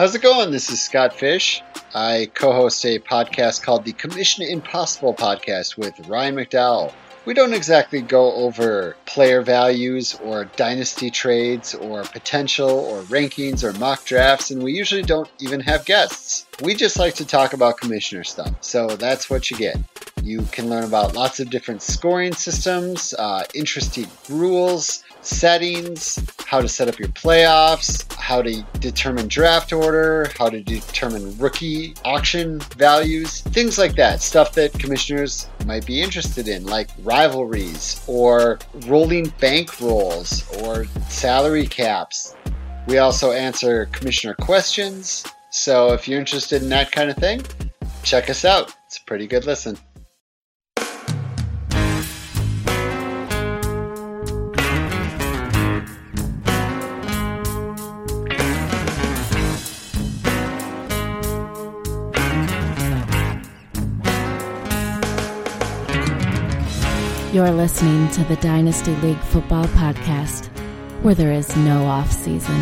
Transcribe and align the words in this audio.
How's 0.00 0.14
it 0.14 0.22
going? 0.22 0.50
This 0.50 0.70
is 0.70 0.80
Scott 0.80 1.12
Fish. 1.12 1.62
I 1.94 2.30
co 2.32 2.54
host 2.54 2.86
a 2.86 2.98
podcast 3.00 3.62
called 3.62 3.84
the 3.84 3.92
Commission 3.92 4.46
Impossible 4.46 5.12
Podcast 5.12 5.76
with 5.76 6.08
Ryan 6.08 6.36
McDowell. 6.36 6.94
We 7.26 7.34
don't 7.34 7.52
exactly 7.52 8.00
go 8.00 8.32
over 8.32 8.96
player 9.04 9.42
values 9.42 10.18
or 10.24 10.46
dynasty 10.56 11.10
trades 11.10 11.74
or 11.74 12.04
potential 12.04 12.70
or 12.70 13.02
rankings 13.02 13.62
or 13.62 13.78
mock 13.78 14.06
drafts, 14.06 14.50
and 14.50 14.62
we 14.62 14.72
usually 14.72 15.02
don't 15.02 15.28
even 15.38 15.60
have 15.60 15.84
guests. 15.84 16.46
We 16.62 16.74
just 16.74 16.98
like 16.98 17.16
to 17.16 17.26
talk 17.26 17.52
about 17.52 17.76
commissioner 17.76 18.24
stuff, 18.24 18.54
so 18.62 18.86
that's 18.86 19.28
what 19.28 19.50
you 19.50 19.58
get. 19.58 19.76
You 20.22 20.46
can 20.50 20.70
learn 20.70 20.84
about 20.84 21.14
lots 21.14 21.40
of 21.40 21.50
different 21.50 21.82
scoring 21.82 22.32
systems, 22.32 23.12
uh, 23.18 23.44
interesting 23.54 24.06
rules, 24.30 25.04
settings, 25.22 26.18
how 26.46 26.60
to 26.60 26.68
set 26.68 26.88
up 26.88 26.98
your 26.98 27.08
playoffs, 27.08 28.12
how 28.14 28.42
to 28.42 28.62
determine 28.78 29.28
draft 29.28 29.72
order, 29.72 30.30
how 30.38 30.48
to 30.48 30.62
determine 30.62 31.36
rookie 31.38 31.94
auction 32.04 32.60
values, 32.76 33.40
things 33.40 33.78
like 33.78 33.94
that. 33.96 34.20
Stuff 34.20 34.52
that 34.54 34.72
commissioners 34.72 35.48
might 35.66 35.86
be 35.86 36.00
interested 36.00 36.48
in, 36.48 36.64
like 36.64 36.90
rivalries 37.02 38.02
or 38.06 38.58
rolling 38.86 39.28
bank 39.40 39.80
rolls 39.80 40.44
or 40.58 40.86
salary 41.08 41.66
caps. 41.66 42.34
We 42.86 42.98
also 42.98 43.32
answer 43.32 43.86
commissioner 43.86 44.34
questions. 44.34 45.24
So 45.50 45.92
if 45.92 46.08
you're 46.08 46.20
interested 46.20 46.62
in 46.62 46.68
that 46.70 46.92
kind 46.92 47.10
of 47.10 47.16
thing, 47.16 47.42
check 48.02 48.30
us 48.30 48.44
out. 48.44 48.74
It's 48.86 48.98
a 48.98 49.04
pretty 49.04 49.26
good 49.26 49.44
listen. 49.44 49.78
You're 67.32 67.52
listening 67.52 68.08
to 68.10 68.24
the 68.24 68.34
Dynasty 68.34 68.92
League 68.96 69.20
Football 69.20 69.66
Podcast, 69.66 70.46
where 71.02 71.14
there 71.14 71.30
is 71.30 71.56
no 71.58 71.86
off 71.86 72.10
season. 72.10 72.60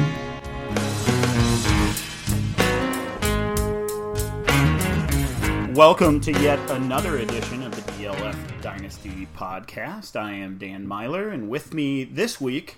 Welcome 5.73 6.21
to 6.21 6.33
yet 6.33 6.59
another 6.71 7.17
edition 7.17 7.63
of 7.63 7.75
the 7.75 7.93
DLF 7.93 8.61
Dynasty 8.61 9.27
Podcast. 9.35 10.21
I 10.21 10.33
am 10.33 10.59
Dan 10.59 10.87
Meylor, 10.87 11.33
and 11.33 11.49
with 11.49 11.73
me 11.73 12.05
this 12.05 12.39
week 12.39 12.77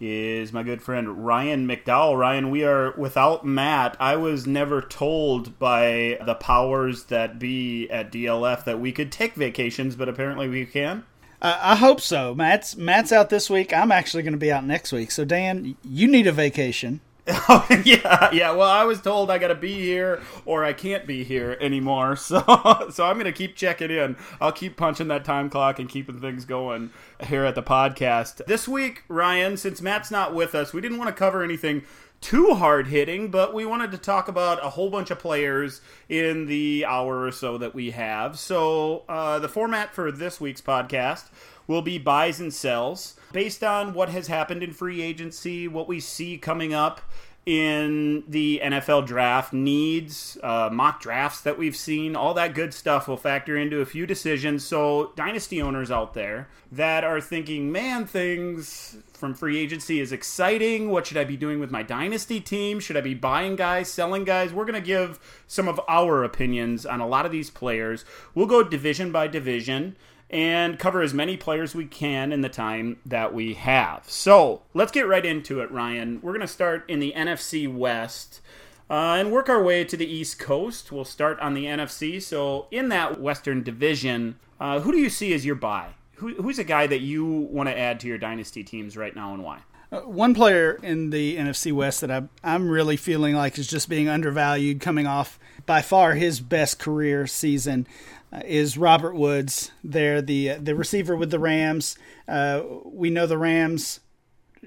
is 0.00 0.54
my 0.54 0.62
good 0.62 0.80
friend 0.80 1.26
Ryan 1.26 1.68
McDowell. 1.68 2.18
Ryan, 2.18 2.50
we 2.50 2.64
are 2.64 2.92
without 2.92 3.44
Matt. 3.44 3.94
I 4.00 4.16
was 4.16 4.46
never 4.46 4.80
told 4.80 5.58
by 5.58 6.18
the 6.24 6.34
powers 6.34 7.04
that 7.04 7.38
be 7.38 7.90
at 7.90 8.10
DLF 8.10 8.64
that 8.64 8.80
we 8.80 8.90
could 8.90 9.12
take 9.12 9.34
vacations, 9.34 9.96
but 9.96 10.08
apparently 10.08 10.48
we 10.48 10.64
can. 10.64 11.04
Uh, 11.40 11.58
I 11.60 11.76
hope 11.76 12.00
so. 12.00 12.34
Matt's 12.34 12.76
Matt's 12.76 13.12
out 13.12 13.30
this 13.30 13.50
week. 13.50 13.72
I'm 13.72 13.92
actually 13.92 14.22
going 14.22 14.32
to 14.32 14.38
be 14.38 14.52
out 14.52 14.64
next 14.64 14.92
week. 14.92 15.10
So 15.10 15.24
Dan, 15.24 15.76
you 15.84 16.08
need 16.08 16.26
a 16.26 16.32
vacation. 16.32 17.00
Oh 17.28 17.66
yeah, 17.84 18.30
yeah. 18.32 18.52
Well, 18.52 18.70
I 18.70 18.84
was 18.84 19.00
told 19.00 19.30
I 19.30 19.38
got 19.38 19.48
to 19.48 19.56
be 19.56 19.74
here 19.74 20.22
or 20.44 20.64
I 20.64 20.72
can't 20.72 21.06
be 21.06 21.24
here 21.24 21.56
anymore. 21.60 22.16
So, 22.26 22.88
so 22.90 23.04
I'm 23.06 23.18
gonna 23.18 23.32
keep 23.32 23.56
checking 23.56 23.90
in. 23.90 24.16
I'll 24.40 24.52
keep 24.52 24.76
punching 24.76 25.08
that 25.08 25.24
time 25.24 25.48
clock 25.50 25.78
and 25.78 25.88
keeping 25.88 26.20
things 26.20 26.44
going 26.44 26.90
here 27.24 27.44
at 27.44 27.54
the 27.54 27.62
podcast. 27.62 28.44
This 28.46 28.66
week, 28.66 29.04
Ryan, 29.08 29.56
since 29.56 29.80
Matt's 29.80 30.10
not 30.10 30.34
with 30.34 30.54
us, 30.54 30.72
we 30.72 30.80
didn't 30.80 30.98
want 30.98 31.08
to 31.08 31.14
cover 31.14 31.42
anything 31.42 31.82
too 32.20 32.54
hard 32.54 32.88
hitting, 32.88 33.30
but 33.30 33.54
we 33.54 33.64
wanted 33.64 33.90
to 33.92 33.98
talk 33.98 34.28
about 34.28 34.64
a 34.64 34.70
whole 34.70 34.90
bunch 34.90 35.10
of 35.10 35.18
players 35.18 35.80
in 36.08 36.46
the 36.46 36.84
hour 36.86 37.22
or 37.22 37.32
so 37.32 37.58
that 37.58 37.74
we 37.74 37.90
have. 37.92 38.38
So, 38.38 39.04
uh, 39.08 39.38
the 39.38 39.48
format 39.48 39.94
for 39.94 40.10
this 40.10 40.40
week's 40.40 40.60
podcast 40.60 41.28
will 41.66 41.82
be 41.82 41.98
buys 41.98 42.40
and 42.40 42.52
sells 42.52 43.16
based 43.32 43.62
on 43.62 43.92
what 43.92 44.08
has 44.08 44.28
happened 44.28 44.62
in 44.62 44.72
free 44.72 45.02
agency, 45.02 45.68
what 45.68 45.88
we 45.88 46.00
see 46.00 46.38
coming 46.38 46.72
up 46.72 47.00
in 47.46 48.24
the 48.26 48.60
NFL 48.62 49.06
draft, 49.06 49.52
needs, 49.52 50.36
uh, 50.42 50.68
mock 50.72 51.00
drafts 51.00 51.40
that 51.42 51.56
we've 51.56 51.76
seen, 51.76 52.16
all 52.16 52.34
that 52.34 52.54
good 52.54 52.74
stuff 52.74 53.06
will 53.06 53.16
factor 53.16 53.56
into 53.56 53.80
a 53.80 53.86
few 53.86 54.04
decisions. 54.04 54.64
So, 54.64 55.12
dynasty 55.14 55.62
owners 55.62 55.90
out 55.92 56.14
there 56.14 56.48
that 56.72 57.04
are 57.04 57.20
thinking, 57.20 57.70
man, 57.70 58.04
things 58.04 58.96
from 59.16 59.34
free 59.34 59.58
agency 59.58 60.00
is 60.00 60.12
exciting. 60.12 60.90
What 60.90 61.06
should 61.06 61.16
I 61.16 61.24
be 61.24 61.36
doing 61.36 61.58
with 61.58 61.70
my 61.70 61.82
dynasty 61.82 62.40
team? 62.40 62.80
Should 62.80 62.96
I 62.96 63.00
be 63.00 63.14
buying 63.14 63.56
guys, 63.56 63.90
selling 63.90 64.24
guys? 64.24 64.52
We're 64.52 64.64
going 64.64 64.80
to 64.80 64.86
give 64.86 65.18
some 65.46 65.68
of 65.68 65.80
our 65.88 66.22
opinions 66.22 66.86
on 66.86 67.00
a 67.00 67.06
lot 67.06 67.26
of 67.26 67.32
these 67.32 67.50
players. 67.50 68.04
We'll 68.34 68.46
go 68.46 68.62
division 68.62 69.12
by 69.12 69.28
division 69.28 69.96
and 70.28 70.78
cover 70.78 71.02
as 71.02 71.14
many 71.14 71.36
players 71.36 71.74
we 71.74 71.86
can 71.86 72.32
in 72.32 72.40
the 72.40 72.48
time 72.48 72.98
that 73.06 73.32
we 73.32 73.54
have. 73.54 74.04
So 74.10 74.62
let's 74.74 74.92
get 74.92 75.06
right 75.06 75.24
into 75.24 75.60
it, 75.60 75.70
Ryan. 75.70 76.20
We're 76.20 76.32
going 76.32 76.40
to 76.40 76.48
start 76.48 76.84
in 76.88 77.00
the 77.00 77.12
NFC 77.16 77.72
West. 77.72 78.40
Uh, 78.88 79.16
and 79.18 79.32
work 79.32 79.48
our 79.48 79.60
way 79.60 79.82
to 79.82 79.96
the 79.96 80.06
East 80.06 80.38
Coast. 80.38 80.92
We'll 80.92 81.04
start 81.04 81.40
on 81.40 81.54
the 81.54 81.64
NFC. 81.64 82.22
So, 82.22 82.68
in 82.70 82.88
that 82.90 83.20
Western 83.20 83.64
Division, 83.64 84.38
uh, 84.60 84.78
who 84.78 84.92
do 84.92 84.98
you 84.98 85.10
see 85.10 85.34
as 85.34 85.44
your 85.44 85.56
buy? 85.56 85.94
Who, 86.16 86.34
who's 86.34 86.58
a 86.58 86.64
guy 86.64 86.86
that 86.86 87.00
you 87.00 87.24
want 87.24 87.68
to 87.68 87.78
add 87.78 88.00
to 88.00 88.08
your 88.08 88.18
dynasty 88.18 88.64
teams 88.64 88.96
right 88.96 89.14
now, 89.14 89.34
and 89.34 89.44
why? 89.44 89.60
Uh, 89.92 90.00
one 90.00 90.34
player 90.34 90.80
in 90.82 91.10
the 91.10 91.36
NFC 91.36 91.72
West 91.72 92.00
that 92.00 92.10
I, 92.10 92.24
I'm 92.42 92.68
really 92.68 92.96
feeling 92.96 93.34
like 93.34 93.58
is 93.58 93.68
just 93.68 93.88
being 93.88 94.08
undervalued, 94.08 94.80
coming 94.80 95.06
off 95.06 95.38
by 95.64 95.82
far 95.82 96.14
his 96.14 96.40
best 96.40 96.78
career 96.78 97.26
season 97.26 97.86
uh, 98.32 98.40
is 98.44 98.76
Robert 98.76 99.14
Woods. 99.14 99.70
There, 99.84 100.20
the 100.20 100.54
the 100.54 100.74
receiver 100.74 101.16
with 101.16 101.30
the 101.30 101.38
Rams. 101.38 101.96
Uh, 102.26 102.62
we 102.84 103.10
know 103.10 103.26
the 103.26 103.38
Rams. 103.38 104.00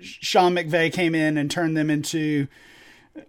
Sean 0.01 0.55
McVay 0.55 0.93
came 0.93 1.13
in 1.13 1.37
and 1.37 1.51
turned 1.51 1.75
them 1.75 1.89
into 1.89 2.47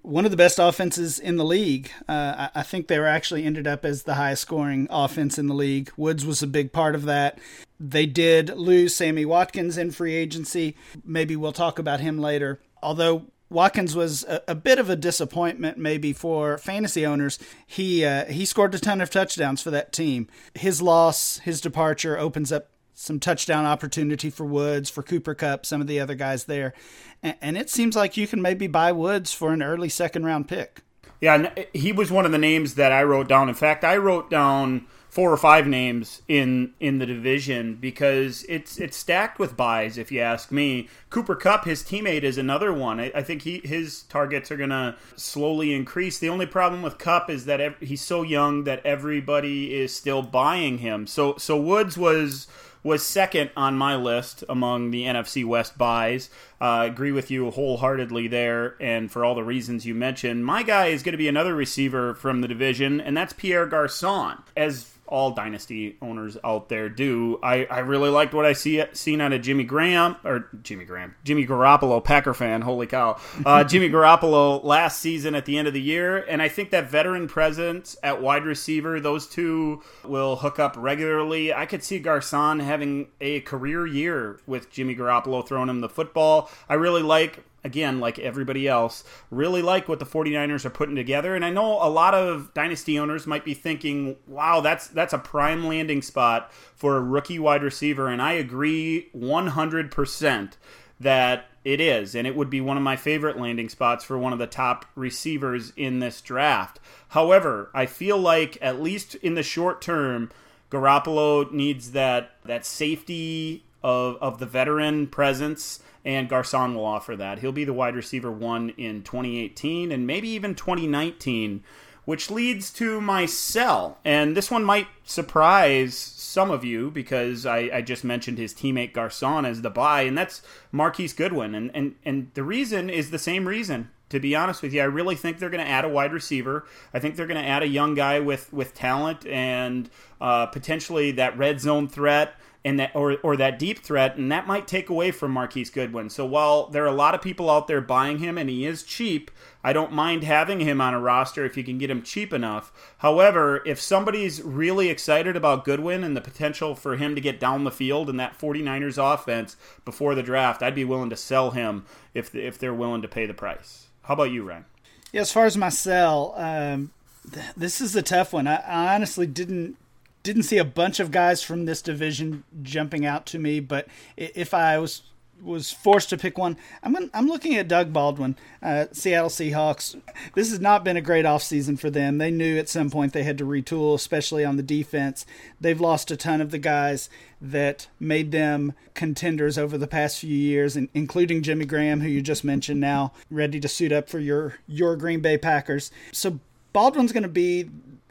one 0.03 0.25
of 0.25 0.31
the 0.31 0.37
best 0.37 0.61
offenses 0.61 1.19
in 1.19 1.37
the 1.37 1.45
league. 1.45 1.91
Uh, 2.09 2.49
I, 2.55 2.61
I 2.61 2.63
think 2.63 2.87
they 2.87 2.99
were 2.99 3.07
actually 3.07 3.45
ended 3.45 3.67
up 3.67 3.85
as 3.85 4.05
the 4.05 4.15
highest 4.15 4.43
scoring 4.43 4.87
offense 4.91 5.39
in 5.39 5.49
the 5.49 5.55
league. 5.55 5.91
Woods 5.97 6.25
was 6.25 6.43
a 6.43 6.47
big 6.47 6.73
part 6.73 6.95
of 6.95 7.05
that. 7.07 7.39
They 7.81 8.05
did 8.05 8.51
lose 8.51 8.95
Sammy 8.95 9.25
Watkins 9.25 9.79
in 9.79 9.91
free 9.91 10.15
agency. 10.15 10.77
Maybe 11.03 11.35
we'll 11.35 11.53
talk 11.53 11.79
about 11.79 12.01
him 12.01 12.19
later. 12.19 12.61
Although 12.83 13.25
Watkins 13.49 13.97
was 13.97 14.23
a, 14.25 14.43
a, 14.49 14.55
bit 14.55 14.79
of 14.79 14.91
a 14.91 14.97
disappointment, 14.97 15.79
maybe 15.79 16.13
for 16.13 16.59
fantasy 16.59 17.07
owners. 17.07 17.39
He 17.67 18.05
uh, 18.05 18.27
he 18.27 18.45
scored 18.45 18.75
a 18.75 18.79
ton 18.79 19.01
of 19.01 19.09
touchdowns 19.09 19.63
for 19.63 19.71
that 19.71 19.93
team. 19.93 20.29
His 20.55 20.83
loss, 20.83 21.39
his 21.39 21.61
departure, 21.61 22.19
opens 22.19 22.53
up 22.53 22.69
some 22.93 23.19
touchdown 23.19 23.65
opportunity 23.65 24.29
for 24.29 24.45
Woods, 24.45 24.91
for 24.91 25.03
Cooper 25.03 25.35
Kupp, 25.35 25.65
some 25.65 25.81
of 25.81 25.87
the 25.87 25.99
other 25.99 26.15
guys 26.15 26.45
there, 26.45 26.75
and, 27.23 27.35
and 27.41 27.57
it 27.57 27.71
seems 27.71 27.97
like 27.97 28.19
you 28.19 28.27
can 28.27 28.43
maybe 28.43 28.67
buy 28.67 28.93
Woods 28.93 29.33
for 29.33 29.55
an 29.55 29.63
early 29.63 29.89
second 29.89 30.27
round 30.27 30.49
pick. 30.49 30.83
Yeah, 31.21 31.51
he 31.73 31.93
was 31.93 32.11
one 32.11 32.27
of 32.27 32.33
the 32.33 32.39
names 32.39 32.75
that 32.75 32.93
I 32.93 33.03
wrote 33.03 33.29
down. 33.29 33.49
In 33.49 33.55
fact, 33.55 33.85
I 33.85 33.97
wrote 33.97 34.31
down 34.31 34.87
four 35.11 35.33
or 35.33 35.37
five 35.37 35.67
names 35.67 36.23
in 36.29 36.73
in 36.79 36.99
the 36.99 37.07
division 37.07 37.75
because 37.75 38.45
it's 38.49 38.79
it's 38.79 38.97
stacked 38.97 39.39
with 39.39 39.57
buys. 39.57 39.99
If 39.99 40.13
you 40.13 40.21
ask 40.21 40.53
me, 40.53 40.89
Cooper 41.11 41.35
Kupp, 41.35 41.65
his 41.65 41.83
teammate, 41.83 42.23
is 42.23 42.39
another 42.39 42.73
one. 42.73 43.01
I, 43.01 43.13
I 43.15 43.23
think 43.23 43.43
he 43.43 43.61
his 43.65 44.03
targets 44.05 44.51
are 44.51 44.57
gonna 44.57 44.97
slowly 45.17 45.75
increase. 45.75 46.19
The 46.19 46.29
only 46.29 46.47
problem 46.47 46.81
with 46.81 46.99
Kupp 46.99 47.29
is 47.29 47.45
that 47.47 47.61
ev- 47.61 47.81
he's 47.81 48.01
so 48.01 48.23
young 48.23 48.65
that 48.65 48.87
everybody 48.87 49.75
is 49.75 49.95
still 49.95 50.23
buying 50.23 50.79
him. 50.79 51.07
So 51.09 51.37
so 51.37 51.61
Woods 51.61 51.99
was 51.99 52.47
was 52.83 53.05
second 53.05 53.51
on 53.57 53.77
my 53.77 53.95
list 53.95 54.43
among 54.49 54.91
the 54.91 55.05
NFC 55.05 55.45
West 55.45 55.77
buys. 55.77 56.31
Uh, 56.61 56.87
agree 56.89 57.13
with 57.13 57.31
you 57.31 57.51
wholeheartedly 57.51 58.29
there, 58.29 58.77
and 58.81 59.11
for 59.11 59.25
all 59.25 59.35
the 59.35 59.45
reasons 59.45 59.85
you 59.85 59.95
mentioned. 59.95 60.47
My 60.47 60.63
guy 60.63 60.87
is 60.87 61.03
going 61.03 61.13
to 61.13 61.19
be 61.19 61.29
another 61.29 61.55
receiver 61.55 62.15
from 62.15 62.41
the 62.41 62.49
division, 62.49 63.01
and 63.01 63.17
that's 63.17 63.33
Pierre 63.33 63.67
Garcon. 63.67 64.43
As 64.57 64.95
all 65.11 65.33
dynasty 65.33 65.97
owners 66.01 66.39
out 66.45 66.69
there 66.69 66.89
do. 66.89 67.39
I, 67.43 67.65
I 67.67 67.81
really 67.81 68.11
liked 68.11 68.33
what 68.33 68.47
I 68.47 68.53
see 68.53 68.83
seen 68.93 69.21
out 69.21 69.33
of 69.33 69.43
Jimmy 69.43 69.65
Graham 69.65 70.17
or 70.25 70.49
Jimmy 70.63 70.85
Graham, 70.85 71.15
Jimmy 71.25 71.47
Garoppolo, 71.47 72.03
Packer 72.03 72.33
fan. 72.33 72.63
Holy 72.63 72.87
cow, 72.87 73.21
uh, 73.45 73.65
Jimmy 73.71 73.91
Garoppolo 73.91 74.63
last 74.65 75.01
season 75.01 75.35
at 75.35 75.45
the 75.45 75.59
end 75.59 75.69
of 75.69 75.75
the 75.75 75.81
year, 75.81 76.19
and 76.29 76.41
I 76.41 76.49
think 76.49 76.71
that 76.71 76.91
veteran 76.91 77.29
presence 77.29 77.97
at 78.03 78.23
wide 78.23 78.45
receiver, 78.45 79.01
those 79.01 79.27
two 79.27 79.83
will 80.05 80.37
hook 80.37 80.59
up 80.59 80.75
regularly. 80.79 81.53
I 81.53 81.67
could 81.67 81.83
see 81.83 81.99
Garcon 81.99 82.61
having 82.61 83.09
a 83.21 83.41
career 83.41 83.87
year 83.87 84.41
with 84.47 84.71
Jimmy 84.71 84.95
Garoppolo 84.95 85.47
throwing 85.47 85.69
him 85.69 85.81
the 85.81 85.89
football. 85.89 86.51
I 86.69 86.75
really 86.75 87.03
like 87.03 87.45
again, 87.65 88.01
like 88.01 88.19
everybody 88.19 88.67
else, 88.69 89.05
really 89.31 89.63
like 89.63 89.89
what 89.89 89.99
the 89.99 90.07
49ers 90.07 90.65
are 90.65 90.71
putting 90.71 90.97
together. 90.97 91.35
And 91.35 91.45
I 91.45 91.51
know 91.51 91.83
a 91.83 91.89
lot 91.89 92.15
of 92.15 92.53
dynasty 92.55 92.99
owners 92.99 93.27
might 93.27 93.45
be 93.45 93.55
thinking, 93.55 94.17
wow, 94.27 94.61
that's 94.61 94.89
that's 94.89 95.13
a 95.13 95.19
prime 95.19 95.67
landing 95.67 96.03
spot 96.03 96.53
for 96.75 96.97
a 96.97 97.03
rookie 97.03 97.39
wide 97.39 97.63
receiver. 97.63 98.09
And 98.09 98.23
I 98.23 98.33
agree 98.33 99.09
100% 99.17 100.53
that 101.01 101.47
it 101.65 101.81
is, 101.81 102.15
and 102.15 102.27
it 102.27 102.35
would 102.35 102.49
be 102.49 102.61
one 102.61 102.77
of 102.79 102.83
my 102.83 102.97
favorite 102.97 103.39
landing 103.39 103.69
spots 103.69 104.03
for 104.03 104.19
one 104.19 104.33
of 104.33 104.39
the 104.39 104.47
top 104.47 104.87
receivers 104.95 105.73
in 105.77 105.99
this 105.99 106.21
draft. 106.23 106.81
However, 107.09 107.71
I 107.75 107.87
feel 107.87 108.17
like 108.17 108.57
at 108.63 108.81
least 108.81 109.15
in 109.17 109.35
the 109.35 109.43
short 109.43 109.83
term, 109.83 110.31
Garoppolo 110.71 111.51
needs 111.53 111.93
that 111.93 112.31
that 112.45 112.65
safety 112.65 113.65
of 113.83 114.17
of 114.21 114.39
the 114.39 114.47
veteran 114.47 115.07
presence, 115.07 115.81
and 116.05 116.29
Garcon 116.29 116.75
will 116.75 116.85
offer 116.85 117.17
that. 117.17 117.39
He'll 117.41 117.53
be 117.53 117.65
the 117.65 117.73
wide 117.73 117.95
receiver 117.95 118.31
one 118.31 118.71
in 118.71 119.03
2018 119.03 119.93
and 119.93 120.07
maybe 120.07 120.29
even 120.29 120.55
2019 120.55 121.63
which 122.05 122.29
leads 122.31 122.73
to 122.73 123.01
my 123.01 123.25
sell. 123.25 123.99
And 124.05 124.37
this 124.37 124.51
one 124.51 124.65
might 124.65 124.89
surprise 125.05 125.97
some 125.97 126.51
of 126.51 126.65
you 126.65 126.91
because 126.91 127.47
I, 127.47 127.71
I, 127.73 127.83
just 127.83 128.03
mentioned 128.03 128.39
his 128.39 128.55
teammate 128.55 128.93
Garcon 128.93 129.45
as 129.45 129.63
the 129.63 129.71
buy, 129.71 130.03
and 130.03 130.19
that's 130.19 130.43
Marquise 130.73 131.13
Goodwin. 131.13 131.55
And, 131.55 131.71
and, 131.73 131.95
and 132.05 132.31
the 132.35 132.43
reason 132.43 132.91
is 132.91 133.11
the 133.11 133.19
same 133.19 133.47
reason. 133.47 133.91
To 134.09 134.19
be 134.19 134.35
honest 134.35 134.61
with 134.61 134.73
you, 134.73 134.81
I 134.81 134.87
really 134.87 135.15
think 135.15 135.39
they're 135.39 135.51
going 135.51 135.65
to 135.65 135.71
add 135.71 135.85
a 135.85 135.89
wide 135.89 136.13
receiver. 136.13 136.67
I 136.93 136.99
think 136.99 137.15
they're 137.15 137.29
going 137.29 137.41
to 137.41 137.49
add 137.49 137.63
a 137.63 137.69
young 137.69 137.95
guy 137.95 138.19
with, 138.19 138.53
with 138.53 138.75
talent 138.75 139.25
and 139.25 139.89
uh, 140.21 140.47
potentially 140.47 141.13
that 141.13 141.39
red 141.39 141.61
zone 141.61 141.87
threat 141.87 142.35
and 142.65 142.79
that 142.79 142.95
or, 142.95 143.17
or 143.23 143.37
that 143.37 143.59
deep 143.59 143.79
threat, 143.79 144.17
and 144.17 144.31
that 144.31 144.47
might 144.47 144.67
take 144.67 144.91
away 144.91 145.11
from 145.11 145.31
Marquise 145.31 145.71
Goodwin. 145.71 146.11
So 146.11 146.27
while 146.27 146.67
there 146.67 146.85
are 146.85 146.89
a 146.89 146.93
lot 146.93 147.15
of 147.15 147.23
people 147.23 147.49
out 147.49 147.67
there 147.67 147.81
buying 147.81 148.19
him 148.19 148.37
and 148.37 148.51
he 148.51 148.67
is 148.67 148.83
cheap, 148.83 149.31
I 149.65 149.73
don't 149.73 149.93
mind 149.93 150.25
having 150.25 150.61
him 150.61 150.81
on 150.81 150.93
a 150.93 151.01
roster 151.01 151.45
if 151.45 151.57
you 151.57 151.65
can 151.65 151.79
get 151.79 151.91
him 151.91 152.03
cheap 152.03 152.33
enough. 152.33 152.73
However, 152.99 153.63
if 153.65 153.81
somebody's 153.81 154.43
really 154.43 154.89
excited 154.89 155.37
about 155.37 155.65
Goodwin 155.65 156.05
and 156.05 156.17
the 156.17 156.21
potential 156.21 156.75
for 156.75 156.97
him 156.97 157.15
to 157.15 157.21
get 157.21 157.41
down 157.41 157.65
the 157.65 157.71
field 157.71 158.11
in 158.11 158.17
that 158.19 158.39
49ers 158.39 158.99
offense 158.99 159.57
before 159.85 160.15
the 160.15 160.23
draft, 160.23 160.63
I'd 160.63 160.75
be 160.75 160.85
willing 160.85 161.11
to 161.11 161.17
sell 161.17 161.53
him 161.53 161.87
if 162.15 162.35
if 162.35 162.59
they're 162.59 162.75
willing 162.75 163.03
to 163.03 163.09
pay 163.09 163.27
the 163.27 163.35
price. 163.35 163.87
How 164.03 164.15
about 164.15 164.33
you, 164.33 164.43
Ryan? 164.43 164.67
Yeah, 165.13 165.23
as 165.23 165.33
far 165.33 165.47
as 165.47 165.57
my 165.57 165.71
sell, 165.71 166.35
um, 166.37 166.91
th- 167.33 167.55
this 167.57 167.81
is 167.81 167.97
a 167.97 168.03
tough 168.03 168.33
one. 168.33 168.47
I, 168.47 168.57
I 168.57 168.95
honestly 168.95 169.27
didn't 169.27 169.77
didn't 170.23 170.43
see 170.45 170.59
a 170.59 170.65
bunch 170.65 171.01
of 171.01 171.11
guys 171.11 171.43
from 171.43 171.65
this 171.65 171.83
division 171.83 172.45
jumping 172.63 173.07
out 173.07 173.27
to 173.27 173.39
me, 173.39 173.61
but 173.61 173.89
if 174.17 174.53
I 174.55 174.79
was 174.79 175.03
was 175.43 175.71
forced 175.73 176.11
to 176.11 176.19
pick 176.19 176.37
one, 176.37 176.57
I'm 176.83 177.11
I'm 177.15 177.27
looking 177.27 177.55
at 177.55 177.69
Doug 177.69 177.93
Baldwin, 177.93 178.37
uh, 178.63 178.87
Seattle 178.93 179.31
Seahawks. 179.31 180.01
This 180.35 180.51
has 180.51 180.61
not 180.61 180.85
been 180.85 180.97
a 180.97 181.03
great 181.03 181.25
offseason 181.25 181.79
for 181.79 181.91
them. 181.91 182.19
They 182.19 182.31
knew 182.31 182.59
at 182.59 182.69
some 182.69 182.91
point 182.91 183.13
they 183.13 183.23
had 183.23 183.39
to 183.39 183.45
retool, 183.45 183.95
especially 183.95 184.45
on 184.45 184.57
the 184.57 184.63
defense. 184.63 185.25
They've 185.61 185.81
lost 185.81 186.11
a 186.11 186.17
ton 186.17 186.41
of 186.41 186.51
the 186.51 186.59
guys 186.59 187.09
that 187.41 187.89
made 187.99 188.33
them 188.33 188.75
contenders 188.95 189.57
over 189.57 189.79
the 189.79 189.87
past 189.87 190.19
few 190.19 190.37
years, 190.37 190.77
including 190.77 191.43
Jimmy 191.43 191.65
Graham, 191.65 192.01
who 192.01 192.09
you 192.09 192.21
just 192.21 192.45
mentioned, 192.45 192.81
now 192.81 193.13
ready 193.31 193.61
to 193.61 193.69
suit 193.69 193.93
up 193.93 194.09
for 194.09 194.19
your 194.19 194.59
your 194.67 194.97
Green 194.97 195.21
Bay 195.21 195.39
Packers. 195.39 195.91
So 196.13 196.39
Baldwin's 196.73 197.13
going 197.13 197.23
to 197.23 197.29
be 197.29 197.71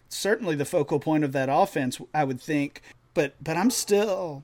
certainly 0.09 0.55
the 0.55 0.65
focal 0.65 0.99
point 0.99 1.23
of 1.23 1.31
that 1.31 1.49
offense, 1.49 2.01
I 2.13 2.23
would 2.23 2.41
think. 2.41 2.81
But 3.13 3.35
but 3.41 3.57
I'm 3.57 3.71
still 3.71 4.43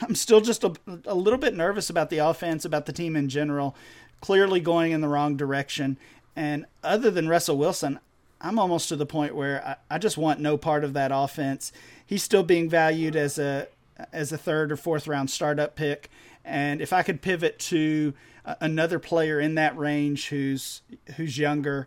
I'm 0.00 0.14
still 0.14 0.40
just 0.40 0.64
a, 0.64 0.72
a 1.04 1.14
little 1.14 1.38
bit 1.38 1.54
nervous 1.54 1.90
about 1.90 2.10
the 2.10 2.18
offense, 2.18 2.64
about 2.64 2.86
the 2.86 2.92
team 2.92 3.16
in 3.16 3.28
general, 3.28 3.76
clearly 4.20 4.60
going 4.60 4.92
in 4.92 5.00
the 5.00 5.08
wrong 5.08 5.36
direction. 5.36 5.98
And 6.34 6.64
other 6.82 7.10
than 7.10 7.28
Russell 7.28 7.58
Wilson, 7.58 7.98
I'm 8.40 8.58
almost 8.58 8.88
to 8.88 8.96
the 8.96 9.06
point 9.06 9.34
where 9.34 9.64
I, 9.66 9.94
I 9.94 9.98
just 9.98 10.16
want 10.16 10.40
no 10.40 10.56
part 10.56 10.84
of 10.84 10.92
that 10.94 11.10
offense. 11.12 11.72
He's 12.06 12.22
still 12.22 12.42
being 12.42 12.68
valued 12.68 13.16
as 13.16 13.38
a 13.38 13.68
as 14.12 14.32
a 14.32 14.38
third 14.38 14.72
or 14.72 14.76
fourth 14.76 15.06
round 15.06 15.30
startup 15.30 15.76
pick, 15.76 16.10
and 16.44 16.80
if 16.80 16.92
I 16.92 17.02
could 17.02 17.20
pivot 17.20 17.58
to 17.58 18.14
uh, 18.44 18.54
another 18.60 18.98
player 18.98 19.38
in 19.38 19.54
that 19.56 19.76
range 19.76 20.28
who's 20.28 20.82
who's 21.16 21.38
younger 21.38 21.86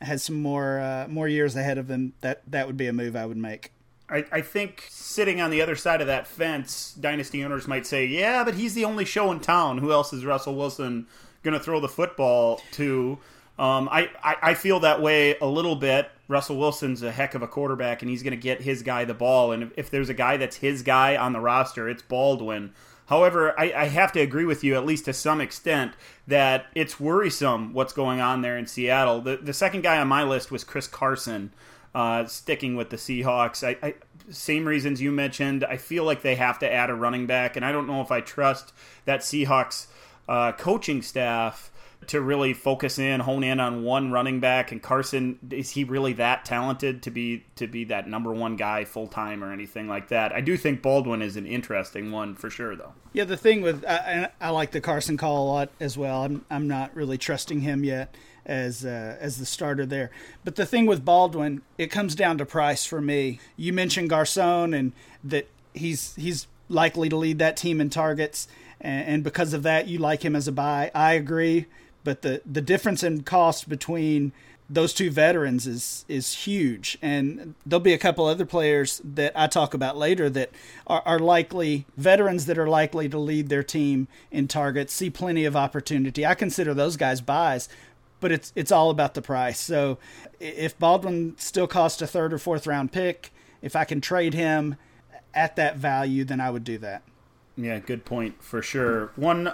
has 0.00 0.22
some 0.22 0.40
more 0.40 0.80
uh, 0.80 1.06
more 1.08 1.28
years 1.28 1.56
ahead 1.56 1.78
of 1.78 1.90
him, 1.90 2.12
that 2.20 2.42
that 2.46 2.66
would 2.66 2.76
be 2.76 2.86
a 2.86 2.92
move 2.92 3.16
I 3.16 3.26
would 3.26 3.36
make. 3.36 3.72
I, 4.08 4.24
I 4.32 4.40
think 4.40 4.86
sitting 4.90 5.40
on 5.40 5.50
the 5.50 5.62
other 5.62 5.76
side 5.76 6.00
of 6.00 6.08
that 6.08 6.26
fence, 6.26 6.96
dynasty 6.98 7.44
owners 7.44 7.68
might 7.68 7.86
say, 7.86 8.06
"Yeah, 8.06 8.44
but 8.44 8.54
he's 8.54 8.74
the 8.74 8.84
only 8.84 9.04
show 9.04 9.30
in 9.30 9.40
town. 9.40 9.78
Who 9.78 9.92
else 9.92 10.12
is 10.12 10.24
Russell 10.24 10.56
Wilson 10.56 11.06
going 11.42 11.54
to 11.54 11.60
throw 11.60 11.80
the 11.80 11.88
football 11.88 12.60
to?" 12.72 13.18
Um, 13.58 13.90
I, 13.92 14.08
I, 14.24 14.36
I 14.42 14.54
feel 14.54 14.80
that 14.80 15.02
way 15.02 15.36
a 15.38 15.46
little 15.46 15.76
bit. 15.76 16.10
Russell 16.28 16.56
Wilson's 16.56 17.02
a 17.02 17.12
heck 17.12 17.34
of 17.34 17.42
a 17.42 17.46
quarterback, 17.46 18.00
and 18.00 18.10
he's 18.10 18.22
going 18.22 18.30
to 18.30 18.38
get 18.38 18.62
his 18.62 18.82
guy 18.82 19.04
the 19.04 19.12
ball. 19.12 19.52
And 19.52 19.64
if, 19.64 19.72
if 19.76 19.90
there's 19.90 20.08
a 20.08 20.14
guy 20.14 20.38
that's 20.38 20.56
his 20.56 20.80
guy 20.80 21.14
on 21.16 21.34
the 21.34 21.40
roster, 21.40 21.86
it's 21.86 22.00
Baldwin. 22.00 22.72
However, 23.10 23.58
I, 23.58 23.72
I, 23.72 23.84
have 23.86 24.12
to 24.12 24.20
agree 24.20 24.44
with 24.44 24.62
you, 24.62 24.76
at 24.76 24.86
least 24.86 25.06
to 25.06 25.12
some 25.12 25.40
extent, 25.40 25.94
that 26.28 26.66
it's 26.76 27.00
worrisome 27.00 27.72
what's 27.72 27.92
going 27.92 28.20
on 28.20 28.42
there 28.42 28.56
in 28.56 28.68
Seattle. 28.68 29.20
The, 29.20 29.36
the 29.36 29.52
second 29.52 29.82
guy 29.82 29.98
on 29.98 30.06
my 30.06 30.22
list 30.22 30.52
was 30.52 30.62
Chris 30.62 30.86
Carson, 30.86 31.52
uh, 31.92 32.26
sticking 32.26 32.76
with 32.76 32.90
the 32.90 32.96
Seahawks. 32.96 33.66
I, 33.66 33.84
I, 33.84 33.94
same 34.30 34.64
reasons 34.64 35.02
you 35.02 35.10
mentioned. 35.10 35.64
I 35.64 35.76
feel 35.76 36.04
like 36.04 36.22
they 36.22 36.36
have 36.36 36.60
to 36.60 36.72
add 36.72 36.88
a 36.88 36.94
running 36.94 37.26
back, 37.26 37.56
and 37.56 37.64
I 37.64 37.72
don't 37.72 37.88
know 37.88 38.00
if 38.00 38.12
I 38.12 38.20
trust 38.20 38.72
that 39.06 39.22
Seahawks 39.22 39.88
uh, 40.28 40.52
coaching 40.52 41.02
staff 41.02 41.69
to 42.06 42.20
really 42.20 42.54
focus 42.54 42.98
in, 42.98 43.20
hone 43.20 43.44
in 43.44 43.60
on 43.60 43.82
one 43.84 44.10
running 44.10 44.40
back. 44.40 44.72
And 44.72 44.82
Carson, 44.82 45.38
is 45.50 45.70
he 45.70 45.84
really 45.84 46.14
that 46.14 46.44
talented 46.44 47.02
to 47.02 47.10
be 47.10 47.44
to 47.56 47.66
be 47.66 47.84
that 47.84 48.08
number 48.08 48.32
one 48.32 48.56
guy 48.56 48.84
full 48.84 49.06
time 49.06 49.44
or 49.44 49.52
anything 49.52 49.86
like 49.86 50.08
that? 50.08 50.32
I 50.32 50.40
do 50.40 50.56
think 50.56 50.82
Baldwin 50.82 51.22
is 51.22 51.36
an 51.36 51.46
interesting 51.46 52.10
one 52.10 52.34
for 52.34 52.50
sure, 52.50 52.74
though. 52.74 52.92
Yeah, 53.12 53.24
the 53.24 53.36
thing 53.36 53.62
with 53.62 53.84
I, 53.86 54.30
I 54.40 54.50
like 54.50 54.70
the 54.70 54.80
Carson 54.80 55.16
call 55.16 55.44
a 55.44 55.48
lot 55.48 55.70
as 55.78 55.96
well. 55.96 56.24
I'm 56.24 56.44
I'm 56.50 56.66
not 56.66 56.94
really 56.96 57.18
trusting 57.18 57.60
him 57.60 57.84
yet 57.84 58.16
as 58.46 58.84
uh, 58.84 59.16
as 59.20 59.38
the 59.38 59.46
starter 59.46 59.86
there. 59.86 60.10
But 60.44 60.56
the 60.56 60.66
thing 60.66 60.86
with 60.86 61.04
Baldwin, 61.04 61.62
it 61.76 61.88
comes 61.88 62.14
down 62.14 62.38
to 62.38 62.46
price 62.46 62.84
for 62.84 63.00
me. 63.00 63.40
You 63.56 63.72
mentioned 63.72 64.10
Garcon 64.10 64.74
and 64.74 64.92
that 65.22 65.48
he's 65.74 66.14
he's 66.16 66.46
likely 66.68 67.08
to 67.08 67.16
lead 67.16 67.38
that 67.40 67.56
team 67.56 67.80
in 67.80 67.90
targets, 67.90 68.48
and, 68.80 69.06
and 69.06 69.24
because 69.24 69.52
of 69.52 69.62
that, 69.64 69.86
you 69.86 69.98
like 69.98 70.24
him 70.24 70.34
as 70.34 70.48
a 70.48 70.52
buy. 70.52 70.90
I 70.94 71.12
agree 71.12 71.66
but 72.04 72.22
the 72.22 72.42
the 72.50 72.60
difference 72.60 73.02
in 73.02 73.22
cost 73.22 73.68
between 73.68 74.32
those 74.68 74.94
two 74.94 75.10
veterans 75.10 75.66
is 75.66 76.04
is 76.08 76.32
huge, 76.32 76.96
and 77.02 77.54
there'll 77.66 77.80
be 77.80 77.92
a 77.92 77.98
couple 77.98 78.24
other 78.24 78.46
players 78.46 79.00
that 79.04 79.32
I 79.34 79.48
talk 79.48 79.74
about 79.74 79.96
later 79.96 80.30
that 80.30 80.50
are, 80.86 81.02
are 81.04 81.18
likely 81.18 81.86
veterans 81.96 82.46
that 82.46 82.56
are 82.56 82.68
likely 82.68 83.08
to 83.08 83.18
lead 83.18 83.48
their 83.48 83.64
team 83.64 84.06
in 84.30 84.46
targets, 84.46 84.92
see 84.92 85.10
plenty 85.10 85.44
of 85.44 85.56
opportunity. 85.56 86.24
I 86.24 86.34
consider 86.34 86.72
those 86.72 86.96
guys 86.96 87.20
buys, 87.20 87.68
but 88.20 88.30
it's 88.30 88.52
it's 88.54 88.70
all 88.70 88.90
about 88.90 89.14
the 89.14 89.22
price. 89.22 89.58
So 89.58 89.98
if 90.38 90.78
Baldwin 90.78 91.34
still 91.36 91.66
costs 91.66 92.00
a 92.00 92.06
third 92.06 92.32
or 92.32 92.38
fourth 92.38 92.66
round 92.66 92.92
pick, 92.92 93.32
if 93.62 93.74
I 93.74 93.84
can 93.84 94.00
trade 94.00 94.34
him 94.34 94.76
at 95.34 95.56
that 95.56 95.76
value, 95.76 96.24
then 96.24 96.40
I 96.40 96.50
would 96.50 96.64
do 96.64 96.78
that. 96.78 97.02
Yeah, 97.62 97.78
good 97.78 98.04
point 98.06 98.42
for 98.42 98.62
sure. 98.62 99.12
One 99.16 99.46
uh, 99.46 99.50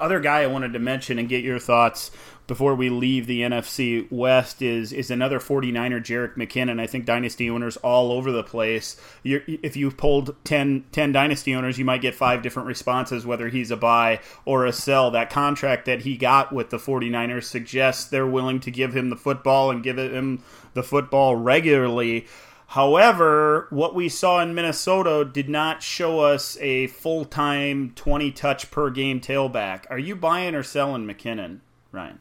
other 0.00 0.18
guy 0.18 0.42
I 0.42 0.46
wanted 0.46 0.72
to 0.72 0.78
mention 0.78 1.18
and 1.18 1.28
get 1.28 1.44
your 1.44 1.58
thoughts 1.58 2.10
before 2.46 2.74
we 2.74 2.88
leave 2.88 3.26
the 3.26 3.42
NFC 3.42 4.10
West 4.10 4.62
is 4.62 4.92
is 4.92 5.10
another 5.10 5.38
49er, 5.38 6.00
Jerick 6.00 6.36
McKinnon. 6.36 6.80
I 6.80 6.86
think 6.86 7.04
dynasty 7.04 7.50
owners 7.50 7.76
all 7.78 8.12
over 8.12 8.32
the 8.32 8.42
place. 8.42 8.96
You're, 9.22 9.42
if 9.46 9.76
you 9.76 9.90
pulled 9.90 10.34
10, 10.44 10.86
10 10.90 11.12
dynasty 11.12 11.54
owners, 11.54 11.78
you 11.78 11.84
might 11.84 12.00
get 12.00 12.14
five 12.14 12.42
different 12.42 12.66
responses, 12.66 13.26
whether 13.26 13.48
he's 13.48 13.70
a 13.70 13.76
buy 13.76 14.20
or 14.44 14.64
a 14.64 14.72
sell. 14.72 15.10
That 15.10 15.30
contract 15.30 15.84
that 15.84 16.00
he 16.00 16.16
got 16.16 16.52
with 16.52 16.70
the 16.70 16.78
49ers 16.78 17.44
suggests 17.44 18.06
they're 18.06 18.26
willing 18.26 18.60
to 18.60 18.70
give 18.70 18.96
him 18.96 19.10
the 19.10 19.16
football 19.16 19.70
and 19.70 19.82
give 19.82 19.98
him 19.98 20.42
the 20.72 20.82
football 20.82 21.36
regularly. 21.36 22.26
However, 22.70 23.66
what 23.70 23.96
we 23.96 24.08
saw 24.08 24.40
in 24.40 24.54
Minnesota 24.54 25.24
did 25.24 25.48
not 25.48 25.82
show 25.82 26.20
us 26.20 26.56
a 26.60 26.86
full 26.86 27.24
time 27.24 27.92
20 27.96 28.30
touch 28.30 28.70
per 28.70 28.90
game 28.90 29.20
tailback. 29.20 29.86
Are 29.90 29.98
you 29.98 30.14
buying 30.14 30.54
or 30.54 30.62
selling 30.62 31.04
McKinnon, 31.04 31.58
Ryan? 31.90 32.20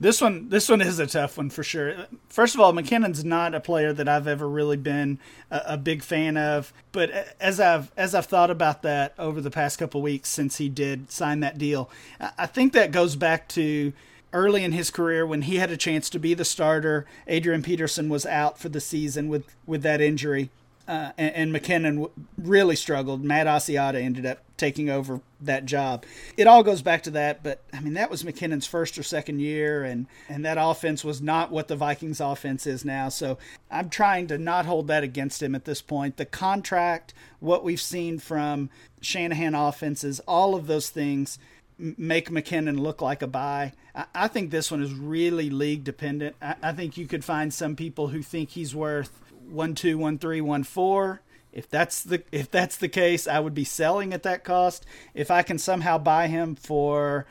This 0.00 0.22
one, 0.22 0.48
this 0.48 0.70
one 0.70 0.80
is 0.80 0.98
a 0.98 1.06
tough 1.06 1.36
one 1.36 1.50
for 1.50 1.62
sure. 1.62 2.06
First 2.30 2.54
of 2.54 2.60
all, 2.62 2.72
McKinnon's 2.72 3.22
not 3.22 3.54
a 3.54 3.60
player 3.60 3.92
that 3.92 4.08
I've 4.08 4.26
ever 4.26 4.48
really 4.48 4.78
been 4.78 5.18
a, 5.50 5.62
a 5.66 5.76
big 5.76 6.02
fan 6.02 6.38
of. 6.38 6.72
But 6.92 7.10
as 7.38 7.60
I've 7.60 7.92
as 7.98 8.14
I've 8.14 8.24
thought 8.24 8.50
about 8.50 8.80
that 8.80 9.12
over 9.18 9.42
the 9.42 9.50
past 9.50 9.78
couple 9.78 10.00
weeks 10.00 10.30
since 10.30 10.56
he 10.56 10.70
did 10.70 11.10
sign 11.10 11.40
that 11.40 11.58
deal, 11.58 11.90
I 12.18 12.46
think 12.46 12.72
that 12.72 12.92
goes 12.92 13.14
back 13.14 13.46
to 13.50 13.92
early 14.36 14.62
in 14.62 14.72
his 14.72 14.90
career 14.90 15.26
when 15.26 15.42
he 15.42 15.56
had 15.56 15.70
a 15.70 15.76
chance 15.76 16.10
to 16.10 16.18
be 16.18 16.34
the 16.34 16.44
starter. 16.44 17.06
Adrian 17.26 17.62
Peterson 17.62 18.10
was 18.10 18.26
out 18.26 18.58
for 18.58 18.68
the 18.68 18.80
season 18.80 19.28
with, 19.28 19.44
with 19.66 19.82
that 19.82 20.00
injury, 20.00 20.50
uh, 20.86 21.10
and, 21.16 21.34
and, 21.34 21.54
McKinnon 21.54 22.10
really 22.38 22.76
struggled. 22.76 23.24
Matt 23.24 23.46
Asiata 23.46 24.00
ended 24.00 24.24
up 24.24 24.38
taking 24.56 24.88
over 24.88 25.20
that 25.40 25.64
job. 25.64 26.04
It 26.36 26.46
all 26.46 26.62
goes 26.62 26.80
back 26.80 27.02
to 27.04 27.10
that, 27.12 27.42
but 27.42 27.60
I 27.72 27.80
mean 27.80 27.94
that 27.94 28.10
was 28.10 28.22
McKinnon's 28.22 28.66
first 28.66 28.96
or 28.96 29.02
second 29.02 29.40
year, 29.40 29.82
and 29.82 30.06
and 30.28 30.44
that 30.44 30.58
offense 30.60 31.02
was 31.02 31.20
not 31.20 31.50
what 31.50 31.66
the 31.66 31.76
Vikings 31.76 32.20
offense 32.20 32.66
is 32.66 32.84
now. 32.84 33.08
So 33.08 33.36
I'm 33.68 33.90
trying 33.90 34.28
to 34.28 34.38
not 34.38 34.66
hold 34.66 34.86
that 34.86 35.02
against 35.02 35.42
him 35.42 35.56
at 35.56 35.64
this 35.64 35.82
point. 35.82 36.18
The 36.18 36.24
contract, 36.24 37.12
what 37.40 37.64
we've 37.64 37.80
seen 37.80 38.18
from 38.18 38.70
Shanahan 39.00 39.54
offenses, 39.56 40.20
all 40.20 40.54
of 40.54 40.68
those 40.68 40.88
things 40.88 41.38
make 41.78 42.30
McKinnon 42.30 42.78
look 42.78 43.02
like 43.02 43.22
a 43.22 43.26
buy. 43.26 43.72
I, 44.14 44.28
think 44.28 44.50
this 44.50 44.70
one 44.70 44.82
is 44.82 44.92
really 44.92 45.50
league 45.50 45.84
dependent. 45.84 46.36
I, 46.40 46.56
I 46.62 46.72
think 46.72 46.96
you 46.96 47.06
could 47.06 47.24
find 47.24 47.52
some 47.52 47.76
people 47.76 48.08
who 48.08 48.22
think 48.22 48.50
he's 48.50 48.74
worth 48.74 49.20
one 49.48 49.74
two, 49.74 49.98
one 49.98 50.18
three, 50.18 50.40
one 50.40 50.64
four. 50.64 51.22
If 51.52 51.70
that's 51.70 52.02
the 52.02 52.22
if 52.32 52.50
that's 52.50 52.76
the 52.76 52.88
case, 52.88 53.26
I 53.26 53.40
would 53.40 53.54
be 53.54 53.64
selling 53.64 54.12
at 54.12 54.22
that 54.24 54.44
cost. 54.44 54.84
If 55.14 55.30
I 55.30 55.42
can 55.42 55.58
somehow 55.58 55.96
buy 55.98 56.26
him 56.26 56.54
for 56.54 57.26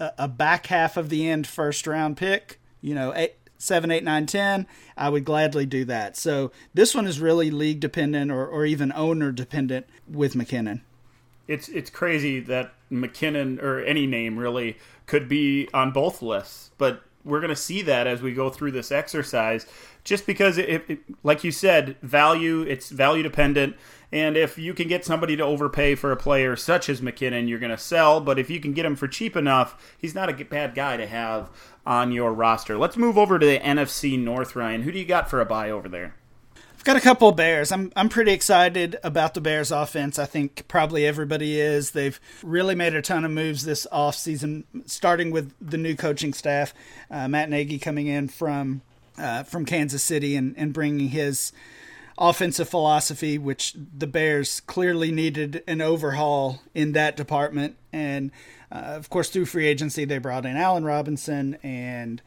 a, 0.00 0.12
a 0.18 0.28
back 0.28 0.66
half 0.66 0.96
of 0.96 1.08
the 1.08 1.28
end 1.28 1.46
first 1.46 1.86
round 1.86 2.16
pick, 2.16 2.60
you 2.80 2.94
know, 2.94 3.14
eight, 3.14 3.34
seven, 3.56 3.90
eight, 3.90 4.02
nine, 4.02 4.26
ten, 4.26 4.66
I 4.96 5.08
would 5.08 5.24
gladly 5.24 5.66
do 5.66 5.84
that. 5.84 6.16
So 6.16 6.50
this 6.74 6.94
one 6.94 7.06
is 7.06 7.20
really 7.20 7.50
league 7.50 7.80
dependent 7.80 8.30
or, 8.30 8.46
or 8.46 8.64
even 8.64 8.92
owner 8.92 9.30
dependent 9.30 9.86
with 10.08 10.34
McKinnon. 10.34 10.80
It's 11.48 11.68
it's 11.68 11.90
crazy 11.90 12.40
that 12.40 12.72
McKinnon 12.92 13.60
or 13.62 13.80
any 13.80 14.06
name 14.06 14.38
really 14.38 14.76
could 15.06 15.28
be 15.28 15.68
on 15.74 15.90
both 15.90 16.22
lists, 16.22 16.70
but 16.78 17.02
we're 17.24 17.40
going 17.40 17.50
to 17.50 17.56
see 17.56 17.82
that 17.82 18.06
as 18.06 18.22
we 18.22 18.32
go 18.32 18.50
through 18.50 18.72
this 18.72 18.92
exercise. 18.92 19.66
Just 20.04 20.26
because, 20.26 20.56
it, 20.56 20.84
it, 20.88 20.98
like 21.22 21.44
you 21.44 21.52
said, 21.52 21.96
value 22.00 22.62
it's 22.62 22.88
value 22.88 23.22
dependent, 23.22 23.76
and 24.10 24.36
if 24.36 24.56
you 24.56 24.72
can 24.72 24.88
get 24.88 25.04
somebody 25.04 25.36
to 25.36 25.42
overpay 25.42 25.94
for 25.94 26.12
a 26.12 26.16
player 26.16 26.56
such 26.56 26.88
as 26.88 27.02
McKinnon, 27.02 27.48
you're 27.48 27.58
going 27.58 27.70
to 27.70 27.78
sell. 27.78 28.20
But 28.20 28.38
if 28.38 28.48
you 28.48 28.58
can 28.58 28.72
get 28.72 28.86
him 28.86 28.96
for 28.96 29.06
cheap 29.06 29.36
enough, 29.36 29.94
he's 29.98 30.14
not 30.14 30.30
a 30.30 30.44
bad 30.44 30.74
guy 30.74 30.96
to 30.96 31.06
have 31.06 31.50
on 31.84 32.12
your 32.12 32.32
roster. 32.32 32.78
Let's 32.78 32.96
move 32.96 33.18
over 33.18 33.38
to 33.38 33.44
the 33.44 33.58
NFC 33.58 34.18
North, 34.18 34.56
Ryan. 34.56 34.82
Who 34.82 34.92
do 34.92 34.98
you 34.98 35.04
got 35.04 35.28
for 35.28 35.40
a 35.40 35.46
buy 35.46 35.70
over 35.70 35.88
there? 35.88 36.14
I've 36.78 36.84
got 36.84 36.96
a 36.96 37.00
couple 37.00 37.28
of 37.28 37.34
Bears. 37.34 37.72
I'm 37.72 37.92
I'm 37.96 38.08
pretty 38.08 38.30
excited 38.30 39.00
about 39.02 39.34
the 39.34 39.40
Bears 39.40 39.72
offense. 39.72 40.16
I 40.16 40.26
think 40.26 40.68
probably 40.68 41.04
everybody 41.04 41.58
is. 41.58 41.90
They've 41.90 42.20
really 42.40 42.76
made 42.76 42.94
a 42.94 43.02
ton 43.02 43.24
of 43.24 43.32
moves 43.32 43.64
this 43.64 43.84
offseason, 43.92 44.62
starting 44.86 45.32
with 45.32 45.52
the 45.60 45.76
new 45.76 45.96
coaching 45.96 46.32
staff. 46.32 46.72
Uh, 47.10 47.26
Matt 47.26 47.50
Nagy 47.50 47.80
coming 47.80 48.06
in 48.06 48.28
from 48.28 48.82
uh, 49.18 49.42
from 49.42 49.64
Kansas 49.64 50.04
City 50.04 50.36
and, 50.36 50.54
and 50.56 50.72
bringing 50.72 51.08
his 51.08 51.52
offensive 52.16 52.68
philosophy, 52.68 53.38
which 53.38 53.74
the 53.74 54.06
Bears 54.06 54.60
clearly 54.60 55.10
needed 55.10 55.64
an 55.66 55.80
overhaul 55.80 56.62
in 56.74 56.92
that 56.92 57.16
department. 57.16 57.76
And 57.92 58.30
uh, 58.70 58.76
of 58.76 59.10
course, 59.10 59.30
through 59.30 59.46
free 59.46 59.66
agency, 59.66 60.04
they 60.04 60.18
brought 60.18 60.46
in 60.46 60.56
Allen 60.56 60.84
Robinson 60.84 61.58
and 61.60 62.22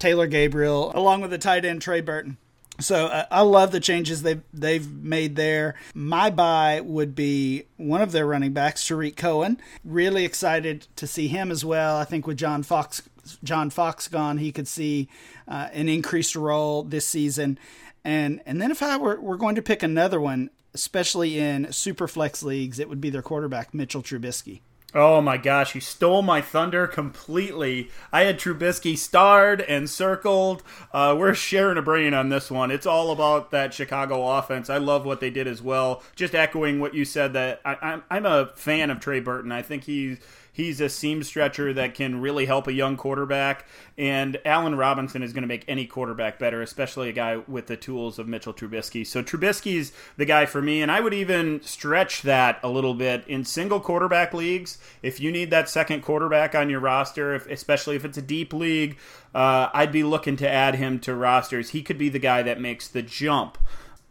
Taylor 0.00 0.26
Gabriel, 0.26 0.90
along 0.92 1.20
with 1.20 1.30
the 1.30 1.38
tight 1.38 1.64
end 1.64 1.82
Trey 1.82 2.00
Burton. 2.00 2.36
So 2.78 3.06
uh, 3.06 3.24
I 3.30 3.40
love 3.40 3.72
the 3.72 3.80
changes 3.80 4.22
they've 4.22 4.42
they've 4.52 4.90
made 4.90 5.36
there. 5.36 5.74
My 5.94 6.30
buy 6.30 6.80
would 6.80 7.14
be 7.14 7.64
one 7.76 8.02
of 8.02 8.12
their 8.12 8.26
running 8.26 8.52
backs, 8.52 8.86
Tarik 8.86 9.16
Cohen. 9.16 9.60
Really 9.84 10.24
excited 10.24 10.86
to 10.96 11.06
see 11.06 11.28
him 11.28 11.50
as 11.50 11.64
well. 11.64 11.96
I 11.96 12.04
think 12.04 12.26
with 12.26 12.36
John 12.36 12.62
Fox 12.62 13.02
John 13.42 13.70
Fox 13.70 14.08
gone, 14.08 14.38
he 14.38 14.52
could 14.52 14.68
see 14.68 15.08
uh, 15.48 15.68
an 15.72 15.88
increased 15.88 16.36
role 16.36 16.82
this 16.82 17.06
season. 17.06 17.58
And 18.04 18.40
and 18.46 18.60
then 18.60 18.70
if 18.70 18.82
I 18.82 18.96
were, 18.96 19.20
were 19.20 19.36
going 19.36 19.54
to 19.56 19.62
pick 19.62 19.82
another 19.82 20.20
one, 20.20 20.50
especially 20.74 21.38
in 21.38 21.72
super 21.72 22.06
flex 22.06 22.42
leagues, 22.42 22.78
it 22.78 22.88
would 22.88 23.00
be 23.00 23.10
their 23.10 23.22
quarterback 23.22 23.74
Mitchell 23.74 24.02
Trubisky. 24.02 24.60
Oh 24.94 25.20
my 25.20 25.36
gosh, 25.36 25.74
you 25.74 25.80
stole 25.80 26.22
my 26.22 26.40
thunder 26.40 26.86
completely. 26.86 27.90
I 28.12 28.22
had 28.22 28.38
Trubisky 28.38 28.96
starred 28.96 29.60
and 29.60 29.90
circled. 29.90 30.62
Uh, 30.92 31.14
we're 31.18 31.34
sharing 31.34 31.76
a 31.76 31.82
brain 31.82 32.14
on 32.14 32.28
this 32.28 32.50
one. 32.50 32.70
It's 32.70 32.86
all 32.86 33.10
about 33.10 33.50
that 33.50 33.74
Chicago 33.74 34.26
offense. 34.26 34.70
I 34.70 34.78
love 34.78 35.04
what 35.04 35.20
they 35.20 35.28
did 35.28 35.48
as 35.48 35.60
well. 35.60 36.02
Just 36.14 36.34
echoing 36.34 36.80
what 36.80 36.94
you 36.94 37.04
said, 37.04 37.34
that 37.34 37.60
I, 37.64 37.76
I'm, 37.82 38.04
I'm 38.10 38.26
a 38.26 38.46
fan 38.54 38.90
of 38.90 39.00
Trey 39.00 39.20
Burton. 39.20 39.52
I 39.52 39.60
think 39.60 39.84
he's 39.84 40.18
He's 40.56 40.80
a 40.80 40.88
seam 40.88 41.22
stretcher 41.22 41.74
that 41.74 41.92
can 41.92 42.18
really 42.18 42.46
help 42.46 42.66
a 42.66 42.72
young 42.72 42.96
quarterback. 42.96 43.66
And 43.98 44.40
Allen 44.42 44.74
Robinson 44.74 45.22
is 45.22 45.34
going 45.34 45.42
to 45.42 45.48
make 45.48 45.66
any 45.68 45.84
quarterback 45.84 46.38
better, 46.38 46.62
especially 46.62 47.10
a 47.10 47.12
guy 47.12 47.36
with 47.36 47.66
the 47.66 47.76
tools 47.76 48.18
of 48.18 48.26
Mitchell 48.26 48.54
Trubisky. 48.54 49.06
So 49.06 49.22
Trubisky's 49.22 49.92
the 50.16 50.24
guy 50.24 50.46
for 50.46 50.62
me. 50.62 50.80
And 50.80 50.90
I 50.90 51.00
would 51.00 51.12
even 51.12 51.60
stretch 51.60 52.22
that 52.22 52.58
a 52.62 52.70
little 52.70 52.94
bit 52.94 53.22
in 53.28 53.44
single 53.44 53.80
quarterback 53.80 54.32
leagues. 54.32 54.78
If 55.02 55.20
you 55.20 55.30
need 55.30 55.50
that 55.50 55.68
second 55.68 56.00
quarterback 56.00 56.54
on 56.54 56.70
your 56.70 56.80
roster, 56.80 57.34
if, 57.34 57.46
especially 57.48 57.96
if 57.96 58.06
it's 58.06 58.16
a 58.16 58.22
deep 58.22 58.54
league, 58.54 58.96
uh, 59.34 59.68
I'd 59.74 59.92
be 59.92 60.04
looking 60.04 60.38
to 60.38 60.50
add 60.50 60.76
him 60.76 61.00
to 61.00 61.14
rosters. 61.14 61.70
He 61.70 61.82
could 61.82 61.98
be 61.98 62.08
the 62.08 62.18
guy 62.18 62.42
that 62.42 62.62
makes 62.62 62.88
the 62.88 63.02
jump 63.02 63.58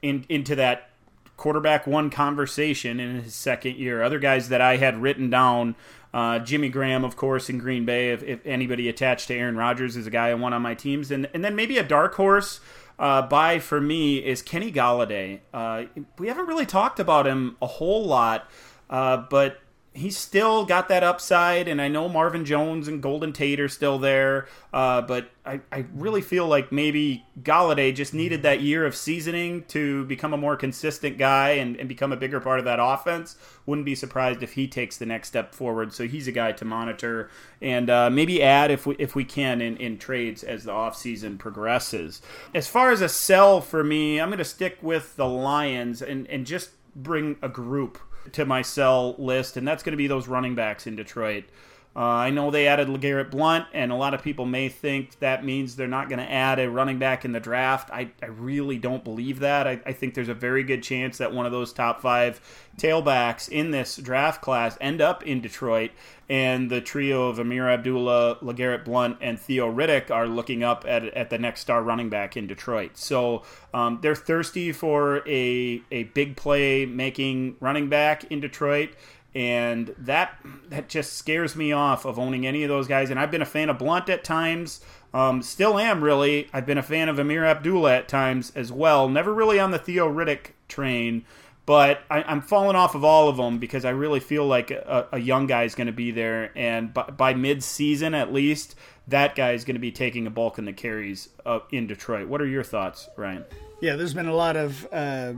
in, 0.04 0.28
into 0.30 0.56
that 0.58 0.92
quarterback 1.38 1.86
one 1.86 2.10
conversation 2.10 3.00
in 3.00 3.22
his 3.22 3.36
second 3.36 3.76
year. 3.78 4.02
Other 4.02 4.20
guys 4.20 4.50
that 4.50 4.62
I 4.62 4.78
had 4.78 5.02
written 5.02 5.30
down 5.30 5.76
uh, 6.16 6.40
Jimmy 6.40 6.70
Graham, 6.70 7.04
of 7.04 7.18
course, 7.18 7.50
in 7.50 7.58
Green 7.58 7.84
Bay. 7.84 8.12
If, 8.12 8.24
if, 8.24 8.40
anybody 8.46 8.88
attached 8.88 9.28
to 9.28 9.36
Aaron 9.36 9.58
Rodgers 9.58 9.98
is 9.98 10.08
a 10.08 10.10
guy 10.10 10.30
I 10.30 10.34
want 10.36 10.56
on 10.56 10.62
my 10.62 10.74
teams, 10.74 11.12
and 11.12 11.30
and 11.34 11.44
then 11.44 11.58
maybe 11.58 11.78
a 11.78 11.84
dark 11.84 12.16
horse 12.16 12.62
uh, 12.98 13.22
buy 13.24 13.60
for 13.60 13.82
me 13.82 14.20
is 14.20 14.42
Kenny 14.42 14.72
Golladay. 14.72 15.42
Uh, 15.54 15.84
we 16.18 16.30
haven't 16.30 16.48
really 16.48 16.66
talked 16.66 17.02
about 17.02 17.28
him 17.28 17.58
a 17.62 17.68
whole 17.68 18.06
lot, 18.06 18.50
uh, 18.90 19.18
but 19.30 19.60
he's 19.96 20.18
still 20.18 20.66
got 20.66 20.90
that 20.90 21.04
upside, 21.04 21.68
and 21.68 21.82
I 21.82 21.88
know 21.88 22.10
Marvin 22.10 22.44
Jones 22.44 22.88
and 22.88 23.02
Golden 23.02 23.32
Tate 23.32 23.60
are 23.60 23.70
still 23.70 23.98
there, 23.98 24.48
uh, 24.74 25.02
but 25.02 25.32
I, 25.46 25.62
I 25.72 25.86
really 25.94 26.22
feel 26.22 26.48
like 26.48 26.72
maybe 26.72 27.26
Golladay 27.42 27.96
just 27.96 28.14
needed 28.14 28.44
that 28.44 28.62
year 28.62 28.86
of 28.86 28.96
seasoning 28.96 29.64
to 29.70 30.04
become 30.06 30.34
a 30.34 30.38
more 30.38 30.58
consistent 30.58 31.18
guy 31.18 31.52
and, 31.52 31.78
and 31.78 31.88
become 31.88 32.12
a 32.12 32.18
bigger 32.18 32.40
part 32.40 32.60
of 32.60 32.66
that 32.66 32.80
offense. 32.82 33.38
Wouldn't 33.66 33.86
be 33.86 33.96
surprised 33.96 34.44
if 34.44 34.54
he 34.54 34.68
takes 34.68 34.98
the 34.98 35.06
next 35.06 35.30
step 35.30 35.56
forward. 35.56 35.94
So 35.94 36.08
he's 36.08 36.28
a 36.28 36.32
guy 36.32 36.52
to 36.52 36.66
monitor 36.66 37.30
and 37.62 37.90
uh, 37.90 38.10
maybe 38.10 38.44
add 38.44 38.72
if 38.72 38.86
we 38.86 38.96
if 39.00 39.16
we 39.16 39.24
can 39.24 39.62
in, 39.62 39.78
in 39.78 39.98
trades 39.98 40.44
as 40.44 40.66
the 40.66 40.72
offseason 40.72 41.40
progresses. 41.40 42.22
As 42.54 42.68
far 42.68 42.92
as 42.92 43.02
a 43.02 43.10
sell 43.10 43.62
for 43.62 43.84
me, 43.84 44.20
I'm 44.20 44.30
going 44.30 44.40
to 44.40 44.46
stick 44.46 44.78
with 44.82 45.16
the 45.16 45.28
Lions 45.28 46.02
and, 46.02 46.28
and 46.28 46.46
just 46.46 46.72
bring 46.96 47.38
a 47.42 47.50
group 47.50 48.00
to 48.34 48.46
my 48.46 48.62
sell 48.62 49.16
list, 49.18 49.58
and 49.58 49.68
that's 49.68 49.84
going 49.84 49.92
to 49.92 49.98
be 49.98 50.08
those 50.08 50.28
running 50.28 50.56
backs 50.56 50.88
in 50.88 50.96
Detroit. 50.96 51.46
Uh, 51.96 52.02
I 52.02 52.30
know 52.30 52.52
they 52.52 52.68
added 52.68 52.90
LeGarrette 52.90 53.32
Blunt, 53.32 53.68
and 53.74 53.90
a 53.90 53.96
lot 53.96 54.14
of 54.14 54.22
people 54.22 54.46
may 54.46 54.68
think 54.68 55.18
that 55.20 55.46
means 55.46 55.76
they're 55.78 55.88
not 55.88 56.10
going 56.10 56.20
to 56.20 56.30
add 56.30 56.60
a 56.60 56.70
running 56.70 57.00
back 57.00 57.24
in 57.24 57.32
the 57.32 57.40
draft. 57.40 57.90
I, 57.90 58.12
I 58.22 58.26
really 58.26 58.78
don't 58.78 59.04
believe 59.04 59.40
that. 59.40 59.66
I, 59.66 59.80
I, 59.86 59.94
think 59.94 60.14
there's 60.14 60.28
a 60.28 60.34
very 60.34 60.64
good 60.64 60.84
chance 60.84 61.20
that 61.20 61.32
one 61.32 61.46
of 61.46 61.54
those 61.54 61.72
top 61.72 62.02
five 62.02 62.42
tailbacks 62.78 63.48
in 63.48 63.72
this 63.72 63.96
draft 63.96 64.42
class 64.42 64.78
end 64.82 65.00
up 65.00 65.24
in 65.24 65.40
Detroit, 65.40 65.92
and 66.28 66.70
the 66.70 66.82
trio 66.82 67.30
of 67.30 67.40
Ameer 67.40 67.70
Abdullah, 67.70 68.40
LeGarrette 68.42 68.84
Blunt, 68.84 69.18
and 69.22 69.40
Theo 69.40 69.72
Riddick 69.72 70.12
are 70.12 70.28
looking 70.28 70.64
up 70.64 70.84
at, 70.86 71.06
at 71.06 71.30
the 71.30 71.38
next 71.38 71.62
star 71.62 71.82
running 71.82 72.10
back 72.10 72.36
in 72.36 72.46
Detroit. 72.46 72.98
So 72.98 73.44
um, 73.74 74.00
they're 74.02 74.16
thirsty 74.16 74.74
for 74.74 75.26
a, 75.26 75.82
a 75.92 76.04
big 76.04 76.36
play 76.36 76.86
making 76.86 77.56
running 77.62 77.88
back 77.88 78.26
in 78.26 78.42
Detroit 78.42 78.90
and 79.36 79.94
that 79.98 80.40
that 80.70 80.88
just 80.88 81.14
scares 81.14 81.56
me 81.56 81.74
off 81.74 82.06
of 82.06 82.18
owning 82.18 82.48
any 82.48 82.64
of 82.64 82.70
those 82.70 82.88
guys. 82.88 83.10
And 83.10 83.20
I've 83.20 83.32
been 83.32 83.42
a 83.42 83.46
fan 83.46 83.70
of 83.70 83.78
Blunt 83.78 84.10
at 84.10 84.24
times, 84.24 84.80
um, 85.14 85.42
still 85.42 85.78
am 85.78 86.02
really. 86.04 86.48
I've 86.54 86.66
been 86.66 86.78
a 86.78 86.84
fan 86.84 87.10
of 87.10 87.18
Ameer 87.18 87.46
Abdullah 87.46 87.96
at 87.96 88.08
times 88.08 88.54
as 88.56 88.72
well. 88.72 89.10
Never 89.10 89.34
really 89.34 89.60
on 89.60 89.72
the 89.72 89.78
Theo 89.78 90.12
Riddick 90.12 90.52
train, 90.70 91.26
but 91.66 92.00
I, 92.10 92.32
am 92.32 92.42
falling 92.42 92.78
off 92.78 92.96
of 92.96 93.04
all 93.04 93.28
of 93.28 93.36
them 93.36 93.60
because 93.60 93.84
I 93.84 93.90
really 93.90 94.22
feel 94.22 94.48
like 94.48 94.72
a, 94.72 95.10
a 95.12 95.20
young 95.20 95.48
guy 95.48 95.64
is 95.64 95.76
going 95.76 95.88
to 95.88 95.94
be 95.94 96.12
there, 96.12 96.52
and 96.58 96.94
by, 96.94 97.04
by 97.04 97.34
mid-season 97.34 98.14
at 98.14 98.32
least, 98.32 98.76
that 99.10 99.36
guy 99.36 99.52
is 99.52 99.66
going 99.66 99.76
to 99.76 99.82
be 99.82 99.92
taking 99.92 100.26
a 100.28 100.32
bulk 100.32 100.58
in 100.58 100.66
the 100.66 100.74
carries 100.74 101.28
uh, 101.46 101.60
in 101.72 101.88
Detroit. 101.88 102.30
What 102.30 102.42
are 102.42 102.48
your 102.48 102.64
thoughts, 102.64 103.10
Ryan? 103.18 103.44
Yeah, 103.82 103.98
there's 103.98 104.14
been 104.14 104.28
a 104.28 104.36
lot 104.36 104.56
of, 104.56 104.88
uh, 104.94 105.34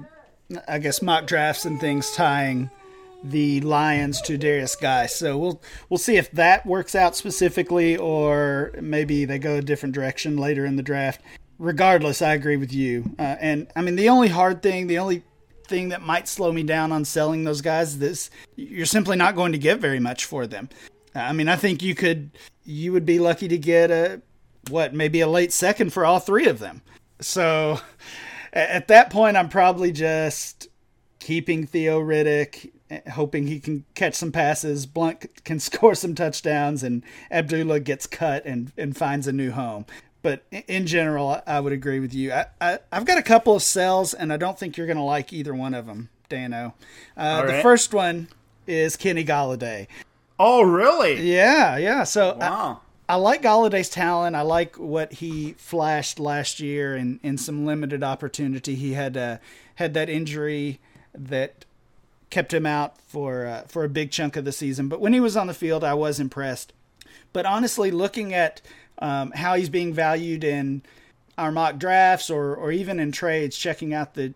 I 0.68 0.78
guess, 0.78 1.02
mock 1.02 1.26
drafts 1.26 1.66
and 1.66 1.80
things 1.80 2.12
tying 2.12 2.70
the 3.30 3.62
Lions 3.62 4.22
to 4.22 4.38
Darius 4.38 4.76
Guice. 4.76 5.16
So 5.16 5.38
we'll 5.38 5.62
we'll 5.90 5.98
see 5.98 6.18
if 6.18 6.32
that 6.32 6.66
works 6.66 6.96
out 6.96 7.16
specifically, 7.16 7.98
or 7.98 8.74
maybe 8.82 9.26
they 9.26 9.40
go 9.40 9.56
a 9.56 9.62
different 9.62 9.96
direction 9.96 10.38
later 10.38 10.66
in 10.66 10.76
the 10.76 10.84
draft. 10.84 11.22
Regardless, 11.60 12.22
I 12.22 12.34
agree 12.34 12.58
with 12.58 12.72
you. 12.72 13.16
Uh, 13.18 13.36
and 13.40 13.68
I 13.76 13.82
mean, 13.82 13.96
the 13.96 14.10
only 14.10 14.28
hard 14.28 14.62
thing, 14.62 14.88
the 14.88 15.00
only 15.00 15.24
thing 15.66 15.90
that 15.90 16.02
might 16.02 16.28
slow 16.28 16.52
me 16.52 16.64
down 16.64 16.92
on 16.92 17.04
selling 17.04 17.44
those 17.44 17.62
guys 17.62 17.90
is 17.90 18.00
this: 18.00 18.30
you're 18.56 18.86
simply 18.86 19.18
not 19.18 19.36
going 19.36 19.52
to 19.54 19.58
get 19.58 19.80
very 19.80 20.00
much 20.00 20.26
for 20.26 20.48
them. 20.48 20.70
I 21.16 21.34
mean, 21.34 21.50
I 21.50 21.56
think 21.56 21.82
you 21.82 21.96
could, 21.96 22.30
you 22.64 22.92
would 22.92 23.06
be 23.06 23.18
lucky 23.18 23.48
to 23.48 23.58
get 23.58 23.90
a 23.90 24.22
what, 24.70 24.94
maybe 24.94 25.22
a 25.22 25.28
late 25.28 25.52
second 25.52 25.94
for 25.94 26.06
all 26.06 26.20
three 26.20 26.48
of 26.48 26.60
them. 26.60 26.82
So 27.22 27.80
at 28.54 28.88
that 28.90 29.10
point, 29.10 29.36
I'm 29.36 29.50
probably 29.50 29.92
just 29.92 30.68
keeping 31.20 31.66
Theo 31.66 32.00
Riddick, 32.00 32.72
hoping 33.12 33.48
he 33.48 33.60
can 33.60 33.86
catch 33.96 34.16
some 34.16 34.32
passes. 34.32 34.86
Blunt 34.86 35.44
can 35.44 35.60
score 35.62 35.96
some 35.96 36.16
touchdowns, 36.16 36.84
and 36.84 37.04
Abdullah 37.32 37.80
gets 37.80 38.08
cut 38.08 38.46
and, 38.46 38.72
and 38.78 38.96
finds 38.96 39.28
a 39.28 39.34
new 39.34 39.52
home. 39.52 39.86
But 40.22 40.44
in 40.68 40.88
general, 40.88 41.42
I 41.46 41.60
would 41.60 41.74
agree 41.74 42.00
with 42.00 42.14
you. 42.14 42.34
I, 42.34 42.48
I, 42.60 42.80
have 42.92 43.06
got 43.06 43.18
a 43.18 43.24
couple 43.24 43.56
of 43.56 43.64
sells, 43.64 44.14
and 44.14 44.34
I 44.34 44.38
don't 44.38 44.58
think 44.58 44.76
you're 44.76 44.88
going 44.88 44.98
to 44.98 45.04
like 45.04 45.32
either 45.32 45.54
one 45.54 45.74
of 45.74 45.86
them, 45.86 46.10
Dano. 46.28 46.74
Uh, 47.16 47.46
the 47.46 47.62
first 47.62 47.94
one 47.94 48.28
is 48.66 48.98
Kenny 48.98 49.24
Golladay. 49.24 49.88
Oh, 50.40 50.62
really? 50.64 51.22
Yeah, 51.22 51.78
yeah. 51.78 52.04
So 52.04 52.36
wow. 52.36 52.82
I, 53.08 53.14
I 53.14 53.16
like 53.16 53.42
Golladay's 53.42 53.90
talent. 53.90 54.36
I 54.36 54.42
like 54.42 54.76
what 54.78 55.14
he 55.14 55.54
flashed 55.54 56.20
last 56.20 56.60
year 56.60 56.96
in, 56.96 57.20
in 57.24 57.38
some 57.38 57.66
limited 57.66 58.04
opportunity. 58.04 58.76
He 58.76 58.94
had 58.94 59.16
uh, 59.16 59.38
had 59.76 59.94
that 59.94 60.10
injury 60.10 60.80
that 61.14 61.66
kept 62.30 62.54
him 62.54 62.66
out 62.66 63.00
for 63.08 63.46
uh, 63.46 63.62
for 63.68 63.84
a 63.84 63.90
big 63.90 64.12
chunk 64.12 64.36
of 64.36 64.46
the 64.46 64.52
season. 64.52 64.88
But 64.88 65.02
when 65.02 65.14
he 65.14 65.20
was 65.20 65.38
on 65.38 65.48
the 65.48 65.54
field, 65.54 65.84
I 65.84 65.94
was 65.94 66.20
impressed. 66.20 66.74
But 67.34 67.46
honestly, 67.46 67.92
looking 67.92 68.34
at 68.34 68.62
um, 69.00 69.32
how 69.32 69.56
he's 69.56 69.70
being 69.70 69.94
valued 69.94 70.44
in 70.44 70.82
our 71.38 71.52
mock 71.52 71.78
drafts 71.78 72.30
or 72.30 72.56
or 72.56 72.72
even 72.72 73.00
in 73.00 73.12
trades, 73.12 73.58
checking 73.58 73.94
out 73.94 74.14
the 74.14 74.34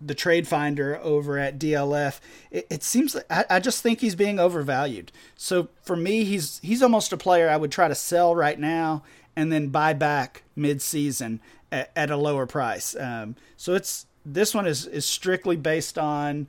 the 0.00 0.14
trade 0.14 0.46
finder 0.46 0.98
over 1.02 1.38
at 1.38 1.58
DLF, 1.58 2.20
it, 2.50 2.66
it 2.68 2.82
seems 2.82 3.14
like 3.14 3.24
I, 3.30 3.44
I, 3.48 3.60
just 3.60 3.82
think 3.82 4.00
he's 4.00 4.14
being 4.14 4.38
overvalued. 4.38 5.10
So 5.36 5.68
for 5.82 5.96
me, 5.96 6.24
he's 6.24 6.60
he's 6.62 6.82
almost 6.82 7.12
a 7.12 7.16
player 7.16 7.48
I 7.48 7.56
would 7.56 7.72
try 7.72 7.88
to 7.88 7.94
sell 7.94 8.34
right 8.34 8.58
now 8.58 9.02
and 9.34 9.50
then 9.50 9.68
buy 9.68 9.92
back 9.94 10.42
mid 10.54 10.82
season 10.82 11.40
at, 11.72 11.90
at, 11.96 12.10
a 12.10 12.16
lower 12.16 12.46
price. 12.46 12.94
Um, 12.98 13.36
so 13.56 13.74
it's 13.74 14.06
this 14.24 14.54
one 14.54 14.66
is 14.66 14.86
is 14.86 15.06
strictly 15.06 15.56
based 15.56 15.98
on 15.98 16.46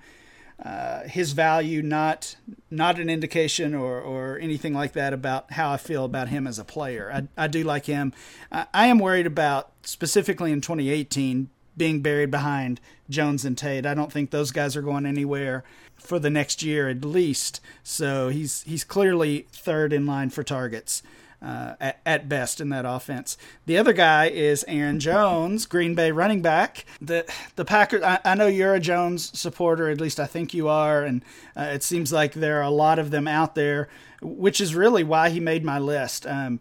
uh, 0.64 1.04
his 1.04 1.34
value, 1.34 1.82
not 1.82 2.36
not 2.72 3.00
an 3.00 3.10
indication 3.10 3.76
or, 3.76 4.02
or 4.02 4.40
anything 4.40 4.74
like 4.74 4.94
that 4.94 5.14
about 5.14 5.52
how 5.54 5.72
I 5.72 5.78
feel 5.78 6.04
about 6.04 6.30
him 6.30 6.48
as 6.48 6.58
a 6.58 6.66
player. 6.66 7.12
I, 7.14 7.44
I 7.44 7.48
do 7.48 7.64
like 7.64 7.86
him. 7.86 8.12
I, 8.52 8.66
I 8.74 8.88
am 8.88 9.00
worried 9.00 9.28
about 9.28 9.72
specifically 9.84 10.52
in 10.52 10.62
2018 10.62 11.50
being 11.78 12.02
buried 12.02 12.32
behind 12.32 12.82
Jones 13.08 13.46
and 13.46 13.58
Tate. 13.58 13.86
I 13.86 13.94
don't 13.94 14.12
think 14.12 14.32
those 14.32 14.52
guys 14.52 14.76
are 14.76 14.82
going 14.82 15.06
anywhere 15.06 15.64
for 15.96 16.18
the 16.18 16.32
next 16.32 16.64
year 16.64 16.90
at 16.90 17.06
least. 17.06 17.62
So 17.84 18.30
he's 18.30 18.64
he's 18.64 18.84
clearly 18.84 19.48
third 19.52 19.94
in 19.94 20.06
line 20.08 20.32
for 20.32 20.44
targets. 20.44 21.04
Uh, 21.39 21.75
at, 21.79 22.01
at, 22.03 22.27
best 22.27 22.60
in 22.60 22.70
that 22.70 22.84
offense. 22.84 23.38
The 23.67 23.77
other 23.77 23.94
guy 23.94 24.27
is 24.27 24.65
Aaron 24.67 25.00
Jones, 25.00 25.67
Green 25.67 25.94
Bay 25.94 26.12
running 26.12 26.41
back. 26.41 26.84
The 27.00 27.32
the 27.56 27.63
Packers. 27.63 28.01
I, 28.01 28.20
I 28.25 28.34
know 28.34 28.48
you're 28.48 28.74
a 28.74 28.79
Jones 28.79 29.38
supporter, 29.38 29.88
at 29.88 30.01
least 30.01 30.20
I 30.20 30.25
think 30.25 30.56
you 30.56 30.67
are, 30.67 31.03
and 31.03 31.24
uh, 31.56 31.70
it 31.74 31.84
seems 31.84 32.12
like 32.12 32.34
there 32.34 32.58
are 32.58 32.63
a 32.63 32.72
lot 32.72 32.98
of 32.98 33.12
them 33.12 33.27
out 33.27 33.53
there, 33.53 33.88
which 34.20 34.60
is 34.60 34.74
really 34.74 35.03
why 35.03 35.29
he 35.29 35.39
made 35.39 35.63
my 35.63 35.77
list. 35.77 36.25
Um, 36.25 36.60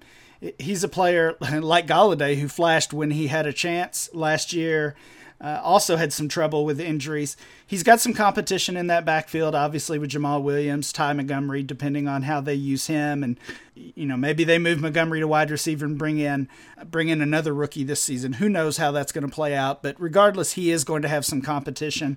he's 0.58 0.84
a 0.84 0.88
player 0.88 1.36
like 1.40 1.86
Golladay 1.86 2.36
who 2.36 2.48
flashed 2.48 2.92
when 2.92 3.12
he 3.12 3.28
had 3.28 3.46
a 3.46 3.52
chance 3.52 4.10
last 4.12 4.52
year. 4.52 4.94
Uh, 5.38 5.60
also 5.62 5.96
had 5.96 6.12
some 6.12 6.28
trouble 6.28 6.64
with 6.64 6.80
injuries. 6.80 7.36
He's 7.66 7.82
got 7.82 8.00
some 8.00 8.14
competition 8.14 8.76
in 8.76 8.86
that 8.86 9.04
backfield, 9.04 9.54
obviously 9.54 9.98
with 9.98 10.10
Jamaal 10.10 10.42
Williams, 10.42 10.92
Ty 10.92 11.12
Montgomery, 11.12 11.62
depending 11.62 12.08
on 12.08 12.22
how 12.22 12.40
they 12.40 12.54
use 12.54 12.86
him, 12.86 13.22
and 13.22 13.38
you 13.74 14.06
know 14.06 14.16
maybe 14.16 14.44
they 14.44 14.58
move 14.58 14.80
Montgomery 14.80 15.20
to 15.20 15.28
wide 15.28 15.50
receiver 15.50 15.84
and 15.84 15.98
bring 15.98 16.18
in 16.18 16.48
bring 16.86 17.08
in 17.08 17.20
another 17.20 17.52
rookie 17.52 17.84
this 17.84 18.02
season. 18.02 18.34
Who 18.34 18.48
knows 18.48 18.78
how 18.78 18.92
that's 18.92 19.12
going 19.12 19.28
to 19.28 19.34
play 19.34 19.54
out? 19.54 19.82
But 19.82 20.00
regardless, 20.00 20.52
he 20.52 20.70
is 20.70 20.84
going 20.84 21.02
to 21.02 21.08
have 21.08 21.24
some 21.24 21.42
competition, 21.42 22.16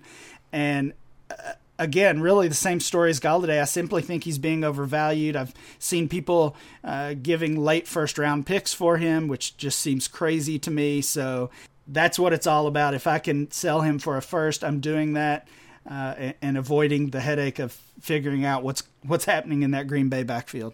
and. 0.51 0.93
Uh, 1.29 1.53
again, 1.79 2.19
really 2.19 2.49
the 2.49 2.53
same 2.53 2.81
story 2.81 3.09
as 3.09 3.21
Golladay. 3.21 3.61
I 3.61 3.63
simply 3.63 4.01
think 4.01 4.25
he's 4.25 4.37
being 4.37 4.65
overvalued. 4.65 5.37
I've 5.37 5.53
seen 5.79 6.09
people 6.09 6.55
uh, 6.83 7.13
giving 7.13 7.55
late 7.55 7.87
first 7.87 8.17
round 8.17 8.45
picks 8.45 8.73
for 8.73 8.97
him, 8.97 9.29
which 9.29 9.55
just 9.55 9.79
seems 9.79 10.07
crazy 10.09 10.59
to 10.59 10.69
me. 10.69 11.01
So 11.01 11.49
that's 11.91 12.19
what 12.19 12.33
it's 12.33 12.47
all 12.47 12.67
about. 12.67 12.93
If 12.93 13.07
I 13.07 13.19
can 13.19 13.51
sell 13.51 13.81
him 13.81 13.99
for 13.99 14.17
a 14.17 14.21
first, 14.21 14.63
I'm 14.63 14.79
doing 14.79 15.13
that 15.13 15.47
uh, 15.89 16.15
and, 16.17 16.33
and 16.41 16.57
avoiding 16.57 17.09
the 17.09 17.19
headache 17.19 17.59
of 17.59 17.73
figuring 17.99 18.45
out 18.45 18.63
what's 18.63 18.83
what's 19.03 19.25
happening 19.25 19.63
in 19.63 19.71
that 19.71 19.87
Green 19.87 20.09
Bay 20.09 20.23
backfield. 20.23 20.73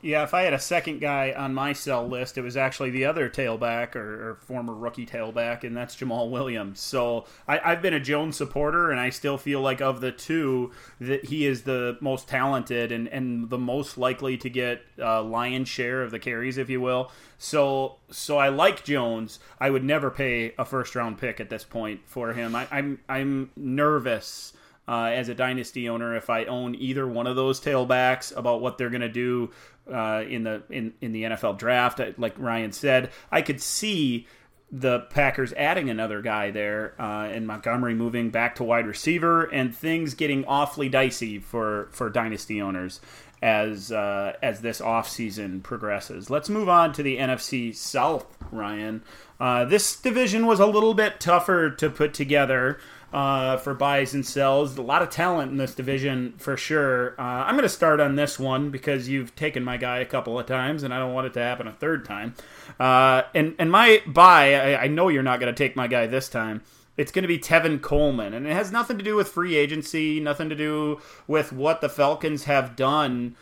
Yeah, 0.00 0.22
if 0.22 0.32
I 0.32 0.42
had 0.42 0.52
a 0.52 0.60
second 0.60 1.00
guy 1.00 1.32
on 1.32 1.54
my 1.54 1.72
sell 1.72 2.06
list, 2.06 2.38
it 2.38 2.42
was 2.42 2.56
actually 2.56 2.90
the 2.90 3.04
other 3.04 3.28
tailback 3.28 3.96
or, 3.96 4.30
or 4.30 4.34
former 4.36 4.72
rookie 4.72 5.06
tailback, 5.06 5.64
and 5.64 5.76
that's 5.76 5.96
Jamaal 5.96 6.30
Williams. 6.30 6.78
So 6.78 7.26
I, 7.48 7.58
have 7.58 7.82
been 7.82 7.94
a 7.94 8.00
Jones 8.00 8.36
supporter, 8.36 8.90
and 8.90 9.00
I 9.00 9.10
still 9.10 9.36
feel 9.36 9.60
like 9.60 9.80
of 9.80 10.00
the 10.00 10.12
two, 10.12 10.70
that 11.00 11.24
he 11.26 11.46
is 11.46 11.62
the 11.62 11.98
most 12.00 12.28
talented 12.28 12.92
and, 12.92 13.08
and 13.08 13.50
the 13.50 13.58
most 13.58 13.98
likely 13.98 14.36
to 14.36 14.48
get 14.48 14.82
uh, 15.00 15.22
lion's 15.22 15.68
share 15.68 16.02
of 16.02 16.12
the 16.12 16.20
carries, 16.20 16.58
if 16.58 16.70
you 16.70 16.80
will. 16.80 17.10
So 17.38 17.96
so 18.10 18.38
I 18.38 18.48
like 18.48 18.84
Jones. 18.84 19.38
I 19.60 19.70
would 19.70 19.84
never 19.84 20.10
pay 20.10 20.54
a 20.58 20.64
first 20.64 20.94
round 20.94 21.18
pick 21.18 21.40
at 21.40 21.50
this 21.50 21.64
point 21.64 22.00
for 22.04 22.32
him. 22.32 22.54
I, 22.56 22.66
I'm 22.70 22.98
I'm 23.08 23.50
nervous 23.56 24.52
uh, 24.88 25.10
as 25.12 25.28
a 25.28 25.34
dynasty 25.34 25.88
owner 25.88 26.16
if 26.16 26.30
I 26.30 26.46
own 26.46 26.74
either 26.74 27.06
one 27.06 27.26
of 27.26 27.36
those 27.36 27.60
tailbacks 27.60 28.34
about 28.36 28.62
what 28.62 28.78
they're 28.78 28.90
going 28.90 29.02
to 29.02 29.08
do 29.08 29.50
uh, 29.92 30.24
in 30.26 30.44
the 30.44 30.62
in, 30.70 30.94
in 31.00 31.12
the 31.12 31.24
NFL 31.24 31.58
draft. 31.58 32.00
Like 32.16 32.38
Ryan 32.38 32.72
said, 32.72 33.10
I 33.30 33.42
could 33.42 33.60
see 33.60 34.26
the 34.70 35.00
Packers 35.10 35.52
adding 35.54 35.88
another 35.88 36.20
guy 36.20 36.50
there 36.50 36.94
uh, 37.00 37.24
and 37.24 37.46
Montgomery 37.46 37.94
moving 37.94 38.30
back 38.30 38.54
to 38.56 38.64
wide 38.64 38.86
receiver 38.86 39.44
and 39.44 39.74
things 39.74 40.14
getting 40.14 40.44
awfully 40.46 40.88
dicey 40.88 41.38
for 41.38 41.88
for 41.92 42.08
dynasty 42.10 42.60
owners 42.60 43.00
as 43.42 43.92
uh, 43.92 44.34
as 44.42 44.60
this 44.60 44.80
offseason 44.80 45.62
progresses. 45.62 46.30
Let's 46.30 46.48
move 46.48 46.68
on 46.68 46.92
to 46.94 47.02
the 47.02 47.18
NFC 47.18 47.74
South, 47.74 48.26
Ryan. 48.50 49.02
Uh, 49.38 49.64
this 49.64 50.00
division 50.00 50.46
was 50.46 50.60
a 50.60 50.66
little 50.66 50.94
bit 50.94 51.20
tougher 51.20 51.70
to 51.70 51.90
put 51.90 52.12
together 52.12 52.80
uh, 53.12 53.56
for 53.56 53.74
buys 53.74 54.14
and 54.14 54.26
sells. 54.26 54.76
A 54.76 54.82
lot 54.82 55.02
of 55.02 55.10
talent 55.10 55.50
in 55.50 55.56
this 55.56 55.74
division 55.74 56.34
for 56.36 56.56
sure. 56.56 57.14
Uh, 57.18 57.22
I'm 57.22 57.54
going 57.54 57.62
to 57.62 57.68
start 57.68 58.00
on 58.00 58.16
this 58.16 58.38
one 58.38 58.70
because 58.70 59.08
you've 59.08 59.34
taken 59.34 59.64
my 59.64 59.76
guy 59.76 59.98
a 59.98 60.04
couple 60.04 60.38
of 60.38 60.46
times, 60.46 60.82
and 60.82 60.92
I 60.92 60.98
don't 60.98 61.14
want 61.14 61.26
it 61.26 61.32
to 61.34 61.40
happen 61.40 61.66
a 61.66 61.72
third 61.72 62.04
time. 62.04 62.34
Uh, 62.78 63.22
and 63.34 63.54
and 63.58 63.70
my 63.70 64.02
buy, 64.06 64.54
I, 64.54 64.84
I 64.84 64.86
know 64.88 65.08
you're 65.08 65.22
not 65.22 65.40
going 65.40 65.52
to 65.52 65.58
take 65.58 65.76
my 65.76 65.86
guy 65.86 66.06
this 66.06 66.28
time. 66.28 66.62
It's 66.96 67.12
going 67.12 67.22
to 67.22 67.28
be 67.28 67.38
Tevin 67.38 67.80
Coleman, 67.80 68.34
and 68.34 68.46
it 68.46 68.52
has 68.52 68.72
nothing 68.72 68.98
to 68.98 69.04
do 69.04 69.14
with 69.14 69.28
free 69.28 69.54
agency, 69.54 70.18
nothing 70.20 70.48
to 70.48 70.56
do 70.56 71.00
with 71.26 71.52
what 71.52 71.80
the 71.80 71.88
Falcons 71.88 72.44
have 72.44 72.76
done. 72.76 73.36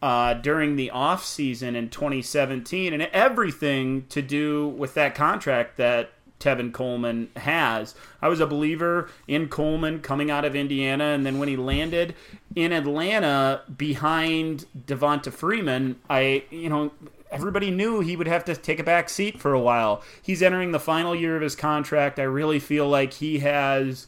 Uh, 0.00 0.34
during 0.34 0.74
the 0.74 0.90
off 0.90 1.24
season 1.24 1.76
in 1.76 1.88
2017, 1.88 2.92
and 2.92 3.04
everything 3.12 4.04
to 4.08 4.20
do 4.20 4.66
with 4.66 4.94
that 4.94 5.14
contract 5.14 5.76
that 5.76 6.10
Tevin 6.42 6.72
Coleman 6.72 7.30
has. 7.36 7.94
I 8.20 8.28
was 8.28 8.40
a 8.40 8.46
believer 8.46 9.08
in 9.28 9.48
Coleman 9.48 10.00
coming 10.00 10.30
out 10.30 10.44
of 10.44 10.56
Indiana, 10.56 11.04
and 11.04 11.24
then 11.24 11.38
when 11.38 11.48
he 11.48 11.56
landed 11.56 12.14
in 12.54 12.72
Atlanta 12.72 13.62
behind 13.76 14.66
Devonta 14.86 15.32
Freeman, 15.32 15.96
I, 16.10 16.44
you 16.50 16.68
know, 16.68 16.90
everybody 17.30 17.70
knew 17.70 18.00
he 18.00 18.16
would 18.16 18.26
have 18.26 18.44
to 18.46 18.56
take 18.56 18.78
a 18.78 18.84
back 18.84 19.08
seat 19.08 19.40
for 19.40 19.52
a 19.52 19.60
while. 19.60 20.02
He's 20.20 20.42
entering 20.42 20.72
the 20.72 20.80
final 20.80 21.14
year 21.14 21.36
of 21.36 21.42
his 21.42 21.56
contract. 21.56 22.18
I 22.18 22.24
really 22.24 22.58
feel 22.58 22.88
like 22.88 23.14
he 23.14 23.38
has 23.38 24.06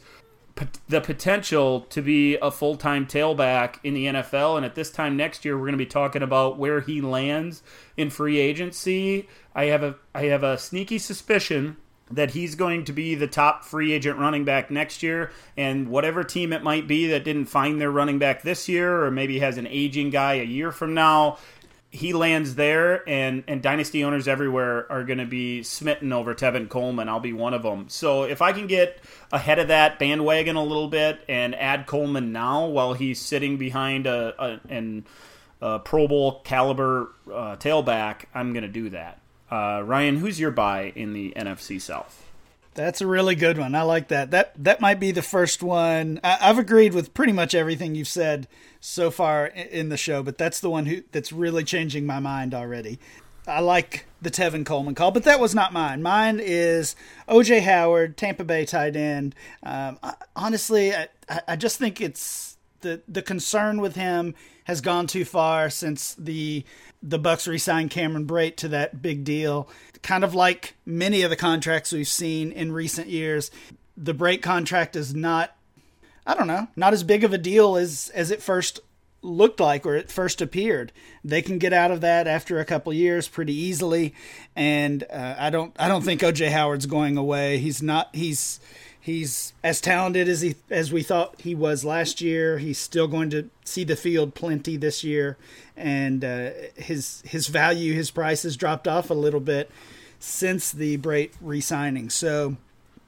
the 0.87 1.01
potential 1.01 1.81
to 1.81 2.01
be 2.01 2.37
a 2.37 2.49
full-time 2.49 3.05
tailback 3.05 3.75
in 3.83 3.93
the 3.93 4.05
NFL 4.05 4.55
and 4.55 4.65
at 4.65 4.75
this 4.75 4.89
time 4.89 5.17
next 5.17 5.43
year 5.43 5.57
we're 5.57 5.65
going 5.65 5.73
to 5.73 5.77
be 5.77 5.85
talking 5.85 6.21
about 6.21 6.57
where 6.57 6.79
he 6.79 7.01
lands 7.01 7.61
in 7.97 8.09
free 8.09 8.39
agency. 8.39 9.27
I 9.53 9.65
have 9.65 9.83
a 9.83 9.95
I 10.13 10.25
have 10.25 10.43
a 10.43 10.57
sneaky 10.57 10.97
suspicion 10.97 11.75
that 12.11 12.31
he's 12.31 12.55
going 12.55 12.85
to 12.85 12.93
be 12.93 13.15
the 13.15 13.27
top 13.27 13.63
free 13.63 13.91
agent 13.91 14.19
running 14.19 14.45
back 14.45 14.69
next 14.69 15.01
year. 15.01 15.31
And 15.57 15.89
whatever 15.89 16.23
team 16.23 16.53
it 16.53 16.63
might 16.63 16.87
be 16.87 17.07
that 17.07 17.23
didn't 17.23 17.45
find 17.45 17.81
their 17.81 17.91
running 17.91 18.19
back 18.19 18.43
this 18.43 18.69
year, 18.69 19.03
or 19.03 19.11
maybe 19.11 19.39
has 19.39 19.57
an 19.57 19.67
aging 19.67 20.11
guy 20.11 20.35
a 20.35 20.43
year 20.43 20.71
from 20.71 20.93
now, 20.93 21.37
he 21.89 22.11
lands 22.13 22.55
there, 22.55 23.07
and, 23.07 23.43
and 23.47 23.61
dynasty 23.61 24.03
owners 24.03 24.27
everywhere 24.27 24.91
are 24.91 25.05
going 25.05 25.19
to 25.19 25.25
be 25.25 25.63
smitten 25.63 26.11
over 26.11 26.35
Tevin 26.35 26.67
Coleman. 26.67 27.07
I'll 27.07 27.21
be 27.21 27.33
one 27.33 27.53
of 27.53 27.63
them. 27.63 27.87
So 27.87 28.23
if 28.23 28.41
I 28.41 28.51
can 28.51 28.67
get 28.67 28.99
ahead 29.31 29.59
of 29.59 29.69
that 29.69 29.97
bandwagon 29.97 30.57
a 30.57 30.63
little 30.63 30.89
bit 30.89 31.21
and 31.29 31.55
add 31.55 31.87
Coleman 31.87 32.33
now 32.33 32.65
while 32.65 32.93
he's 32.93 33.21
sitting 33.21 33.57
behind 33.57 34.07
a, 34.07 34.35
a 34.43 34.59
an 34.69 35.05
a 35.61 35.79
Pro 35.79 36.07
Bowl 36.07 36.41
caliber 36.43 37.11
uh, 37.27 37.55
tailback, 37.55 38.25
I'm 38.33 38.51
going 38.51 38.63
to 38.63 38.69
do 38.69 38.89
that. 38.89 39.19
Uh, 39.55 39.81
Ryan, 39.83 40.17
who's 40.17 40.37
your 40.37 40.51
buy 40.51 40.91
in 40.97 41.13
the 41.13 41.31
NFC 41.33 41.79
South? 41.79 42.25
That's 42.73 42.99
a 42.99 43.07
really 43.07 43.35
good 43.35 43.57
one. 43.57 43.73
I 43.73 43.83
like 43.83 44.09
that. 44.09 44.31
That 44.31 44.51
that 44.61 44.81
might 44.81 44.99
be 44.99 45.11
the 45.11 45.21
first 45.21 45.63
one. 45.63 46.19
I, 46.25 46.33
have 46.47 46.59
agreed 46.59 46.93
with 46.93 47.13
pretty 47.13 47.31
much 47.31 47.55
everything 47.55 47.95
you've 47.95 48.09
said 48.09 48.49
so 48.81 49.09
far 49.09 49.45
in 49.45 49.87
the 49.87 49.95
show, 49.95 50.21
but 50.23 50.37
that's 50.37 50.59
the 50.59 50.69
one 50.69 50.87
who 50.87 51.03
that's 51.13 51.31
really 51.31 51.63
changing 51.63 52.05
my 52.05 52.19
mind 52.19 52.53
already. 52.53 52.99
I 53.47 53.61
like 53.61 54.07
the 54.21 54.29
Tevin 54.29 54.65
Coleman 54.65 54.93
call, 54.93 55.11
but 55.11 55.23
that 55.23 55.39
was 55.39 55.55
not 55.55 55.71
mine. 55.71 56.03
Mine 56.03 56.41
is 56.43 56.97
OJ 57.29 57.61
Howard, 57.61 58.17
Tampa 58.17 58.43
Bay 58.43 58.65
tight 58.65 58.97
end. 58.97 59.35
Um, 59.63 59.99
I, 60.03 60.15
honestly, 60.35 60.93
I, 60.93 61.07
I 61.47 61.55
just 61.55 61.79
think 61.79 62.01
it's 62.01 62.57
the 62.81 63.01
the 63.07 63.21
concern 63.21 63.79
with 63.79 63.95
him 63.95 64.35
has 64.65 64.81
gone 64.81 65.07
too 65.07 65.23
far 65.23 65.69
since 65.69 66.13
the 66.15 66.65
the 67.05 67.19
Bucs 67.19 67.47
re-signed 67.47 67.91
Cameron 67.91 68.25
Brate 68.25 68.55
to 68.57 68.67
that 68.69 69.01
big 69.01 69.23
deal. 69.23 69.69
Kind 70.01 70.23
of 70.23 70.33
like 70.33 70.75
many 70.85 71.21
of 71.21 71.29
the 71.29 71.35
contracts 71.35 71.91
we've 71.91 72.07
seen 72.07 72.51
in 72.51 72.71
recent 72.71 73.07
years, 73.07 73.51
the 73.95 74.13
Brate 74.13 74.41
contract 74.41 74.95
is 74.95 75.13
not 75.13 75.55
I 76.27 76.33
don't 76.33 76.47
know, 76.47 76.67
not 76.75 76.93
as 76.93 77.03
big 77.03 77.23
of 77.23 77.33
a 77.33 77.37
deal 77.37 77.75
as 77.75 78.11
as 78.15 78.31
it 78.31 78.41
first 78.41 78.79
looked 79.21 79.59
like 79.59 79.85
or 79.85 79.95
it 79.95 80.11
first 80.11 80.41
appeared. 80.41 80.91
They 81.23 81.41
can 81.41 81.59
get 81.59 81.73
out 81.73 81.91
of 81.91 82.01
that 82.01 82.27
after 82.27 82.59
a 82.59 82.65
couple 82.65 82.91
years 82.93 83.27
pretty 83.27 83.53
easily, 83.53 84.13
and 84.55 85.03
uh, 85.11 85.35
I 85.37 85.51
don't 85.51 85.75
I 85.77 85.87
don't 85.87 86.03
think 86.03 86.21
OJ 86.21 86.49
Howard's 86.49 86.87
going 86.87 87.17
away. 87.17 87.59
He's 87.59 87.83
not 87.83 88.09
he's 88.15 88.59
he's 89.05 89.53
as 89.63 89.79
talented 89.79 90.27
as 90.27 90.41
he 90.41 90.55
as 90.71 90.91
we 90.91 91.03
thought 91.03 91.39
he 91.39 91.53
was 91.53 91.85
last 91.85 92.21
year. 92.21 92.57
He's 92.57 92.79
still 92.79 93.07
going 93.07 93.29
to 93.29 93.49
see 93.63 93.83
the 93.83 93.95
field 93.95 94.33
plenty 94.33 94.77
this 94.77 95.03
year, 95.03 95.37
and 95.77 96.25
uh, 96.25 96.49
his 96.75 97.21
his 97.23 97.47
value 97.47 97.93
his 97.93 98.09
price 98.09 98.41
has 98.43 98.57
dropped 98.57 98.87
off 98.87 99.11
a 99.11 99.13
little 99.13 99.39
bit 99.39 99.69
since 100.17 100.71
the 100.71 100.97
Brate 100.97 101.33
re-signing. 101.39 102.09
So 102.09 102.57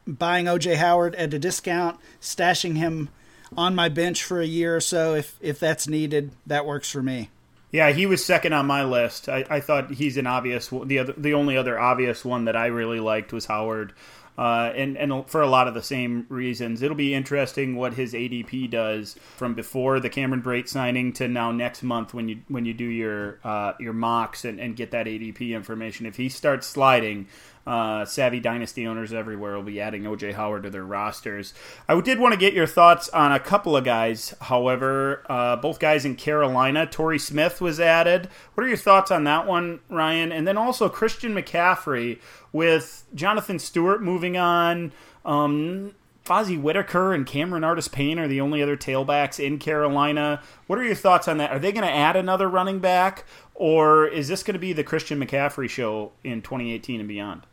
buying 0.06 0.46
OJ 0.46 0.76
Howard 0.76 1.16
at 1.16 1.34
a 1.34 1.40
discount, 1.40 2.00
stashing 2.22 2.78
him 2.78 3.10
on 3.58 3.74
my 3.74 3.90
bench 3.90 4.24
for 4.24 4.40
a 4.40 4.46
year 4.46 4.76
or 4.76 4.82
so 4.82 5.16
if 5.16 5.36
if 5.42 5.60
that's 5.60 5.88
needed. 5.88 6.32
That 6.46 6.68
works 6.68 6.92
for 6.92 7.02
me. 7.02 7.32
Yeah, 7.72 7.92
he 7.92 8.06
was 8.06 8.24
second 8.24 8.54
on 8.54 8.66
my 8.66 8.84
list. 8.84 9.28
I, 9.28 9.46
I 9.50 9.60
thought 9.60 9.92
he's 9.92 10.18
an 10.18 10.26
obvious. 10.28 10.70
The 10.70 11.00
other, 11.00 11.14
the 11.18 11.34
only 11.34 11.58
other 11.58 11.78
obvious 11.78 12.24
one 12.24 12.46
that 12.46 12.56
I 12.56 12.68
really 12.68 13.02
liked 13.02 13.34
was 13.34 13.46
Howard, 13.46 13.94
uh, 14.38 14.72
and 14.74 14.96
and 14.98 15.28
for 15.28 15.42
a 15.42 15.48
lot 15.48 15.68
of 15.68 15.74
the 15.74 15.84
same 15.84 16.26
reasons. 16.30 16.82
It'll 16.82 16.96
be 16.96 17.14
interesting 17.14 17.76
what 17.76 17.94
his 17.94 18.14
ADP 18.14 18.70
does 18.70 19.18
from 19.36 19.54
before 19.54 20.00
the 20.00 20.10
Cameron 20.10 20.42
Brate 20.42 20.70
signing 20.70 21.12
to 21.14 21.28
now 21.28 21.52
next 21.52 21.84
month 21.84 22.14
when 22.14 22.30
you 22.30 22.40
when 22.48 22.64
you 22.64 22.74
do 22.74 22.86
your 22.86 23.40
uh, 23.44 23.74
your 23.82 23.94
mocks 23.94 24.46
and, 24.46 24.62
and 24.62 24.78
get 24.78 24.92
that 24.92 25.06
ADP 25.06 25.50
information. 25.50 26.06
If 26.06 26.16
he 26.16 26.30
starts 26.30 26.68
sliding, 26.68 27.28
uh, 27.68 28.06
savvy 28.06 28.40
dynasty 28.40 28.88
owners 28.88 29.12
everywhere 29.12 29.56
will 29.56 29.64
be 29.64 29.82
adding 29.82 30.04
OJ 30.04 30.34
Howard 30.36 30.64
to 30.64 30.70
their 30.70 30.86
rosters. 30.86 31.54
I 31.90 32.00
did 32.00 32.18
want 32.18 32.34
to 32.34 32.40
get 32.40 32.54
your 32.54 32.66
thoughts 32.66 33.10
on 33.10 33.34
a 33.34 33.42
couple 33.42 33.76
of 33.76 33.84
guys, 33.84 34.34
however, 34.40 35.26
uh, 35.30 35.58
both 35.58 35.78
guys 35.78 36.06
in 36.06 36.16
Carolina. 36.16 36.86
Torrey 36.86 37.20
Smith 37.20 37.60
was 37.60 37.78
added. 37.78 38.30
What 38.54 38.64
are 38.64 38.70
your 38.70 38.78
thoughts 38.78 39.12
on 39.12 39.26
that 39.26 39.46
one, 39.46 39.82
Ryan? 39.90 40.32
And 40.32 40.48
then 40.48 40.58
also 40.58 40.88
Christian 40.88 41.36
McCaffrey 41.36 42.20
with 42.54 43.04
Jonathan 43.14 43.60
Stewart 43.60 44.02
moving 44.02 44.38
on. 44.38 44.94
Um, 45.26 45.94
Fozzy 46.24 46.60
Whittaker 46.62 47.14
and 47.14 47.26
Cameron 47.26 47.66
Artis 47.66 47.90
Payne 47.90 48.18
are 48.18 48.30
the 48.30 48.40
only 48.40 48.64
other 48.64 48.78
tailbacks 48.78 49.44
in 49.44 49.60
Carolina. 49.60 50.42
What 50.68 50.80
are 50.80 50.84
your 50.86 50.96
thoughts 50.96 51.28
on 51.28 51.38
that? 51.38 51.52
Are 51.52 51.60
they 51.60 51.74
going 51.74 51.86
to 51.86 51.94
add 51.94 52.16
another 52.16 52.48
running 52.48 52.80
back, 52.80 53.26
or 53.56 54.08
is 54.08 54.30
this 54.30 54.44
going 54.44 54.54
to 54.54 54.60
be 54.60 54.72
the 54.72 54.84
Christian 54.84 55.20
McCaffrey 55.20 55.70
show 55.70 56.14
in 56.24 56.42
2018 56.42 57.02
and 57.02 57.10
beyond? 57.10 57.44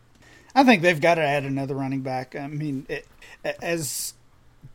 I 0.55 0.65
think 0.65 0.83
they've 0.83 1.01
got 1.01 1.17
to 1.17 1.23
add 1.23 1.45
another 1.45 1.75
running 1.75 2.03
back. 2.03 2.37
I 2.37 2.47
mean, 2.47 2.87
it, 2.89 3.07
as 3.61 4.15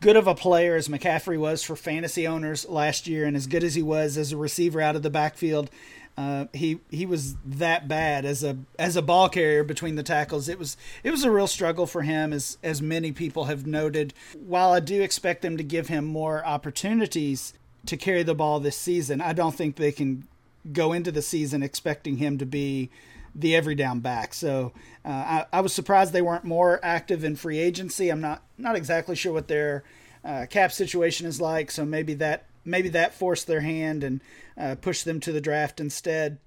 good 0.02 0.16
of 0.16 0.28
a 0.28 0.36
player 0.36 0.76
as 0.76 0.88
McCaffrey 0.88 1.38
was 1.38 1.64
for 1.64 1.76
fantasy 1.76 2.28
owners 2.28 2.68
last 2.68 3.08
year, 3.08 3.26
and 3.26 3.36
as 3.36 3.48
good 3.48 3.64
as 3.64 3.76
he 3.76 3.82
was 3.82 4.18
as 4.18 4.32
a 4.32 4.38
receiver 4.38 4.82
out 4.82 4.96
of 4.96 5.04
the 5.04 5.10
backfield, 5.10 5.70
uh, 6.18 6.48
he 6.54 6.82
he 6.90 7.06
was 7.06 7.36
that 7.46 7.88
bad 7.88 8.26
as 8.26 8.44
a 8.44 8.58
as 8.78 8.98
a 8.98 9.02
ball 9.02 9.30
carrier 9.30 9.64
between 9.64 9.96
the 9.96 10.04
tackles. 10.04 10.50
It 10.50 10.60
was 10.60 10.76
it 11.02 11.12
was 11.12 11.24
a 11.24 11.32
real 11.32 11.48
struggle 11.48 11.86
for 11.86 12.02
him, 12.02 12.34
as 12.34 12.58
as 12.62 12.82
many 12.82 13.14
people 13.14 13.46
have 13.46 13.66
noted. 13.66 14.14
While 14.38 14.72
I 14.72 14.82
do 14.82 15.02
expect 15.02 15.42
them 15.42 15.56
to 15.56 15.64
give 15.64 15.88
him 15.88 16.06
more 16.06 16.46
opportunities 16.46 17.54
to 17.86 17.96
carry 17.96 18.24
the 18.24 18.36
ball 18.36 18.60
this 18.60 18.78
season, 18.78 19.22
I 19.22 19.32
don't 19.32 19.56
think 19.56 19.78
they 19.78 19.94
can 19.94 20.28
go 20.74 20.92
into 20.92 21.12
the 21.12 21.22
season 21.22 21.64
expecting 21.64 22.18
him 22.18 22.38
to 22.38 22.46
be 22.46 22.90
the 23.36 23.56
every 23.56 23.76
down 23.76 24.00
back. 24.00 24.34
So 24.34 24.74
uh, 25.06 25.10
I, 25.10 25.46
I, 25.54 25.62
was 25.62 25.74
surprised 25.74 26.14
they 26.14 26.22
weren't 26.22 26.44
more 26.44 26.80
active 26.84 27.24
in 27.24 27.36
free 27.36 27.60
agency. 27.60 28.10
I'm 28.10 28.22
not 28.22 28.44
not 28.58 28.76
exactly 28.76 29.16
sure 29.16 29.34
what 29.34 29.48
their 29.48 29.84
uh, 30.24 30.46
cap 30.50 30.72
situation 30.72 31.28
is 31.28 31.40
like. 31.40 31.72
So 31.72 31.86
maybe 31.86 32.14
that 32.16 32.46
maybe 32.66 32.90
that 32.90 33.14
forced 33.14 33.48
their 33.48 33.62
hand 33.62 34.04
and 34.04 34.22
uh, 34.58 34.76
pushed 34.76 35.06
them 35.06 35.20
to 35.22 35.32
the 35.32 35.42
draft 35.42 35.80
instead. 35.80 36.38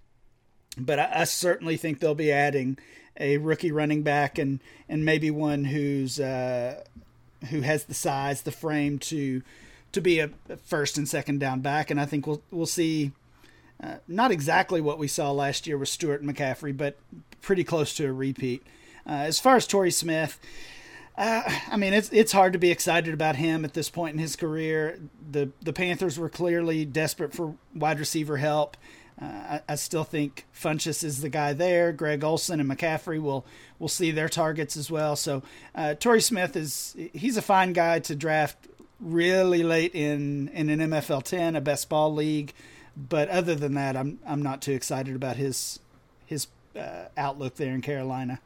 But 0.76 0.98
I, 0.98 1.10
I, 1.20 1.24
certainly 1.24 1.76
think 1.76 2.00
they'll 2.00 2.14
be 2.14 2.32
adding 2.32 2.78
a 3.18 3.36
rookie 3.38 3.72
running 3.72 4.02
back 4.02 4.38
and 4.38 4.60
and 4.88 5.04
maybe 5.04 5.30
one 5.30 5.64
who's 5.64 6.18
uh, 6.20 6.82
who 7.50 7.62
has 7.62 7.84
the 7.84 7.94
size, 7.94 8.42
the 8.42 8.52
frame 8.52 8.98
to 9.00 9.42
to 9.92 10.00
be 10.00 10.20
a 10.20 10.30
first 10.64 10.96
and 10.96 11.08
second 11.08 11.40
down 11.40 11.60
back. 11.60 11.90
And 11.90 12.00
I 12.00 12.06
think 12.06 12.26
we'll 12.26 12.42
we'll 12.50 12.66
see 12.66 13.12
uh, 13.82 13.96
not 14.06 14.30
exactly 14.30 14.80
what 14.80 14.98
we 14.98 15.08
saw 15.08 15.30
last 15.32 15.66
year 15.66 15.76
with 15.76 15.88
Stewart 15.88 16.22
McCaffrey, 16.22 16.76
but 16.76 16.98
pretty 17.40 17.64
close 17.64 17.94
to 17.94 18.06
a 18.06 18.12
repeat. 18.12 18.62
Uh, 19.06 19.12
as 19.12 19.40
far 19.40 19.56
as 19.56 19.66
Torrey 19.66 19.90
Smith, 19.90 20.38
uh, 21.16 21.42
I 21.70 21.76
mean, 21.76 21.92
it's 21.92 22.10
it's 22.12 22.32
hard 22.32 22.52
to 22.54 22.58
be 22.58 22.70
excited 22.70 23.12
about 23.12 23.36
him 23.36 23.64
at 23.64 23.74
this 23.74 23.90
point 23.90 24.14
in 24.14 24.18
his 24.18 24.36
career. 24.36 24.98
The 25.30 25.50
the 25.60 25.72
Panthers 25.72 26.18
were 26.18 26.28
clearly 26.28 26.84
desperate 26.84 27.34
for 27.34 27.54
wide 27.74 27.98
receiver 27.98 28.38
help. 28.38 28.76
Uh, 29.20 29.24
I, 29.26 29.60
I, 29.68 29.74
still 29.74 30.04
think 30.04 30.46
Funchess 30.54 31.04
is 31.04 31.20
the 31.20 31.28
guy 31.28 31.52
there. 31.52 31.92
Greg 31.92 32.24
Olsen 32.24 32.60
and 32.60 32.70
McCaffrey 32.70 33.20
will 33.20 33.44
will 33.78 33.88
see 33.88 34.10
their 34.10 34.28
targets 34.28 34.74
as 34.76 34.90
well. 34.90 35.16
So 35.16 35.42
uh, 35.74 35.94
Torrey 35.94 36.22
Smith 36.22 36.56
is 36.56 36.96
he's 37.12 37.36
a 37.36 37.42
fine 37.42 37.74
guy 37.74 37.98
to 38.00 38.16
draft 38.16 38.68
really 38.98 39.62
late 39.62 39.94
in 39.94 40.48
in 40.48 40.70
an 40.70 40.78
MFL 40.90 41.22
ten, 41.24 41.56
a 41.56 41.60
best 41.60 41.88
ball 41.90 42.14
league. 42.14 42.54
But 42.96 43.28
other 43.28 43.54
than 43.54 43.74
that, 43.74 43.96
I'm 43.96 44.18
I'm 44.26 44.42
not 44.42 44.62
too 44.62 44.72
excited 44.72 45.14
about 45.16 45.36
his 45.36 45.80
his 46.26 46.46
uh, 46.78 47.06
outlook 47.16 47.56
there 47.56 47.74
in 47.74 47.80
Carolina. 47.80 48.40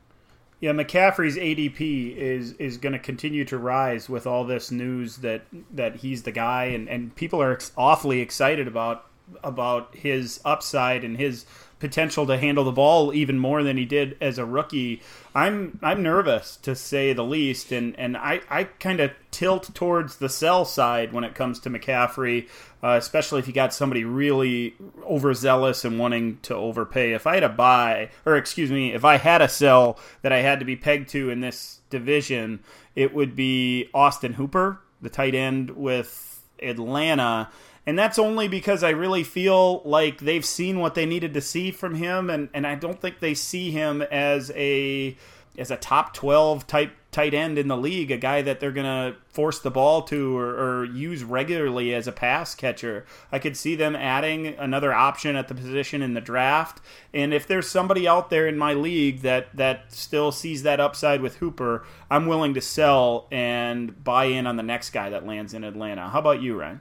Yeah, 0.61 0.73
McCaffrey's 0.73 1.37
ADP 1.37 2.17
is 2.17 2.53
is 2.55 2.79
going 2.79 2.95
to 2.95 2.99
continue 2.99 3.45
to 3.45 3.59
rise 3.59 4.09
with 4.09 4.27
all 4.27 4.45
this 4.45 4.71
news 4.71 5.19
that 5.19 5.43
that 5.73 5.97
he's 5.97 6.23
the 6.23 6.33
guy, 6.33 6.67
and, 6.67 6.89
and 6.89 7.15
people 7.15 7.43
are 7.43 7.59
awfully 7.77 8.21
excited 8.21 8.67
about 8.67 9.07
about 9.43 9.95
his 9.95 10.41
upside 10.45 11.05
and 11.05 11.17
his 11.17 11.45
potential 11.79 12.27
to 12.27 12.39
handle 12.39 12.65
the 12.65 12.73
ball 12.73 13.13
even 13.13 13.39
more 13.39 13.63
than 13.63 13.77
he 13.77 13.85
did 13.85 14.17
as 14.21 14.39
a 14.39 14.45
rookie. 14.45 15.03
I'm 15.35 15.79
I'm 15.83 16.03
nervous 16.03 16.57
to 16.59 16.75
say 16.75 17.13
the 17.13 17.25
least, 17.25 17.73
and 17.73 17.99
and 17.99 18.17
I 18.17 18.41
I 18.49 18.65
kind 18.65 19.01
of 19.01 19.13
tilt 19.31 19.75
towards 19.75 20.17
the 20.17 20.29
sell 20.29 20.65
side 20.65 21.13
when 21.13 21.25
it 21.25 21.35
comes 21.35 21.61
to 21.61 21.71
McCaffrey, 21.71 22.49
uh, 22.83 22.97
especially 22.99 23.41
if 23.41 23.47
you 23.47 23.53
got 23.53 23.75
somebody 23.75 24.05
really 24.05 24.75
overzealous 25.05 25.85
and 25.85 25.99
wanting 25.99 26.39
to 26.43 26.55
overpay. 26.55 27.13
If 27.13 27.27
I 27.27 27.35
had 27.35 27.45
a 27.45 27.51
buy, 27.51 28.11
or 28.25 28.37
excuse 28.37 28.71
me, 28.71 28.95
if 28.95 29.05
I 29.05 29.19
had 29.19 29.43
a 29.43 29.49
sell 29.49 29.99
that 30.23 30.33
I 30.33 30.39
had 30.39 30.61
to 30.61 30.65
be 30.65 30.77
pegged 30.77 31.11
to 31.11 31.31
in 31.31 31.41
this 31.41 31.81
division, 31.91 32.61
it 32.95 33.13
would 33.13 33.37
be 33.37 33.91
Austin 33.93 34.35
Hooper, 34.35 34.81
the 35.03 35.11
tight 35.11 35.35
end 35.35 35.71
with 35.71 36.43
Atlanta 36.63 37.51
and 37.87 37.97
that's 37.97 38.19
only 38.19 38.49
because 38.49 38.83
I 38.83 38.91
really 38.91 39.23
feel 39.23 39.81
like 39.85 40.19
they've 40.19 40.45
seen 40.45 40.81
what 40.81 40.95
they 40.95 41.07
needed 41.07 41.33
to 41.35 41.41
see 41.41 41.71
from 41.71 41.95
him, 41.95 42.29
and, 42.29 42.49
and 42.53 42.67
I 42.67 42.75
don't 42.75 43.01
think 43.01 43.21
they 43.21 43.35
see 43.35 43.71
him 43.71 44.03
as 44.03 44.51
a 44.55 45.17
as 45.59 45.71
a 45.71 45.77
top 45.77 46.13
twelve 46.13 46.67
type 46.67 46.93
tight 47.13 47.33
end 47.33 47.57
in 47.57 47.69
the 47.69 47.77
league, 47.79 48.11
a 48.11 48.19
guy 48.19 48.43
that 48.43 48.61
they're 48.61 48.73
gonna 48.73 49.17
force 49.31 49.59
the 49.59 49.71
ball 49.71 50.03
to 50.03 50.37
or, 50.37 50.51
or 50.51 50.85
use 50.85 51.25
regularly 51.25 51.95
as 51.95 52.07
a 52.07 52.13
pass 52.13 52.55
catcher. 52.55 53.07
I 53.33 53.39
could 53.39 53.57
see 53.57 53.75
them 53.75 53.97
adding 53.97 54.49
another 54.49 54.93
option 54.93 55.35
at 55.35 55.49
the 55.49 55.55
position 55.55 56.03
in 56.03 56.13
the 56.13 56.21
draft, 56.21 56.83
and 57.15 57.33
if 57.33 57.47
there's 57.47 57.69
somebody 57.69 58.07
out 58.07 58.31
there 58.31 58.49
in 58.49 58.59
my 58.59 58.75
league 58.75 59.23
that 59.23 59.55
that 59.57 59.93
still 59.93 60.33
sees 60.33 60.65
that 60.65 60.81
upside 60.81 61.23
with 61.23 61.37
Hooper, 61.37 61.87
I'm 62.11 62.27
willing 62.27 62.53
to 62.55 62.61
sell 62.61 63.29
and 63.31 64.03
buy 64.03 64.25
in 64.25 64.47
on 64.47 64.57
the 64.57 64.63
next 64.65 64.91
guy 64.91 65.09
that 65.09 65.25
lands 65.25 65.55
in 65.55 65.63
Atlanta. 65.63 66.09
How 66.09 66.19
about 66.19 66.43
you, 66.43 66.59
Ryan? 66.59 66.81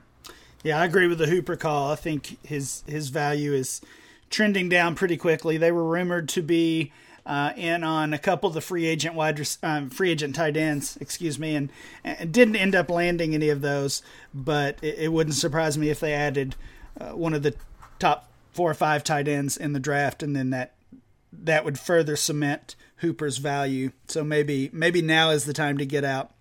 Yeah, 0.65 0.79
I 0.79 0.85
agree 0.85 1.05
with 1.05 1.19
the 1.19 1.27
Hooper 1.27 1.55
call. 1.55 1.91
I 1.91 1.95
think 1.95 2.39
his 2.43 2.83
his 2.87 3.09
value 3.09 3.53
is 3.53 3.81
trending 4.31 4.67
down 4.67 4.95
pretty 4.95 5.15
quickly. 5.15 5.57
They 5.57 5.71
were 5.71 5.83
rumored 5.83 6.27
to 6.29 6.41
be 6.41 6.91
uh, 7.23 7.53
in 7.55 7.83
on 7.83 8.15
a 8.15 8.17
couple 8.17 8.47
of 8.47 8.55
the 8.55 8.61
free 8.61 8.87
agent 8.87 9.13
wide 9.13 9.39
um, 9.61 9.91
free 9.91 10.09
agent 10.09 10.33
tight 10.33 10.57
ends, 10.57 10.97
excuse 10.99 11.37
me, 11.37 11.55
and, 11.55 11.69
and, 12.03 12.31
didn't 12.31 12.55
end 12.55 12.73
up 12.73 12.89
landing 12.89 13.35
any 13.35 13.49
of 13.49 13.61
those. 13.61 14.01
But 14.33 14.79
it, 14.81 14.97
it 14.97 15.13
wouldn't 15.13 15.35
surprise 15.35 15.77
me 15.77 15.91
if 15.91 15.99
they 15.99 16.13
added 16.13 16.55
uh, 16.99 17.11
one 17.11 17.35
of 17.35 17.43
the 17.43 17.53
top 17.99 18.31
four 18.51 18.71
or 18.71 18.73
five 18.73 19.03
tight 19.03 19.27
ends 19.27 19.55
in 19.57 19.73
the 19.73 19.79
draft, 19.79 20.23
and 20.23 20.35
then 20.35 20.49
that 20.49 20.73
that 21.31 21.63
would 21.63 21.77
further 21.77 22.15
cement 22.15 22.75
Hooper's 22.97 23.37
value. 23.37 23.91
So 24.07 24.23
maybe 24.23 24.71
maybe 24.73 25.03
now 25.03 25.29
is 25.29 25.45
the 25.45 25.53
time 25.53 25.77
to 25.77 25.85
get 25.85 26.03
out. 26.03 26.31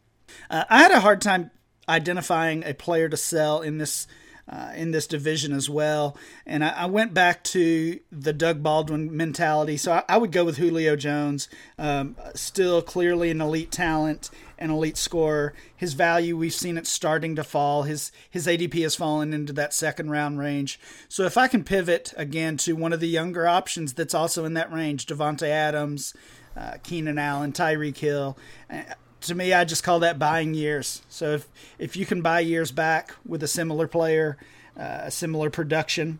Uh, 0.48 0.64
I 0.70 0.78
had 0.78 0.92
a 0.92 1.00
hard 1.00 1.20
time 1.20 1.50
identifying 1.88 2.64
a 2.64 2.74
player 2.74 3.08
to 3.08 3.16
sell 3.16 3.60
in 3.60 3.78
this 3.78 4.06
uh, 4.48 4.72
in 4.74 4.90
this 4.90 5.06
division 5.06 5.52
as 5.52 5.70
well. 5.70 6.16
And 6.44 6.64
I, 6.64 6.68
I, 6.70 6.86
went 6.86 7.14
back 7.14 7.42
to 7.44 7.98
the 8.12 8.32
Doug 8.32 8.62
Baldwin 8.62 9.16
mentality. 9.16 9.76
So 9.76 9.92
I, 9.92 10.04
I 10.08 10.18
would 10.18 10.32
go 10.32 10.44
with 10.44 10.58
Julio 10.58 10.96
Jones, 10.96 11.48
um, 11.78 12.16
still 12.34 12.82
clearly 12.82 13.30
an 13.30 13.40
elite 13.40 13.70
talent, 13.70 14.28
an 14.58 14.70
elite 14.70 14.98
scorer. 14.98 15.54
His 15.74 15.94
value, 15.94 16.36
we've 16.36 16.52
seen 16.52 16.76
it 16.76 16.86
starting 16.86 17.36
to 17.36 17.44
fall. 17.44 17.84
His 17.84 18.12
his 18.28 18.46
ADP 18.46 18.82
has 18.82 18.94
fallen 18.94 19.32
into 19.32 19.52
that 19.54 19.72
second 19.72 20.10
round 20.10 20.38
range. 20.38 20.78
So 21.08 21.24
if 21.24 21.38
I 21.38 21.48
can 21.48 21.64
pivot 21.64 22.12
again 22.16 22.58
to 22.58 22.74
one 22.74 22.92
of 22.92 23.00
the 23.00 23.08
younger 23.08 23.46
options 23.46 23.94
that's 23.94 24.14
also 24.14 24.44
in 24.44 24.54
that 24.54 24.72
range, 24.72 25.06
Davante 25.06 25.48
Adams. 25.48 26.14
Uh, 26.56 26.76
Keenan 26.84 27.18
Allen, 27.18 27.52
Tyreek 27.52 27.96
Hill 27.96 28.38
to 29.24 29.34
me, 29.34 29.52
I 29.52 29.64
just 29.64 29.82
call 29.82 30.00
that 30.00 30.18
buying 30.18 30.54
years. 30.54 31.02
So 31.08 31.32
if 31.32 31.48
if 31.78 31.96
you 31.96 32.06
can 32.06 32.22
buy 32.22 32.40
years 32.40 32.70
back 32.70 33.14
with 33.26 33.42
a 33.42 33.48
similar 33.48 33.86
player, 33.86 34.36
uh, 34.78 35.10
similar 35.10 35.50
production, 35.50 36.18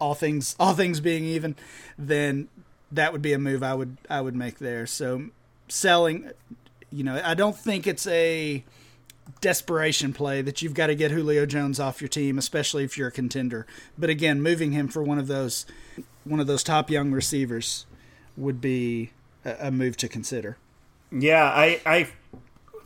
all 0.00 0.14
things 0.14 0.56
all 0.60 0.74
things 0.74 1.00
being 1.00 1.24
even, 1.24 1.56
then 1.98 2.48
that 2.92 3.12
would 3.12 3.22
be 3.22 3.32
a 3.32 3.38
move 3.38 3.62
I 3.62 3.74
would 3.74 3.96
I 4.08 4.20
would 4.20 4.36
make 4.36 4.58
there. 4.58 4.86
So 4.86 5.26
selling, 5.68 6.30
you 6.90 7.04
know, 7.04 7.20
I 7.24 7.34
don't 7.34 7.56
think 7.56 7.86
it's 7.86 8.06
a 8.06 8.64
desperation 9.40 10.12
play 10.12 10.42
that 10.42 10.62
you've 10.62 10.74
got 10.74 10.88
to 10.88 10.94
get 10.94 11.10
Julio 11.10 11.46
Jones 11.46 11.80
off 11.80 12.00
your 12.00 12.08
team, 12.08 12.38
especially 12.38 12.84
if 12.84 12.98
you're 12.98 13.08
a 13.08 13.12
contender. 13.12 13.66
But 13.98 14.10
again, 14.10 14.42
moving 14.42 14.72
him 14.72 14.88
for 14.88 15.02
one 15.02 15.18
of 15.18 15.26
those 15.26 15.66
one 16.24 16.40
of 16.40 16.46
those 16.46 16.62
top 16.62 16.90
young 16.90 17.12
receivers 17.12 17.86
would 18.36 18.60
be 18.60 19.10
a, 19.44 19.68
a 19.68 19.70
move 19.70 19.96
to 19.98 20.08
consider. 20.08 20.56
Yeah, 21.16 21.44
I 21.44 21.80
I 21.86 22.08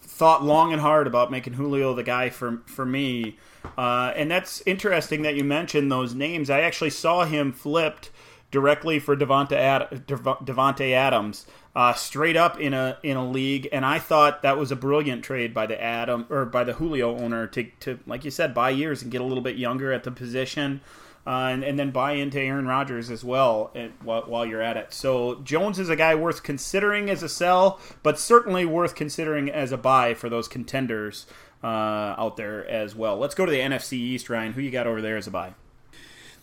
thought 0.02 0.44
long 0.44 0.72
and 0.72 0.82
hard 0.82 1.06
about 1.06 1.30
making 1.30 1.54
Julio 1.54 1.94
the 1.94 2.02
guy 2.02 2.28
for 2.28 2.62
for 2.66 2.84
me, 2.84 3.38
uh, 3.76 4.12
and 4.14 4.30
that's 4.30 4.62
interesting 4.66 5.22
that 5.22 5.34
you 5.34 5.44
mentioned 5.44 5.90
those 5.90 6.14
names. 6.14 6.50
I 6.50 6.60
actually 6.60 6.90
saw 6.90 7.24
him 7.24 7.52
flipped 7.52 8.10
directly 8.50 8.98
for 8.98 9.16
Davante 9.16 9.52
Ad- 9.52 10.06
Davante 10.06 10.92
Adams, 10.92 11.46
uh, 11.74 11.94
straight 11.94 12.36
up 12.36 12.60
in 12.60 12.74
a 12.74 12.98
in 13.02 13.16
a 13.16 13.26
league, 13.26 13.68
and 13.72 13.86
I 13.86 13.98
thought 13.98 14.42
that 14.42 14.58
was 14.58 14.70
a 14.70 14.76
brilliant 14.76 15.24
trade 15.24 15.54
by 15.54 15.66
the 15.66 15.80
Adam 15.80 16.26
or 16.28 16.44
by 16.44 16.64
the 16.64 16.74
Julio 16.74 17.16
owner 17.16 17.46
to 17.46 17.64
to 17.80 17.98
like 18.06 18.24
you 18.24 18.30
said 18.30 18.52
buy 18.52 18.70
years 18.70 19.02
and 19.02 19.10
get 19.10 19.22
a 19.22 19.24
little 19.24 19.42
bit 19.42 19.56
younger 19.56 19.92
at 19.92 20.04
the 20.04 20.10
position. 20.10 20.80
Uh, 21.28 21.48
and, 21.48 21.62
and, 21.62 21.78
then 21.78 21.90
buy 21.90 22.12
into 22.12 22.40
Aaron 22.40 22.66
Rodgers 22.66 23.10
as 23.10 23.22
well 23.22 23.70
at, 23.74 23.90
while, 24.02 24.22
while, 24.22 24.46
you're 24.46 24.62
at 24.62 24.78
it. 24.78 24.94
So 24.94 25.34
Jones 25.44 25.78
is 25.78 25.90
a 25.90 25.96
guy 25.96 26.14
worth 26.14 26.42
considering 26.42 27.10
as 27.10 27.22
a 27.22 27.28
sell, 27.28 27.80
but 28.02 28.18
certainly 28.18 28.64
worth 28.64 28.94
considering 28.94 29.50
as 29.50 29.70
a 29.70 29.76
buy 29.76 30.14
for 30.14 30.30
those 30.30 30.48
contenders 30.48 31.26
uh, 31.62 31.66
out 32.16 32.38
there 32.38 32.66
as 32.66 32.94
well. 32.94 33.18
Let's 33.18 33.34
go 33.34 33.44
to 33.44 33.52
the 33.52 33.58
NFC 33.58 33.92
East, 33.92 34.30
Ryan. 34.30 34.54
Who 34.54 34.62
you 34.62 34.70
got 34.70 34.86
over 34.86 35.02
there 35.02 35.18
as 35.18 35.26
a 35.26 35.30
buy? 35.30 35.52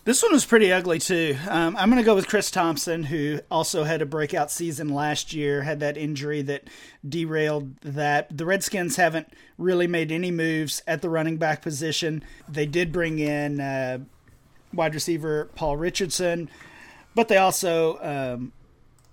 This 0.04 0.22
one 0.22 0.30
was 0.30 0.46
pretty 0.46 0.70
ugly 0.70 1.00
too. 1.00 1.36
Um, 1.48 1.76
I'm 1.76 1.90
going 1.90 2.00
to 2.00 2.06
go 2.06 2.14
with 2.14 2.28
Chris 2.28 2.48
Thompson, 2.48 3.02
who 3.02 3.40
also 3.50 3.82
had 3.82 4.02
a 4.02 4.06
breakout 4.06 4.52
season 4.52 4.90
last 4.90 5.34
year, 5.34 5.62
had 5.62 5.80
that 5.80 5.96
injury 5.96 6.42
that 6.42 6.68
derailed 7.04 7.76
that. 7.80 8.38
The 8.38 8.46
Redskins 8.46 8.94
haven't 8.94 9.32
really 9.58 9.88
made 9.88 10.12
any 10.12 10.30
moves 10.30 10.80
at 10.86 11.02
the 11.02 11.10
running 11.10 11.38
back 11.38 11.60
position. 11.60 12.22
They 12.48 12.66
did 12.66 12.92
bring 12.92 13.18
in 13.18 13.60
uh, 13.60 13.98
wide 14.76 14.94
receiver 14.94 15.50
Paul 15.54 15.76
Richardson, 15.76 16.48
but 17.14 17.28
they 17.28 17.38
also 17.38 17.98
um, 18.02 18.52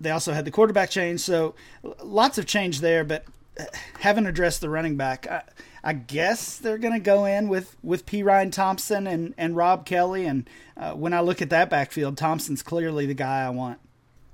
they 0.00 0.10
also 0.10 0.32
had 0.32 0.44
the 0.44 0.50
quarterback 0.50 0.90
change. 0.90 1.20
So 1.20 1.54
lots 2.02 2.38
of 2.38 2.46
change 2.46 2.80
there, 2.80 3.04
but 3.04 3.24
uh, 3.58 3.64
haven't 4.00 4.26
addressed 4.26 4.60
the 4.60 4.68
running 4.68 4.96
back. 4.96 5.26
I, 5.26 5.42
I 5.82 5.92
guess 5.92 6.56
they're 6.56 6.78
going 6.78 6.94
to 6.94 7.00
go 7.00 7.26
in 7.26 7.48
with, 7.48 7.76
with 7.82 8.06
Perine 8.06 8.50
Thompson 8.50 9.06
and, 9.06 9.34
and 9.36 9.54
Rob 9.54 9.84
Kelley. 9.84 10.24
And 10.24 10.48
uh, 10.76 10.92
when 10.92 11.12
I 11.12 11.20
look 11.20 11.42
at 11.42 11.50
that 11.50 11.68
backfield, 11.68 12.16
Thompson's 12.16 12.62
clearly 12.62 13.04
the 13.04 13.14
guy 13.14 13.44
I 13.44 13.50
want. 13.50 13.78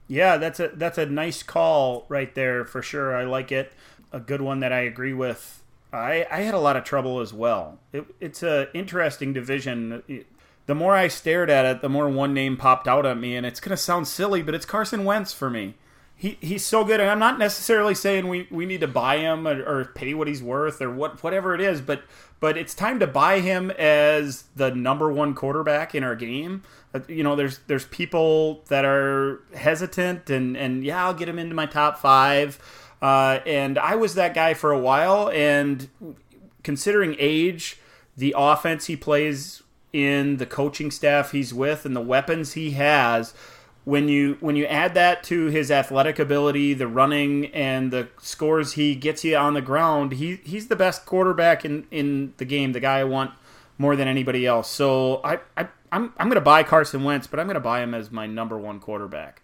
Yeah, 0.06 0.38
that's 0.38 0.58
a 0.58 0.68
that's 0.74 0.98
a 0.98 1.06
nice 1.06 1.44
call 1.44 2.04
right 2.08 2.34
there 2.34 2.64
for 2.64 2.82
sure. 2.82 3.14
I 3.14 3.24
like 3.24 3.52
it. 3.52 3.72
A 4.12 4.18
good 4.18 4.40
one 4.40 4.58
that 4.58 4.72
I 4.72 4.80
agree 4.80 5.12
with. 5.12 5.62
I, 5.92 6.26
I 6.28 6.40
had 6.40 6.54
a 6.54 6.58
lot 6.58 6.76
of 6.76 6.82
trouble 6.82 7.20
as 7.20 7.32
well. 7.32 7.78
It, 7.92 8.06
it's 8.18 8.42
a 8.42 8.68
interesting 8.76 9.32
division. 9.32 10.02
The 10.70 10.76
more 10.76 10.94
I 10.94 11.08
stared 11.08 11.50
at 11.50 11.66
it, 11.66 11.82
the 11.82 11.88
more 11.88 12.08
one 12.08 12.32
name 12.32 12.56
popped 12.56 12.86
out 12.86 13.04
at 13.04 13.18
me, 13.18 13.34
and 13.34 13.44
it's 13.44 13.58
going 13.58 13.70
to 13.70 13.76
sound 13.76 14.06
silly, 14.06 14.40
but 14.40 14.54
it's 14.54 14.64
Carson 14.64 15.04
Wentz 15.04 15.32
for 15.32 15.50
me 15.50 15.74
he 16.20 16.36
he's 16.42 16.62
so 16.66 16.84
good, 16.84 17.00
and 17.00 17.08
I'm 17.08 17.18
not 17.18 17.38
necessarily 17.38 17.94
saying 17.94 18.28
we, 18.28 18.46
we 18.50 18.66
need 18.66 18.80
to 18.80 18.86
buy 18.86 19.16
him 19.16 19.48
or, 19.48 19.62
or, 19.64 19.84
pay 19.86 20.12
what 20.12 20.28
he's 20.28 20.42
worth 20.42 20.82
or 20.82 20.90
what 20.90 21.22
whatever 21.22 21.54
it 21.54 21.62
is, 21.62 21.80
but 21.80 22.02
but 22.40 22.58
it's 22.58 22.74
time 22.74 22.98
to 23.00 23.06
buy 23.06 23.40
him 23.40 23.70
as 23.70 24.44
the 24.54 24.70
number 24.70 25.10
one 25.10 25.34
quarterback 25.34 25.94
in 25.94 26.04
our 26.04 26.14
game. 26.14 26.62
Uh, 26.92 27.00
you 27.08 27.24
know, 27.24 27.36
there's 27.36 27.60
there's 27.68 27.86
people 27.86 28.62
that 28.68 28.84
are 28.84 29.40
hesitant, 29.54 30.28
and 30.28 30.58
and 30.58 30.84
yeah, 30.84 31.06
I'll 31.06 31.14
get 31.14 31.26
him 31.26 31.38
into 31.38 31.54
my 31.54 31.64
top 31.64 31.96
five. 31.96 32.58
Uh, 33.00 33.40
and 33.46 33.78
I 33.78 33.96
was 33.96 34.14
that 34.16 34.34
guy 34.34 34.52
for 34.52 34.72
a 34.72 34.78
while, 34.78 35.30
and 35.30 35.88
considering 36.62 37.16
age, 37.18 37.78
the 38.14 38.34
offense 38.36 38.86
he 38.86 38.94
plays 38.94 39.62
in, 39.92 40.36
the 40.36 40.46
coaching 40.46 40.90
staff 40.90 41.32
he's 41.32 41.52
with, 41.52 41.84
and 41.84 41.94
the 41.94 42.00
weapons 42.00 42.52
he 42.52 42.72
has 42.72 43.34
when 43.84 44.08
you 44.08 44.36
when 44.40 44.56
you 44.56 44.66
add 44.66 44.94
that 44.94 45.22
to 45.24 45.46
his 45.46 45.70
athletic 45.70 46.18
ability, 46.18 46.74
the 46.74 46.86
running 46.86 47.46
and 47.46 47.90
the 47.90 48.08
scores 48.20 48.74
he 48.74 48.94
gets 48.94 49.24
you 49.24 49.36
on 49.36 49.54
the 49.54 49.62
ground, 49.62 50.12
he 50.12 50.36
he's 50.44 50.68
the 50.68 50.76
best 50.76 51.06
quarterback 51.06 51.64
in 51.64 51.86
in 51.90 52.34
the 52.36 52.44
game. 52.44 52.72
The 52.72 52.80
guy 52.80 52.98
I 52.98 53.04
want 53.04 53.32
more 53.78 53.96
than 53.96 54.06
anybody 54.08 54.46
else. 54.46 54.70
So 54.70 55.20
I, 55.24 55.40
I 55.56 55.68
I'm 55.90 56.12
I'm 56.18 56.30
to 56.30 56.40
buy 56.40 56.62
Carson 56.62 57.04
Wentz, 57.04 57.26
but 57.26 57.40
I'm 57.40 57.46
to 57.54 57.60
buy 57.60 57.82
him 57.82 57.94
as 57.94 58.10
my 58.10 58.26
number 58.26 58.58
one 58.58 58.80
quarterback. 58.80 59.42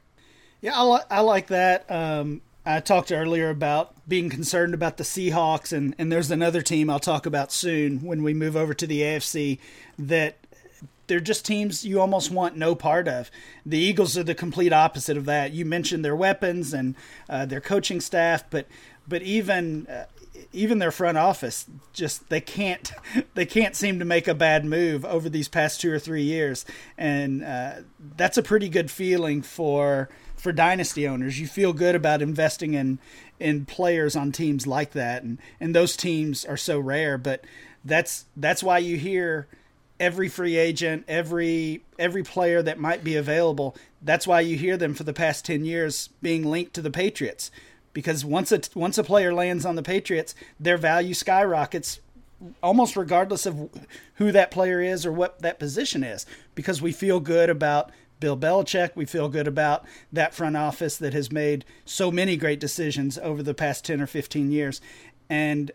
Yeah, 0.61 0.79
I, 0.79 0.83
li- 0.85 1.05
I 1.11 1.21
like 1.21 1.49
that. 1.49 1.91
Um, 1.91 2.41
I 2.69 2.81
talked 2.81 3.13
earlier 3.13 3.49
about 3.49 3.95
being 4.09 4.29
concerned 4.29 4.75
about 4.75 4.97
the 4.97 5.05
Seahawks, 5.05 5.73
and, 5.73 5.95
and 5.99 6.11
there's 6.11 6.33
another 6.33 6.63
team 6.63 6.91
I'll 6.91 6.99
talk 6.99 7.25
about 7.25 7.53
soon 7.53 8.03
when 8.03 8.25
we 8.25 8.35
move 8.35 8.57
over 8.57 8.75
to 8.75 8.87
the 8.89 9.03
AFC 9.03 9.61
that 9.97 10.37
they're 11.07 11.21
just 11.21 11.47
teams 11.47 11.85
you 11.85 12.01
almost 12.01 12.33
want 12.33 12.57
no 12.57 12.75
part 12.75 13.07
of. 13.07 13.31
The 13.65 13.79
Eagles 13.79 14.19
are 14.19 14.25
the 14.25 14.35
complete 14.35 14.73
opposite 14.73 15.17
of 15.17 15.27
that. 15.27 15.53
You 15.53 15.65
mentioned 15.65 16.05
their 16.05 16.17
weapons 16.17 16.75
and 16.75 16.97
uh, 17.29 17.47
their 17.47 17.61
coaching 17.61 18.01
staff, 18.01 18.43
but 18.51 18.67
but 19.07 19.23
even 19.23 19.87
uh, 19.87 20.07
even 20.53 20.79
their 20.79 20.91
front 20.91 21.19
office 21.19 21.67
just 21.93 22.29
they 22.29 22.41
can't 22.41 22.93
they 23.35 23.47
can't 23.47 23.77
seem 23.77 23.99
to 23.99 24.05
make 24.05 24.29
a 24.29 24.35
bad 24.35 24.65
move 24.65 25.05
over 25.05 25.29
these 25.29 25.49
past 25.49 25.81
two 25.81 25.93
or 25.93 25.99
three 25.99 26.23
years, 26.23 26.65
and 26.97 27.45
uh, 27.45 27.75
that's 28.17 28.39
a 28.39 28.43
pretty 28.43 28.69
good 28.69 28.91
feeling 28.91 29.43
for 29.43 30.09
for 30.37 30.53
dynasty 30.53 31.07
owners. 31.07 31.41
You 31.41 31.47
feel 31.47 31.73
good 31.73 31.95
about 31.95 32.23
investing 32.23 32.75
in 32.75 32.99
in 33.39 33.67
players 33.67 34.17
on 34.17 34.33
teams 34.33 34.67
like 34.67 34.93
that, 34.93 35.23
and 35.23 35.39
and 35.61 35.75
those 35.75 35.97
teams 35.97 36.45
are 36.45 36.57
so 36.57 36.79
rare, 36.79 37.19
but 37.19 37.45
that's 37.85 38.27
that's 38.37 38.63
why 38.63 38.79
you 38.79 38.97
hear 38.97 39.47
every 39.99 40.29
free 40.29 40.57
agent, 40.57 41.05
every 41.09 41.83
every 41.99 42.23
player 42.23 42.63
that 42.63 42.79
might 42.79 43.03
be 43.03 43.17
available. 43.17 43.77
That's 44.03 44.27
why 44.27 44.41
you 44.41 44.57
hear 44.57 44.77
them 44.77 44.95
for 44.95 45.05
the 45.05 45.13
past 45.13 45.45
10 45.45 45.65
years 45.65 46.11
being 46.23 46.45
linked 46.45 46.75
to 46.75 46.83
the 46.83 46.91
Patriots 46.91 47.51
because 47.97 48.27
once 48.27 48.53
a 48.53 48.61
once 48.75 48.99
a 48.99 49.03
player 49.03 49.33
lands 49.33 49.65
on 49.65 49.75
the 49.75 49.83
Patriots, 49.83 50.35
their 50.61 50.77
value 50.77 51.15
skyrockets 51.15 51.99
almost 52.63 52.95
regardless 52.95 53.47
of 53.47 53.71
who 54.17 54.31
that 54.31 54.51
player 54.51 54.83
is 54.83 55.07
or 55.07 55.13
what 55.13 55.41
that 55.41 55.59
position 55.59 56.05
is 56.05 56.27
because 56.55 56.83
we 56.83 56.93
feel 56.93 57.21
good 57.21 57.49
about 57.49 57.91
Bill 58.21 58.37
Belichick. 58.37 58.91
We 58.95 59.07
feel 59.07 59.31
good 59.31 59.49
about 59.49 59.87
that 60.13 60.35
front 60.35 60.59
office 60.59 60.99
that 60.99 61.15
has 61.15 61.33
made 61.33 61.65
so 61.87 62.11
many 62.11 62.37
great 62.37 62.61
decisions 62.61 63.17
over 63.17 63.43
the 63.43 63.55
past 63.55 63.87
10 63.87 64.03
or 64.03 64.07
15 64.07 64.51
years. 64.51 64.83
And 65.31 65.71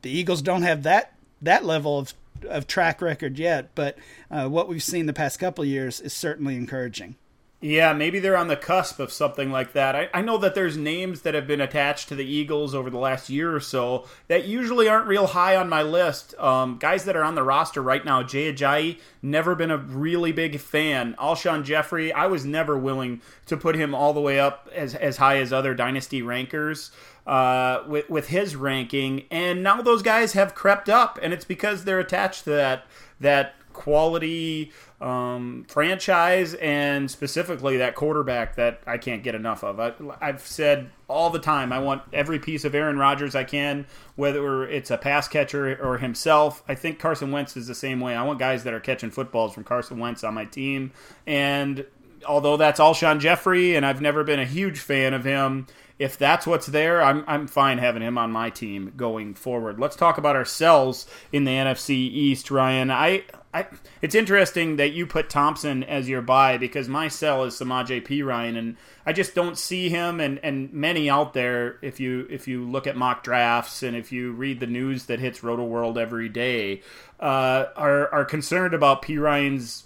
the 0.00 0.08
Eagles 0.08 0.40
don't 0.40 0.62
have 0.62 0.84
that 0.84 1.12
that 1.42 1.66
level 1.66 1.98
of 1.98 2.14
of 2.48 2.66
track 2.66 3.02
record 3.02 3.38
yet, 3.38 3.74
but 3.74 3.98
uh, 4.30 4.48
what 4.48 4.68
we've 4.68 4.82
seen 4.82 5.04
the 5.04 5.12
past 5.12 5.38
couple 5.38 5.66
years 5.66 6.00
is 6.00 6.14
certainly 6.14 6.56
encouraging. 6.56 7.16
Yeah, 7.64 7.92
maybe 7.92 8.18
they're 8.18 8.36
on 8.36 8.48
the 8.48 8.56
cusp 8.56 8.98
of 8.98 9.12
something 9.12 9.52
like 9.52 9.72
that. 9.72 9.94
I, 9.94 10.08
I 10.12 10.20
know 10.20 10.36
that 10.38 10.56
there's 10.56 10.76
names 10.76 11.22
that 11.22 11.34
have 11.34 11.46
been 11.46 11.60
attached 11.60 12.08
to 12.08 12.16
the 12.16 12.24
Eagles 12.24 12.74
over 12.74 12.90
the 12.90 12.98
last 12.98 13.30
year 13.30 13.54
or 13.54 13.60
so 13.60 14.04
that 14.26 14.46
usually 14.46 14.88
aren't 14.88 15.06
real 15.06 15.28
high 15.28 15.54
on 15.54 15.68
my 15.68 15.80
list. 15.80 16.36
Um, 16.40 16.76
guys 16.78 17.04
that 17.04 17.14
are 17.14 17.22
on 17.22 17.36
the 17.36 17.44
roster 17.44 17.80
right 17.80 18.04
now, 18.04 18.24
Jay 18.24 18.52
Ajayi, 18.52 18.98
never 19.22 19.54
been 19.54 19.70
a 19.70 19.76
really 19.76 20.32
big 20.32 20.58
fan. 20.58 21.14
Alshon 21.20 21.62
Jeffery, 21.62 22.12
I 22.12 22.26
was 22.26 22.44
never 22.44 22.76
willing 22.76 23.22
to 23.46 23.56
put 23.56 23.76
him 23.76 23.94
all 23.94 24.12
the 24.12 24.20
way 24.20 24.40
up 24.40 24.68
as, 24.74 24.96
as 24.96 25.18
high 25.18 25.38
as 25.38 25.52
other 25.52 25.72
dynasty 25.72 26.20
rankers 26.20 26.90
uh, 27.28 27.84
with 27.86 28.10
with 28.10 28.28
his 28.28 28.56
ranking, 28.56 29.24
and 29.30 29.62
now 29.62 29.80
those 29.80 30.02
guys 30.02 30.32
have 30.32 30.56
crept 30.56 30.88
up, 30.88 31.18
and 31.22 31.32
it's 31.32 31.44
because 31.44 31.84
they're 31.84 32.00
attached 32.00 32.42
to 32.44 32.50
that 32.50 32.86
that 33.20 33.54
quality 33.72 34.72
um, 35.00 35.64
franchise 35.68 36.54
and 36.54 37.10
specifically 37.10 37.78
that 37.78 37.94
quarterback 37.94 38.56
that 38.56 38.80
I 38.86 38.98
can't 38.98 39.22
get 39.22 39.34
enough 39.34 39.64
of. 39.64 39.80
I, 39.80 39.92
have 40.20 40.40
said 40.42 40.90
all 41.08 41.30
the 41.30 41.38
time 41.38 41.72
I 41.72 41.78
want 41.78 42.02
every 42.12 42.38
piece 42.38 42.64
of 42.64 42.74
Aaron 42.74 42.98
Rodgers 42.98 43.34
I 43.34 43.44
can, 43.44 43.86
whether 44.16 44.66
it's 44.68 44.90
a 44.90 44.98
pass 44.98 45.28
catcher 45.28 45.76
or 45.82 45.98
himself. 45.98 46.62
I 46.68 46.74
think 46.74 46.98
Carson 46.98 47.32
Wentz 47.32 47.56
is 47.56 47.66
the 47.66 47.74
same 47.74 48.00
way. 48.00 48.14
I 48.14 48.22
want 48.22 48.38
guys 48.38 48.64
that 48.64 48.74
are 48.74 48.80
catching 48.80 49.10
footballs 49.10 49.54
from 49.54 49.64
Carson 49.64 49.98
Wentz 49.98 50.24
on 50.24 50.34
my 50.34 50.44
team, 50.44 50.92
and 51.26 51.84
although 52.26 52.56
that's 52.56 52.78
Alshon 52.78 53.18
Jeffery, 53.18 53.74
and 53.74 53.84
I've 53.84 54.00
never 54.00 54.22
been 54.22 54.38
a 54.38 54.46
huge 54.46 54.78
fan 54.78 55.12
of 55.14 55.24
him 55.24 55.66
if 56.02 56.18
that's 56.18 56.48
what's 56.48 56.66
there, 56.66 57.00
I'm, 57.00 57.22
I'm 57.28 57.46
fine 57.46 57.78
having 57.78 58.02
him 58.02 58.18
on 58.18 58.32
my 58.32 58.50
team 58.50 58.92
going 58.96 59.34
forward. 59.34 59.78
Let's 59.78 59.94
talk 59.94 60.18
about 60.18 60.34
ourselves 60.34 61.06
in 61.30 61.44
the 61.44 61.52
NFC 61.52 61.90
East, 61.90 62.50
Ryan. 62.50 62.90
I 62.90 63.22
I, 63.54 63.66
it's 64.00 64.14
interesting 64.14 64.76
that 64.76 64.92
you 64.92 65.06
put 65.06 65.28
Thompson 65.28 65.84
as 65.84 66.08
your 66.08 66.22
buy 66.22 66.56
because 66.56 66.88
my 66.88 67.08
sell 67.08 67.44
is 67.44 67.56
Samaj 67.56 67.90
P 68.04 68.22
Ryan, 68.22 68.56
and 68.56 68.76
I 69.04 69.12
just 69.12 69.34
don't 69.34 69.58
see 69.58 69.90
him. 69.90 70.20
And, 70.20 70.40
and 70.42 70.72
many 70.72 71.10
out 71.10 71.34
there, 71.34 71.78
if 71.82 72.00
you 72.00 72.26
if 72.30 72.48
you 72.48 72.64
look 72.64 72.86
at 72.86 72.96
mock 72.96 73.22
drafts 73.22 73.82
and 73.82 73.94
if 73.94 74.10
you 74.10 74.32
read 74.32 74.60
the 74.60 74.66
news 74.66 75.04
that 75.06 75.20
hits 75.20 75.42
Roto 75.42 75.64
World 75.64 75.98
every 75.98 76.30
day, 76.30 76.80
uh, 77.20 77.66
are 77.76 78.08
are 78.12 78.24
concerned 78.24 78.72
about 78.72 79.02
Perine's 79.02 79.84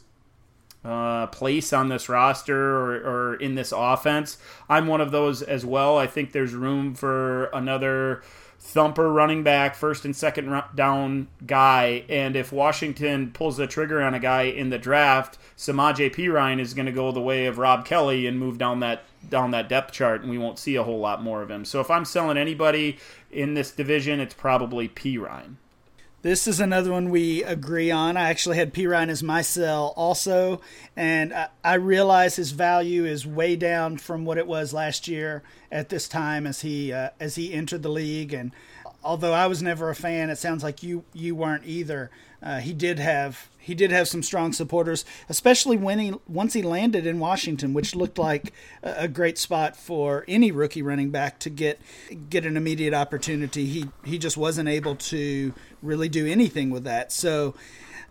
uh, 0.84 1.26
place 1.26 1.72
on 1.72 1.88
this 1.88 2.08
roster 2.08 2.76
or, 2.76 2.92
or 2.94 3.34
in 3.34 3.56
this 3.56 3.72
offense. 3.76 4.38
I'm 4.68 4.86
one 4.86 5.00
of 5.00 5.10
those 5.10 5.42
as 5.42 5.66
well. 5.66 5.98
I 5.98 6.06
think 6.06 6.30
there's 6.30 6.54
room 6.54 6.94
for 6.94 7.46
another 7.46 8.22
thumper 8.58 9.12
running 9.12 9.42
back, 9.42 9.74
first 9.74 10.04
and 10.04 10.14
second 10.14 10.62
down 10.74 11.28
guy. 11.46 12.04
And 12.08 12.36
if 12.36 12.52
Washington 12.52 13.30
pulls 13.32 13.56
the 13.56 13.66
trigger 13.66 14.02
on 14.02 14.14
a 14.14 14.20
guy 14.20 14.42
in 14.42 14.70
the 14.70 14.78
draft, 14.78 15.38
Samaje 15.56 16.14
Perine 16.14 16.60
is 16.60 16.74
going 16.74 16.86
to 16.86 16.92
go 16.92 17.12
the 17.12 17.20
way 17.20 17.46
of 17.46 17.58
Rob 17.58 17.84
Kelley 17.84 18.26
and 18.26 18.38
move 18.38 18.58
down 18.58 18.80
that 18.80 19.04
down 19.28 19.50
that 19.50 19.68
depth 19.68 19.92
chart, 19.92 20.22
and 20.22 20.30
we 20.30 20.38
won't 20.38 20.58
see 20.58 20.76
a 20.76 20.82
whole 20.82 21.00
lot 21.00 21.22
more 21.22 21.42
of 21.42 21.50
him. 21.50 21.64
So 21.64 21.80
if 21.80 21.90
I'm 21.90 22.04
selling 22.04 22.36
anybody 22.36 22.98
in 23.30 23.54
this 23.54 23.70
division, 23.70 24.20
it's 24.20 24.34
probably 24.34 24.88
Perine. 24.88 25.56
This 26.22 26.48
is 26.48 26.58
another 26.58 26.92
one 26.92 27.10
we 27.10 27.44
agree 27.44 27.90
on. 27.90 28.16
I 28.16 28.30
actually 28.30 28.56
had 28.56 28.72
Perine 28.72 29.10
as 29.10 29.22
my 29.22 29.42
sell 29.42 29.92
also, 29.96 30.60
and 30.96 31.32
I, 31.32 31.48
I 31.62 31.74
realize 31.74 32.36
his 32.36 32.52
value 32.52 33.04
is 33.04 33.26
way 33.26 33.54
down 33.54 33.98
from 33.98 34.24
what 34.24 34.38
it 34.38 34.46
was 34.46 34.72
last 34.72 35.06
year 35.06 35.42
at 35.70 35.88
this 35.88 36.08
time 36.08 36.46
as 36.46 36.62
he 36.62 36.92
uh, 36.92 37.10
as 37.20 37.36
he 37.36 37.52
entered 37.52 37.82
the 37.82 37.90
league. 37.90 38.32
And 38.32 38.52
although 39.04 39.34
I 39.34 39.46
was 39.46 39.62
never 39.62 39.90
a 39.90 39.94
fan, 39.94 40.30
it 40.30 40.38
sounds 40.38 40.62
like 40.62 40.82
you 40.82 41.04
you 41.12 41.34
weren't 41.34 41.66
either. 41.66 42.10
Uh, 42.42 42.58
he 42.58 42.72
did 42.72 42.98
have 42.98 43.48
he 43.66 43.74
did 43.74 43.90
have 43.90 44.06
some 44.06 44.22
strong 44.22 44.52
supporters, 44.52 45.04
especially 45.28 45.76
when 45.76 45.98
he 45.98 46.14
once 46.28 46.52
he 46.52 46.62
landed 46.62 47.04
in 47.04 47.18
Washington, 47.18 47.74
which 47.74 47.96
looked 47.96 48.16
like 48.16 48.52
a, 48.84 49.08
great 49.08 49.38
spot 49.38 49.76
for 49.76 50.24
any 50.28 50.52
rookie 50.52 50.82
running 50.82 51.10
back 51.10 51.40
to 51.40 51.50
get 51.50 51.80
get 52.30 52.46
an 52.46 52.56
immediate 52.56 52.94
opportunity. 52.94 53.66
He 53.66 53.86
he 54.04 54.18
just 54.18 54.36
wasn't 54.36 54.68
able 54.68 54.94
to 54.94 55.52
really 55.82 56.08
do 56.08 56.28
anything 56.28 56.70
with 56.70 56.84
that. 56.84 57.10
So. 57.10 57.54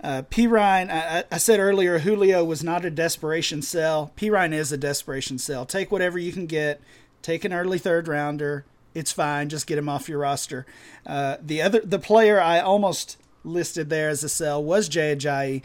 Uh, 0.04 0.22
Perine, 0.24 0.92
I, 0.92 1.24
I, 1.32 1.38
said 1.38 1.60
earlier, 1.60 1.98
Julio 2.00 2.44
was 2.44 2.64
not 2.64 2.86
a 2.86 2.92
desperation 2.92 3.64
sell. 3.64 4.12
Perine 4.16 4.54
is 4.54 4.72
a 4.72 4.78
desperation 4.78 5.40
sell. 5.40 5.66
Take 5.66 5.92
whatever 5.92 6.20
you 6.20 6.32
can 6.32 6.46
get. 6.46 6.80
Take 7.24 7.44
an 7.44 7.54
early 7.54 7.80
third 7.80 8.08
rounder. 8.08 8.66
It's 8.94 9.12
fine. 9.12 9.50
Just 9.50 9.66
get 9.66 9.80
him 9.80 9.90
off 9.90 10.08
your 10.08 10.20
roster. 10.20 10.68
Uh, 11.08 11.38
the 11.42 11.62
other, 11.62 11.80
the 11.80 11.98
player 11.98 12.40
I 12.40 12.60
almost 12.60 13.18
listed 13.46 13.90
there 13.90 14.10
as 14.10 14.24
a 14.24 14.30
sell 14.30 14.64
was 14.64 14.90
Jay 14.90 15.16
Ajayi. 15.16 15.64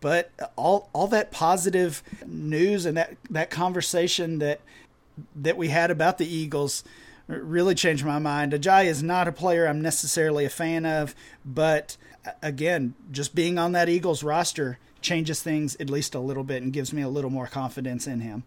But 0.00 0.32
all 0.56 0.90
all 0.92 1.06
that 1.08 1.30
positive 1.30 2.02
news 2.26 2.86
and 2.86 2.96
that, 2.96 3.16
that 3.30 3.50
conversation 3.50 4.38
that 4.40 4.60
that 5.36 5.56
we 5.56 5.68
had 5.68 5.90
about 5.90 6.18
the 6.18 6.26
Eagles 6.26 6.82
really 7.28 7.74
changed 7.74 8.04
my 8.04 8.18
mind. 8.18 8.52
Ajayi 8.52 8.86
is 8.86 9.02
not 9.02 9.28
a 9.28 9.32
player 9.32 9.66
I'm 9.66 9.80
necessarily 9.80 10.44
a 10.44 10.50
fan 10.50 10.84
of, 10.84 11.14
but 11.44 11.96
again, 12.42 12.94
just 13.10 13.34
being 13.34 13.58
on 13.58 13.72
that 13.72 13.88
Eagles 13.88 14.22
roster 14.22 14.78
changes 15.00 15.42
things 15.42 15.76
at 15.76 15.90
least 15.90 16.14
a 16.14 16.20
little 16.20 16.44
bit 16.44 16.62
and 16.62 16.72
gives 16.72 16.92
me 16.92 17.02
a 17.02 17.08
little 17.08 17.30
more 17.30 17.46
confidence 17.46 18.06
in 18.06 18.20
him. 18.20 18.44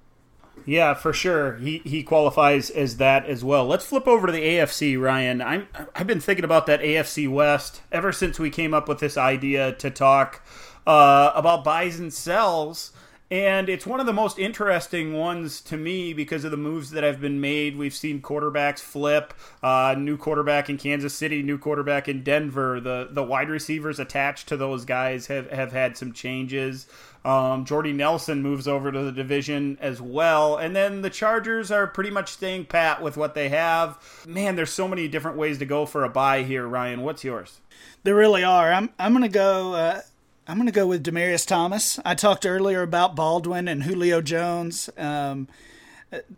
Yeah, 0.65 0.94
for 0.94 1.13
sure. 1.13 1.58
He 1.58 1.80
he 1.80 2.04
qualifies 2.04 2.70
as 2.70 2.98
that 2.98 3.26
as 3.26 3.44
well. 3.44 3.65
Let's 3.65 3.86
flip 3.86 4.08
over 4.08 4.28
to 4.28 4.34
the 4.34 4.41
AFC, 4.44 5.00
Ryan. 5.00 5.41
I'm 5.41 5.68
I've 5.94 6.08
been 6.08 6.20
thinking 6.20 6.46
about 6.46 6.65
that 6.68 6.82
AFC 6.82 7.30
West 7.30 7.82
ever 7.91 8.12
since 8.12 8.39
we 8.39 8.50
came 8.50 8.74
up 8.74 8.88
with 8.88 9.00
this 9.00 9.18
idea 9.18 9.74
to 9.74 9.91
talk 9.91 10.41
uh, 10.88 11.32
about 11.36 11.63
buys 11.63 12.00
and 12.00 12.13
sells. 12.13 12.91
And 13.36 13.67
it's 13.67 13.86
one 13.86 14.00
of 14.00 14.06
the 14.06 14.13
most 14.13 14.39
interesting 14.39 15.12
ones 15.12 15.60
to 15.63 15.76
me 15.76 16.13
because 16.13 16.45
of 16.45 16.52
the 16.52 16.58
moves 16.58 16.91
that 16.91 17.04
have 17.04 17.19
been 17.19 17.41
made. 17.41 17.78
We've 17.78 17.93
seen 17.93 18.21
quarterbacks 18.21 18.80
flip, 18.80 19.34
uh, 19.62 19.93
new 19.98 20.15
quarterback 20.15 20.69
in 20.69 20.78
Kansas 20.78 21.13
City, 21.13 21.43
new 21.43 21.58
quarterback 21.58 22.08
in 22.08 22.24
Denver. 22.24 22.80
The 22.80 23.10
the 23.12 23.24
wide 23.24 23.50
receivers 23.50 24.00
attached 24.00 24.48
to 24.48 24.56
those 24.56 24.86
guys 24.86 25.28
have, 25.28 25.52
have 25.52 25.74
had 25.74 25.98
some 25.98 26.13
changes. 26.13 26.88
Um, 27.26 27.65
Jordy 27.65 27.91
Nelson 27.91 28.41
moves 28.41 28.69
over 28.69 28.89
to 28.89 29.04
the 29.04 29.12
division 29.12 29.78
as 29.82 30.00
well. 30.00 30.56
And 30.56 30.74
then 30.74 31.02
the 31.02 31.10
Chargers 31.10 31.71
are 31.71 31.88
pretty 31.88 32.12
much 32.12 32.32
staying 32.32 32.67
pat 32.67 33.02
with 33.02 33.17
what 33.17 33.36
they 33.36 33.50
have. 33.50 34.00
Man, 34.26 34.56
there's 34.56 34.71
so 34.71 34.88
many 34.88 35.10
different 35.10 35.36
ways 35.36 35.58
to 35.58 35.65
go 35.65 35.86
for 35.86 36.06
a 36.06 36.10
buy 36.10 36.43
here, 36.43 36.65
Ryan. 36.65 37.02
What's 37.02 37.26
yours? 37.26 37.60
There 38.04 38.15
really 38.15 38.45
are. 38.45 38.71
I'm, 38.71 38.91
I'm 38.98 39.12
going 39.12 39.24
to 39.24 39.28
go. 39.28 39.74
Uh, 39.74 40.02
I'm 40.47 40.58
going 40.58 40.67
to 40.67 40.71
go 40.71 40.86
with 40.86 41.03
Demaryius 41.03 41.47
Thomas. 41.47 41.99
I 42.05 42.13
talked 42.13 42.45
earlier 42.45 42.84
about 42.84 43.15
Baldwin 43.15 43.67
and 43.67 43.81
Julio 43.81 44.21
Jones 44.21 44.91
um, 44.95 45.47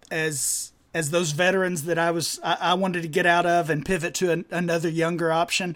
as 0.10 0.72
as 0.94 1.12
those 1.12 1.32
veterans 1.32 1.84
that 1.84 2.00
I 2.00 2.12
was 2.12 2.40
I, 2.42 2.58
I, 2.62 2.74
wanted 2.76 3.02
to 3.02 3.10
get 3.10 3.26
out 3.26 3.46
of 3.46 3.70
and 3.70 3.86
pivot 3.86 4.14
to 4.16 4.32
an, 4.32 4.46
another 4.50 4.88
younger 4.88 5.32
option. 5.32 5.76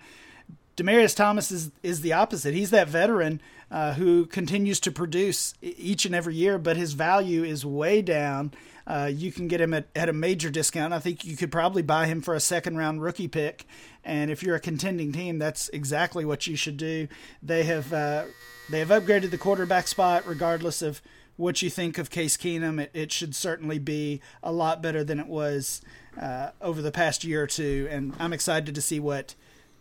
Demaryius 0.77 1.13
Thomas 1.13 1.51
is 1.51 1.71
is 1.83 1.99
the 2.01 2.13
opposite. 2.13 2.53
He's 2.53 2.69
that 2.69 2.87
veteran 2.87 3.41
uh, 3.69 3.95
who 3.95 4.25
continues 4.25 4.79
to 4.81 4.91
produce 4.91 5.53
each 5.61 6.05
and 6.05 6.15
every 6.15 6.35
year, 6.35 6.57
but 6.57 6.77
his 6.77 6.93
value 6.93 7.43
is 7.43 7.65
way 7.65 8.01
down. 8.01 8.53
Uh, 8.87 9.09
you 9.13 9.31
can 9.31 9.47
get 9.47 9.61
him 9.61 9.73
at, 9.73 9.87
at 9.95 10.09
a 10.09 10.13
major 10.13 10.49
discount. 10.49 10.93
I 10.93 10.99
think 10.99 11.23
you 11.25 11.37
could 11.37 11.51
probably 11.51 11.81
buy 11.81 12.07
him 12.07 12.21
for 12.21 12.33
a 12.33 12.39
second 12.39 12.77
round 12.77 13.01
rookie 13.01 13.27
pick. 13.27 13.65
And 14.03 14.31
if 14.31 14.41
you're 14.41 14.55
a 14.55 14.59
contending 14.59 15.11
team, 15.11 15.39
that's 15.39 15.69
exactly 15.69 16.25
what 16.25 16.47
you 16.47 16.55
should 16.55 16.77
do. 16.77 17.07
They 17.41 17.63
have 17.63 17.93
uh, 17.93 18.25
they 18.69 18.79
have 18.79 18.89
upgraded 18.89 19.31
the 19.31 19.37
quarterback 19.37 19.87
spot, 19.87 20.25
regardless 20.25 20.81
of 20.81 21.01
what 21.37 21.61
you 21.61 21.69
think 21.69 21.97
of 21.97 22.09
Case 22.09 22.37
Keenum. 22.37 22.79
It, 22.81 22.91
it 22.93 23.11
should 23.11 23.35
certainly 23.35 23.79
be 23.79 24.21
a 24.43 24.51
lot 24.51 24.81
better 24.81 25.03
than 25.03 25.19
it 25.19 25.27
was 25.27 25.81
uh, 26.19 26.49
over 26.61 26.81
the 26.81 26.91
past 26.91 27.23
year 27.23 27.43
or 27.43 27.47
two. 27.47 27.87
And 27.91 28.13
I'm 28.19 28.33
excited 28.33 28.73
to 28.73 28.81
see 28.81 28.99
what 28.99 29.35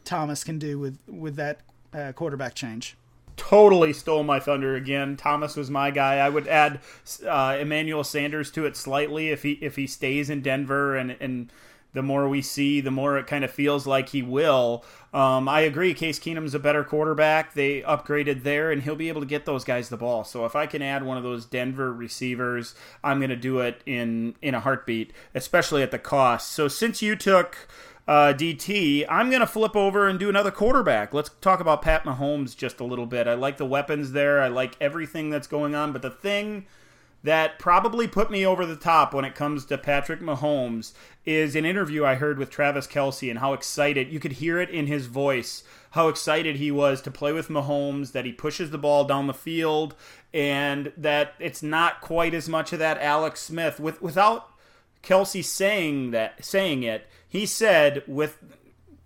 Thomas 0.05 0.45
can 0.45 0.59
do 0.59 0.79
with 0.79 0.99
with 1.07 1.37
that 1.37 1.61
uh, 1.95 2.13
quarterback 2.13 2.55
change 2.55 2.97
totally 3.41 3.95
stole 3.95 4.23
my 4.23 4.39
thunder 4.39 4.77
again. 4.77 5.17
Thomas 5.17 5.57
was 5.57 5.71
my 5.71 5.91
guy. 5.91 6.17
I 6.17 6.29
would 6.29 6.47
add 6.47 6.81
uh, 7.27 7.57
Emmanuel 7.59 8.05
Sanders 8.05 8.51
to 8.51 8.67
it 8.67 8.77
slightly 8.77 9.31
if 9.31 9.43
he 9.43 9.53
if 9.63 9.77
he 9.77 9.87
stays 9.87 10.29
in 10.29 10.43
Denver 10.43 10.95
and 10.95 11.17
and 11.21 11.51
the 11.93 12.03
more 12.03 12.29
we 12.29 12.43
see, 12.43 12.81
the 12.81 12.91
more 12.91 13.19
it 13.19 13.27
kind 13.27 13.43
of 13.43 13.51
feels 13.51 13.87
like 13.87 14.11
he 14.11 14.23
will. 14.23 14.85
Um, 15.13 15.49
I 15.49 15.63
agree. 15.63 15.93
Case 15.93 16.21
Keenum's 16.21 16.55
a 16.55 16.61
better 16.61 16.85
quarterback. 16.85 17.55
They 17.55 17.81
upgraded 17.81 18.45
there, 18.45 18.71
and 18.71 18.83
he'll 18.83 18.95
be 18.95 19.09
able 19.09 19.23
to 19.23 19.27
get 19.27 19.45
those 19.45 19.65
guys 19.65 19.89
the 19.89 19.97
ball. 19.97 20.23
So 20.23 20.45
if 20.45 20.55
I 20.55 20.67
can 20.67 20.83
add 20.83 21.03
one 21.03 21.17
of 21.17 21.25
those 21.25 21.47
Denver 21.47 21.93
receivers, 21.93 22.75
I'm 23.03 23.19
going 23.19 23.31
to 23.31 23.37
do 23.37 23.61
it 23.61 23.83
in 23.87 24.37
in 24.43 24.55
a 24.55 24.61
heartbeat, 24.61 25.13
especially 25.35 25.83
at 25.83 25.91
the 25.91 25.99
cost. 25.99 26.53
So 26.53 26.69
since 26.69 27.03
you 27.03 27.17
took 27.17 27.57
uh, 28.11 28.33
DT, 28.33 29.07
I'm 29.09 29.31
going 29.31 29.39
to 29.39 29.47
flip 29.47 29.77
over 29.77 30.09
and 30.09 30.19
do 30.19 30.29
another 30.29 30.51
quarterback. 30.51 31.15
Let's 31.15 31.31
talk 31.41 31.61
about 31.61 31.81
Pat 31.81 32.03
Mahomes 32.03 32.57
just 32.57 32.81
a 32.81 32.85
little 32.85 33.07
bit. 33.07 33.29
I 33.29 33.35
like 33.35 33.57
the 33.57 33.65
weapons 33.65 34.11
there. 34.11 34.43
I 34.43 34.49
like 34.49 34.77
everything 34.81 35.31
that's 35.31 35.47
going 35.47 35.77
on. 35.77 35.93
But 35.93 36.03
the 36.03 36.11
thing 36.11 36.67
that 37.23 37.61
probably 37.61 38.09
put 38.09 38.29
me 38.29 38.45
over 38.45 38.67
the 38.67 38.75
top 38.75 39.15
when 39.15 39.25
it 39.25 39.37
comes 39.37 39.65
to 39.67 39.79
Patrick 39.79 40.19
Mahomes 40.19 40.93
is 41.25 41.55
an 41.55 41.65
interview 41.65 42.05
I 42.05 42.17
heard 42.17 42.37
with 42.37 42.51
Travis 42.51 42.89
Kelce 42.89 43.31
and 43.31 43.39
how 43.39 43.53
excited 43.53 44.11
you 44.11 44.19
could 44.19 44.33
hear 44.33 44.59
it 44.59 44.71
in 44.71 44.89
his 44.89 45.07
voice, 45.07 45.63
how 45.93 46.09
excited 46.09 46.57
he 46.57 46.73
was 46.73 47.01
to 47.03 47.13
play 47.13 47.33
with 47.33 47.47
Mahomes, 47.47 48.11
that 48.11 48.25
he 48.25 48.33
pushes 48.33 48.73
the 48.73 48.79
ball 48.79 49.05
down 49.05 49.29
the 49.29 49.33
field, 49.33 49.95
and 50.35 50.93
that 50.97 51.35
it's 51.39 51.63
not 51.63 52.01
quite 52.01 52.35
as 52.35 52.49
much 52.49 52.73
of 52.73 52.81
that 52.81 52.99
Alex 52.99 53.41
Smith 53.41 53.79
with 53.79 54.03
without 54.03 54.49
Kelce 55.05 55.45
saying 55.45 56.11
that 56.11 56.45
saying 56.45 56.83
it 56.83 57.07
he 57.31 57.47
said 57.47 58.03
with 58.07 58.37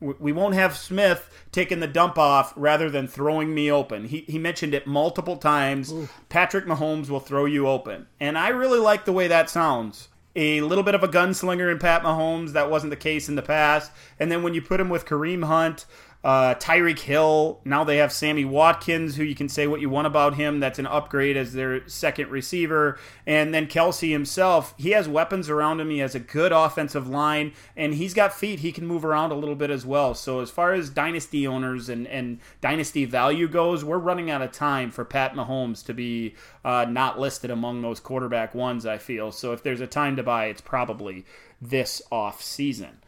we 0.01 0.33
won't 0.33 0.55
have 0.55 0.77
Smith 0.77 1.31
taking 1.53 1.81
the 1.81 1.87
dump 1.87 2.19
off 2.19 2.53
rather 2.57 2.91
than 2.91 3.07
throwing 3.07 3.55
me 3.55 3.71
open. 3.71 4.07
He, 4.07 4.21
he 4.29 4.39
mentioned 4.39 4.75
it 4.75 4.87
multiple 4.87 5.37
times. 5.37 5.93
Ooh. 5.93 6.09
Patrick 6.29 6.67
Mahomes 6.67 7.09
will 7.09 7.21
throw 7.21 7.45
you 7.45 7.69
open. 7.69 8.07
And 8.21 8.37
I 8.37 8.49
really 8.49 8.81
like 8.81 9.05
the 9.05 9.13
way 9.13 9.29
that 9.29 9.49
sounds. 9.49 10.09
A 10.37 10.61
little 10.63 10.85
bit 10.85 10.97
of 10.97 11.03
a 11.03 11.09
gunslinger 11.09 11.71
in 11.71 11.79
Pat 11.79 12.03
Mahomes. 12.03 12.53
That 12.53 12.71
wasn't 12.71 12.91
the 12.91 12.97
case 12.97 13.29
in 13.29 13.37
the 13.37 13.43
past. 13.43 13.93
And 14.19 14.31
then 14.31 14.43
when 14.43 14.53
you 14.53 14.61
put 14.61 14.81
him 14.81 14.91
with 14.91 15.07
Kareem 15.07 15.45
Hunt, 15.45 15.87
uh, 16.25 16.55
Tyreek 16.55 17.01
Hill. 17.01 17.61
Now 17.67 17.85
they 17.85 17.99
have 17.99 18.11
Sammy 18.11 18.47
Watkins, 18.47 19.17
who 19.17 19.23
you 19.23 19.35
can 19.35 19.51
say 19.51 19.67
what 19.67 19.83
you 19.83 19.91
want 19.91 20.07
about 20.07 20.37
him. 20.37 20.59
That's 20.59 20.79
an 20.79 20.87
upgrade 20.87 21.37
as 21.37 21.53
their 21.53 21.87
second 21.87 22.31
receiver. 22.31 22.99
And 23.27 23.53
then 23.53 23.67
Kelce 23.67 24.11
himself, 24.11 24.75
he 24.79 24.93
has 24.93 25.07
weapons 25.07 25.51
around 25.51 25.81
him. 25.81 25.91
He 25.91 25.99
has 25.99 26.15
a 26.15 26.21
good 26.21 26.51
offensive 26.51 27.07
line, 27.07 27.53
and 27.77 27.95
he's 27.95 28.15
got 28.15 28.33
feet. 28.33 28.61
He 28.61 28.73
can 28.73 28.87
move 28.87 29.05
around 29.05 29.33
a 29.33 29.37
little 29.37 29.55
bit 29.55 29.71
as 29.71 29.85
well. 29.85 30.15
So 30.15 30.41
as 30.41 30.51
far 30.51 30.73
as 30.73 30.89
dynasty 30.89 31.47
owners 31.47 31.91
and, 31.91 32.07
and 32.07 32.41
dynasty 32.63 33.05
value 33.05 33.47
goes, 33.47 33.85
we're 33.85 33.99
running 33.99 34.31
out 34.31 34.41
of 34.41 34.51
time 34.51 34.91
for 34.91 35.05
Pat 35.05 35.35
Mahomes 35.35 35.85
to 35.85 35.93
be 35.93 36.35
uh, 36.65 36.87
not 36.89 37.21
listed 37.21 37.51
among 37.51 37.83
those 37.83 38.01
quarterback 38.01 38.55
ones, 38.55 38.87
I 38.87 38.97
feel. 38.97 39.31
So 39.31 39.53
if 39.53 39.63
there's 39.63 39.83
a 39.83 39.87
time 39.87 40.17
to 40.17 40.23
buy, 40.23 40.47
it's 40.47 40.63
probably 40.63 41.27
this 41.61 42.01
off 42.11 42.43
season. 42.43 43.01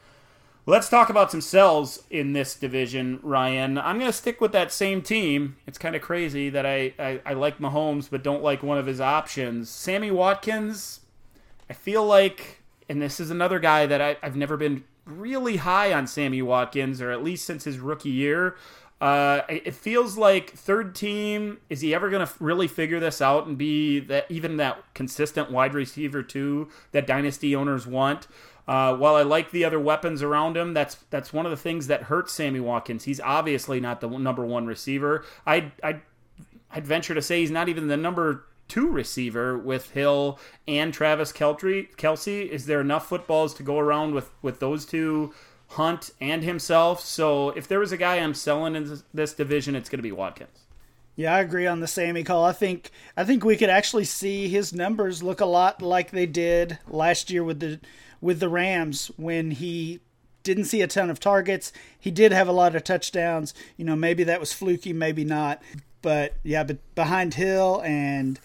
Let's 0.68 0.88
talk 0.88 1.10
about 1.10 1.30
some 1.30 1.42
sells 1.42 2.02
in 2.10 2.32
this 2.32 2.56
division, 2.56 3.20
Ryan. 3.22 3.78
I'm 3.78 4.00
going 4.00 4.10
to 4.10 4.16
stick 4.16 4.40
with 4.40 4.50
that 4.50 4.72
same 4.72 5.00
team. 5.00 5.54
It's 5.64 5.78
kind 5.78 5.94
of 5.94 6.02
crazy 6.02 6.50
that 6.50 6.66
I, 6.66 6.92
I, 6.98 7.20
I, 7.24 7.32
like 7.34 7.58
Mahomes 7.58 8.10
but 8.10 8.24
don't 8.24 8.42
like 8.42 8.64
one 8.64 8.76
of 8.76 8.86
his 8.86 9.00
options. 9.00 9.70
Sammy 9.70 10.10
Watkins, 10.10 11.02
I 11.70 11.72
feel 11.72 12.04
like, 12.04 12.64
and 12.88 13.00
this 13.00 13.20
is 13.20 13.30
another 13.30 13.60
guy 13.60 13.86
that 13.86 14.02
I, 14.02 14.16
I've 14.24 14.34
never 14.34 14.56
been 14.56 14.82
really 15.04 15.58
high 15.58 15.92
on 15.92 16.08
Sammy 16.08 16.42
Watkins, 16.42 17.00
or 17.00 17.12
at 17.12 17.22
least 17.22 17.46
since 17.46 17.62
his 17.62 17.78
rookie 17.78 18.10
year. 18.10 18.56
Uh, 19.00 19.42
it 19.48 19.74
feels 19.74 20.18
like 20.18 20.50
third 20.50 20.96
team. 20.96 21.58
Is 21.70 21.80
he 21.80 21.94
ever 21.94 22.10
going 22.10 22.26
to 22.26 22.32
really 22.40 22.66
figure 22.66 22.98
this 22.98 23.22
out 23.22 23.46
and 23.46 23.56
be 23.56 24.00
that 24.00 24.26
even 24.30 24.56
that 24.56 24.82
consistent 24.94 25.52
wide 25.52 25.74
receiver 25.74 26.24
too 26.24 26.70
that 26.90 27.06
dynasty 27.06 27.54
owners 27.54 27.86
want? 27.86 28.26
Uh, 28.68 28.96
while 28.96 29.14
I 29.14 29.22
like 29.22 29.52
the 29.52 29.64
other 29.64 29.78
weapons 29.78 30.22
around 30.22 30.56
him, 30.56 30.74
that's 30.74 30.96
that's 31.10 31.32
one 31.32 31.46
of 31.46 31.50
the 31.50 31.56
things 31.56 31.86
that 31.86 32.04
hurts 32.04 32.32
Sammy 32.32 32.60
Watkins. 32.60 33.04
He's 33.04 33.20
obviously 33.20 33.78
not 33.78 34.00
the 34.00 34.08
number 34.08 34.44
one 34.44 34.66
receiver. 34.66 35.24
I 35.46 35.72
I 35.82 36.00
I'd 36.70 36.86
venture 36.86 37.14
to 37.14 37.22
say 37.22 37.40
he's 37.40 37.50
not 37.50 37.68
even 37.68 37.86
the 37.86 37.96
number 37.96 38.44
two 38.68 38.88
receiver 38.88 39.56
with 39.56 39.90
Hill 39.92 40.40
and 40.66 40.92
Travis. 40.92 41.32
Kelce, 41.32 42.48
is 42.48 42.66
there 42.66 42.80
enough 42.80 43.08
footballs 43.08 43.54
to 43.54 43.62
go 43.62 43.78
around 43.78 44.14
with 44.14 44.30
with 44.42 44.60
those 44.60 44.84
two? 44.84 45.32
Hunt 45.70 46.10
and 46.20 46.44
himself. 46.44 47.00
So 47.00 47.50
if 47.50 47.66
there 47.66 47.80
was 47.80 47.90
a 47.90 47.96
guy 47.96 48.16
I'm 48.16 48.34
selling 48.34 48.76
in 48.76 49.02
this 49.12 49.32
division, 49.32 49.74
it's 49.74 49.88
going 49.88 49.98
to 49.98 50.02
be 50.02 50.12
Watkins. 50.12 50.66
Yeah, 51.16 51.34
I 51.34 51.40
agree 51.40 51.66
on 51.66 51.80
the 51.80 51.88
Sammy 51.88 52.22
call. 52.22 52.44
I 52.44 52.52
think 52.52 52.90
I 53.16 53.24
think 53.24 53.44
we 53.44 53.56
could 53.56 53.70
actually 53.70 54.04
see 54.04 54.48
his 54.48 54.72
numbers 54.72 55.22
look 55.22 55.40
a 55.40 55.46
lot 55.46 55.82
like 55.82 56.10
they 56.10 56.26
did 56.26 56.78
last 56.86 57.30
year 57.30 57.42
with 57.42 57.58
the 57.58 57.80
with 58.20 58.40
the 58.40 58.48
Rams 58.48 59.10
when 59.16 59.52
he 59.52 60.00
didn't 60.42 60.64
see 60.64 60.80
a 60.80 60.86
ton 60.86 61.10
of 61.10 61.18
targets. 61.18 61.72
He 61.98 62.10
did 62.10 62.32
have 62.32 62.48
a 62.48 62.52
lot 62.52 62.76
of 62.76 62.84
touchdowns. 62.84 63.52
You 63.76 63.84
know, 63.84 63.96
maybe 63.96 64.24
that 64.24 64.40
was 64.40 64.52
fluky, 64.52 64.92
maybe 64.92 65.24
not. 65.24 65.60
But 66.02 66.34
yeah, 66.42 66.62
but 66.64 66.78
behind 66.94 67.34
Hill 67.34 67.82
and 67.84 68.38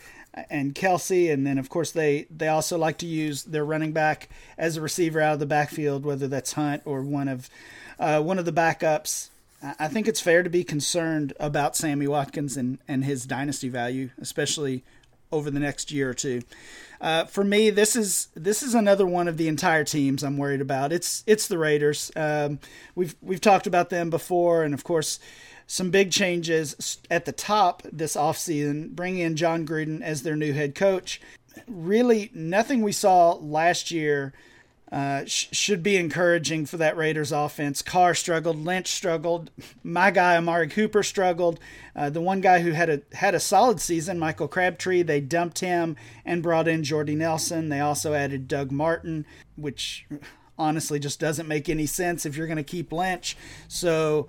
and 0.50 0.74
Kelce, 0.74 1.32
and 1.32 1.46
then 1.46 1.58
of 1.58 1.70
course 1.70 1.92
they 1.92 2.26
they 2.36 2.48
also 2.48 2.78
like 2.78 2.98
to 3.00 3.06
use 3.06 3.44
their 3.44 3.66
running 3.66 3.92
back 3.92 4.30
as 4.58 4.78
a 4.78 4.82
receiver 4.82 5.22
out 5.22 5.34
of 5.34 5.40
the 5.40 5.46
backfield, 5.46 6.06
whether 6.06 6.28
that's 6.28 6.54
Hunt 6.54 6.82
or 6.86 7.02
one 7.02 7.28
of 7.28 7.50
uh, 8.00 8.22
one 8.22 8.40
of 8.40 8.46
the 8.46 8.52
backups. 8.52 9.30
I 9.78 9.88
think 9.90 10.08
it's 10.08 10.22
fair 10.22 10.42
to 10.42 10.50
be 10.50 10.64
concerned 10.64 11.34
about 11.40 11.76
Sammy 11.76 12.08
Watkins 12.08 12.58
and, 12.58 12.80
and 12.88 13.06
his 13.06 13.28
dynasty 13.28 13.70
value, 13.70 14.10
especially 14.20 14.84
over 15.32 15.50
the 15.52 15.60
next 15.60 15.92
year 15.92 16.10
or 16.10 16.14
two. 16.14 16.42
Uh, 17.00 17.26
for 17.26 17.44
me, 17.44 17.72
this 17.72 17.96
is 17.96 18.28
this 18.36 18.62
is 18.62 18.76
another 18.76 19.08
one 19.08 19.28
of 19.28 19.38
the 19.38 19.48
entire 19.48 19.84
teams 19.84 20.24
I'm 20.24 20.38
worried 20.38 20.62
about. 20.62 20.94
It's 20.94 21.24
it's 21.26 21.48
the 21.48 21.58
Raiders. 21.58 22.12
Um, 22.16 22.60
we've 22.94 23.16
we've 23.22 23.42
talked 23.42 23.66
about 23.66 23.90
them 23.90 24.12
before, 24.12 24.64
and 24.64 24.74
of 24.74 24.84
course, 24.84 25.20
some 25.66 25.90
big 25.90 26.12
changes 26.12 27.00
at 27.10 27.26
the 27.26 27.32
top 27.32 27.82
this 27.92 28.16
offseason, 28.16 28.92
bringing 28.92 29.22
in 29.22 29.36
Jon 29.36 29.66
Gruden 29.66 30.02
as 30.02 30.22
their 30.22 30.36
new 30.36 30.54
head 30.54 30.76
coach. 30.76 31.20
Really, 31.68 32.30
nothing 32.34 32.82
we 32.82 32.92
saw 32.92 33.34
last 33.34 33.90
year 33.90 34.34
uh, 34.92 35.24
sh- 35.26 35.48
should 35.52 35.82
be 35.82 35.96
encouraging 35.96 36.66
for 36.66 36.78
that 36.78 36.98
Raiders 36.98 37.32
offense. 37.32 37.82
Carr 37.82 38.14
struggled, 38.14 38.58
Lynch 38.58 38.88
struggled, 38.88 39.50
my 39.84 40.12
guy 40.12 40.36
Amari 40.36 40.68
Cooper 40.68 41.02
struggled. 41.02 41.60
Uh, 41.96 42.10
the 42.10 42.22
one 42.22 42.42
guy 42.42 42.60
who 42.60 42.72
had 42.72 42.90
a 42.90 43.02
had 43.14 43.34
a 43.34 43.40
solid 43.40 43.80
season, 43.80 44.20
Michael 44.20 44.48
Crabtree, 44.48 45.04
they 45.04 45.22
dumped 45.22 45.60
him 45.60 45.96
and 46.26 46.44
brought 46.44 46.68
in 46.68 46.84
Jordy 46.84 47.16
Nelson. 47.16 47.70
They 47.70 47.80
also 47.80 48.14
added 48.14 48.48
Doug 48.48 48.72
Martin, 48.72 49.26
which 49.56 50.06
honestly 50.58 51.00
just 51.00 51.20
doesn't 51.20 51.48
make 51.48 51.70
any 51.70 51.86
sense 51.86 52.26
if 52.26 52.38
you're 52.38 52.48
going 52.48 52.58
to 52.58 52.64
keep 52.64 52.92
Lynch. 52.92 53.36
So 53.68 54.28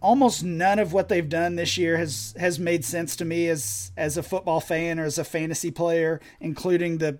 almost 0.00 0.44
none 0.44 0.78
of 0.78 0.92
what 0.92 1.08
they've 1.08 1.28
done 1.28 1.56
this 1.56 1.78
year 1.78 1.96
has 1.96 2.34
has 2.38 2.58
made 2.58 2.84
sense 2.84 3.16
to 3.16 3.24
me 3.24 3.48
as 3.48 3.92
as 3.96 4.16
a 4.16 4.22
football 4.22 4.60
fan 4.60 4.98
or 4.98 5.04
as 5.04 5.18
a 5.18 5.24
fantasy 5.24 5.70
player, 5.70 6.20
including 6.40 6.98
the 6.98 7.18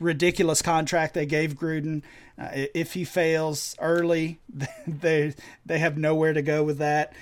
ridiculous 0.00 0.62
contract 0.62 1.14
they 1.14 1.26
gave 1.26 1.54
Gruden. 1.54 2.02
Uh, 2.38 2.48
if 2.74 2.94
he 2.94 3.04
fails 3.04 3.76
early, 3.78 4.40
they 4.86 5.34
they 5.64 5.78
have 5.78 5.96
nowhere 5.96 6.32
to 6.32 6.42
go 6.42 6.64
with 6.64 6.78
that. 6.78 7.12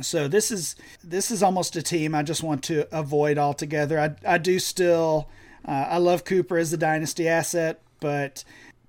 So 0.00 0.28
this 0.28 0.50
is 0.50 0.76
this 1.02 1.30
is 1.30 1.42
almost 1.42 1.76
a 1.76 1.82
team 1.82 2.14
I 2.14 2.22
just 2.22 2.42
want 2.42 2.62
to 2.64 2.86
avoid 2.96 3.36
altogether. 3.36 3.98
I 3.98 4.14
I 4.24 4.38
do 4.38 4.58
still 4.58 5.28
uh, 5.64 5.86
I 5.90 5.98
love 5.98 6.24
Cooper 6.24 6.56
as 6.56 6.72
a 6.72 6.76
dynasty 6.76 7.28
asset, 7.28 7.80
but 8.00 8.44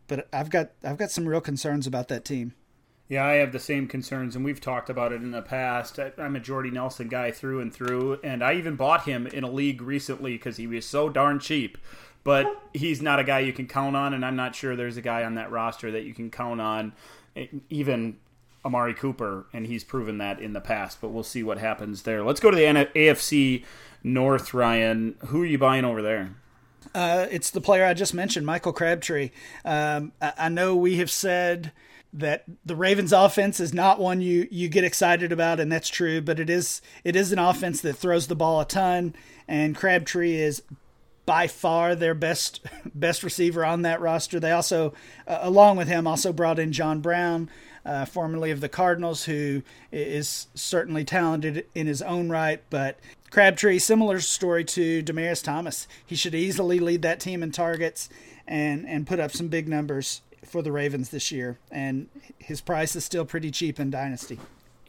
but 0.08 0.28
I've 0.32 0.50
got 0.50 0.72
I've 0.84 0.97
got 0.97 1.12
some 1.12 1.28
real 1.28 1.41
concerns 1.41 1.88
about 1.88 2.08
that 2.10 2.26
team. 2.26 2.54
Yeah, 3.10 3.26
I 3.26 3.34
have 3.36 3.52
the 3.52 3.60
same 3.60 3.88
concerns, 3.88 4.36
and 4.36 4.45
we've 4.45 4.62
talked 4.62 4.88
about 4.88 5.12
it 5.12 5.24
in 5.24 5.32
the 5.32 5.41
past. 5.41 5.97
I, 5.97 6.12
am 6.20 6.36
a 6.36 6.39
Jordy 6.39 6.70
Nelson 6.70 7.08
guy 7.08 7.32
through 7.32 7.60
and 7.60 7.74
through, 7.74 8.20
and 8.24 8.43
I 8.43 8.54
even 8.54 8.76
bought 8.76 9.06
him 9.06 9.26
in 9.26 9.43
a 9.43 9.50
league 9.50 9.82
recently 9.82 10.34
because 10.34 10.58
he 10.58 10.68
was 10.68 10.86
so 10.86 11.10
darn 11.10 11.39
cheap 11.39 11.80
but 12.30 12.61
he's 12.75 13.01
not 13.01 13.17
a 13.17 13.23
guy 13.23 13.39
you 13.39 13.51
can 13.51 13.65
count 13.65 13.95
on, 13.95 14.13
and 14.13 14.23
I'm 14.23 14.36
not 14.36 14.53
sure 14.53 14.75
there's 14.75 14.97
a 14.97 15.01
guy 15.01 15.23
on 15.23 15.34
that 15.34 15.49
roster 15.49 15.89
that 15.89 16.03
you 16.03 16.13
can 16.13 16.30
count 16.30 16.61
on, 16.61 16.93
even 17.71 18.17
Amari 18.63 18.93
Cooper, 18.93 19.47
and 19.51 19.65
he's 19.65 19.84
proven 19.84 20.19
that 20.19 20.39
in 20.39 20.53
the 20.53 20.61
past. 20.61 21.01
But 21.01 21.09
we'll 21.09 21.23
see 21.23 21.41
what 21.41 21.57
happens 21.57 22.03
there. 22.03 22.23
Let's 22.23 22.39
go 22.39 22.51
to 22.51 22.55
the 22.55 22.61
AFC 22.61 23.65
North, 24.03 24.53
Ryan. 24.53 25.15
Who 25.30 25.41
are 25.41 25.45
you 25.45 25.57
buying 25.57 25.86
over 25.86 26.03
there? 26.03 26.36
Uh, 26.93 27.25
it's 27.32 27.49
the 27.49 27.61
player 27.61 27.84
I 27.84 27.95
just 27.95 28.13
mentioned, 28.13 28.45
Michael 28.45 28.73
Crabtree. 28.73 29.32
Um, 29.65 30.11
I, 30.21 30.34
I 30.38 30.49
know 30.49 30.75
we 30.75 30.97
have 30.97 31.09
said 31.09 31.71
that 32.13 32.43
the 32.63 32.75
Ravens 32.75 33.11
offense 33.11 33.59
is 33.59 33.73
not 33.73 33.99
one 33.99 34.21
you 34.21 34.47
you 34.51 34.69
get 34.69 34.84
excited 34.84 35.32
about 35.32 35.59
and 35.59 35.71
that's 35.71 35.89
true 35.89 36.21
but 36.21 36.39
it 36.39 36.49
is 36.49 36.82
it 37.03 37.15
is 37.15 37.32
an 37.32 37.38
offense 37.38 37.82
that 37.82 37.93
throws 37.93 38.25
the 38.25 38.36
ball 38.36 38.59
a 38.59 38.65
ton 38.65 39.13
and 39.47 39.75
Crabtree 39.75 40.36
is 40.36 40.63
by 41.30 41.45
far 41.45 41.93
their 41.93 42.15
best 42.15 42.59
best 42.95 43.21
receiver 43.21 43.63
on 43.63 43.84
that 43.84 44.01
roster. 44.01 44.39
They 44.39 44.49
also, 44.49 44.93
uh, 45.27 45.38
along 45.43 45.77
with 45.77 45.88
him, 45.88 46.07
also 46.07 46.34
brought 46.34 46.57
in 46.57 46.71
John 46.71 47.01
Brown, 47.01 47.51
uh, 47.86 48.05
formerly 48.05 48.49
of 48.49 48.61
the 48.61 48.67
Cardinals, 48.67 49.25
who 49.25 49.61
is 49.91 50.47
certainly 50.55 51.05
talented 51.05 51.67
in 51.75 51.86
his 51.86 52.01
own 52.01 52.32
right. 52.32 52.63
But 52.71 52.99
Crabtree, 53.30 53.77
similar 53.77 54.19
story 54.21 54.63
to 54.65 55.03
Demaryius 55.03 55.43
Thomas. 55.43 55.88
He 56.03 56.15
should 56.15 56.34
easily 56.34 56.80
lead 56.80 57.03
that 57.03 57.19
team 57.19 57.43
in 57.43 57.51
targets 57.51 58.09
and 58.47 58.88
and 58.89 59.05
put 59.05 59.19
up 59.19 59.30
some 59.30 59.49
big 59.49 59.67
numbers 59.67 60.21
for 60.43 60.63
the 60.63 60.71
Ravens 60.71 61.09
this 61.09 61.32
year. 61.32 61.59
And 61.69 62.09
his 62.39 62.59
price 62.59 62.95
is 62.95 63.05
still 63.05 63.23
pretty 63.23 63.51
cheap 63.51 63.80
in 63.80 63.91
Dynasty. 63.91 64.39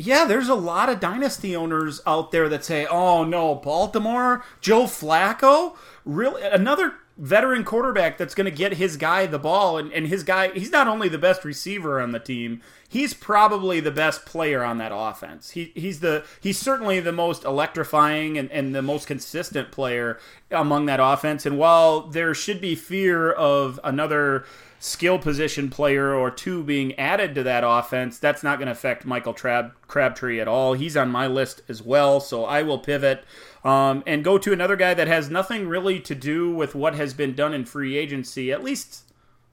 Yeah, 0.01 0.25
there's 0.25 0.49
a 0.49 0.55
lot 0.55 0.89
of 0.89 0.99
dynasty 0.99 1.55
owners 1.55 2.01
out 2.07 2.33
there 2.33 2.49
that 2.49 2.65
say, 2.65 2.87
"Oh 2.87 3.23
no, 3.23 3.55
Baltimore, 3.55 4.43
Joe 4.63 4.85
Flacco, 4.85 5.77
really 6.07 6.43
another 6.43 6.95
veteran 7.19 7.65
quarterback 7.65 8.17
that's 8.17 8.35
going 8.35 8.47
to 8.47 8.51
get 8.51 8.75
his 8.75 8.97
guy 8.97 9.27
the 9.27 9.39
ball 9.39 9.77
and, 9.77 9.93
and 9.93 10.07
his 10.07 10.23
guy 10.23 10.49
he's 10.53 10.73
not 10.73 10.89
only 10.89 11.07
the 11.07 11.19
best 11.19 11.45
receiver 11.45 12.01
on 12.01 12.13
the 12.13 12.19
team 12.19 12.63
he's 12.89 13.13
probably 13.13 13.79
the 13.79 13.91
best 13.91 14.25
player 14.25 14.65
on 14.65 14.79
that 14.79 14.91
offense. 14.95 15.51
He, 15.51 15.71
he's 15.75 16.01
the 16.01 16.25
he's 16.41 16.59
certainly 16.59 16.99
the 16.99 17.13
most 17.13 17.45
electrifying 17.45 18.39
and, 18.39 18.51
and 18.51 18.75
the 18.75 18.81
most 18.81 19.07
consistent 19.07 19.71
player 19.71 20.19
among 20.51 20.87
that 20.87 20.99
offense 20.99 21.45
and 21.45 21.59
while 21.59 22.01
there 22.09 22.33
should 22.33 22.59
be 22.59 22.75
fear 22.75 23.31
of 23.31 23.79
another 23.85 24.47
skill 24.81 25.19
position 25.19 25.69
player 25.69 26.15
or 26.15 26.31
two 26.31 26.65
being 26.65 26.99
added 26.99 27.35
to 27.35 27.43
that 27.43 27.63
offense, 27.65 28.19
that's 28.19 28.43
not 28.43 28.59
going 28.59 28.67
to 28.67 28.73
affect 28.73 29.05
Michael 29.05 29.35
Trab- 29.35 29.73
Crabtree 29.87 30.41
at 30.41 30.49
all. 30.49 30.73
He's 30.73 30.97
on 30.97 31.11
my 31.11 31.27
list 31.27 31.61
as 31.69 31.83
well, 31.83 32.19
so 32.19 32.47
I 32.47 32.63
will 32.63 32.79
pivot 32.79 33.23
um, 33.63 34.03
and 34.07 34.25
go 34.25 34.39
to 34.39 34.53
another 34.53 34.77
guy 34.77 34.95
that 34.95 35.07
has 35.07 35.29
nothing 35.29 35.69
really 35.69 36.01
to 36.01 36.15
do 36.15 36.53
with 36.53 36.75
what 36.75 36.95
has 36.95 37.13
been 37.13 37.35
done 37.35 37.53
in 37.53 37.67
free 37.67 37.97
agency, 37.97 38.51
at 38.51 38.65
least, 38.65 39.05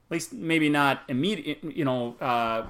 at 0.06 0.12
least 0.12 0.32
maybe 0.32 0.70
not 0.70 1.02
immediate. 1.08 1.62
You 1.62 1.84
know, 1.84 2.16
uh, 2.20 2.64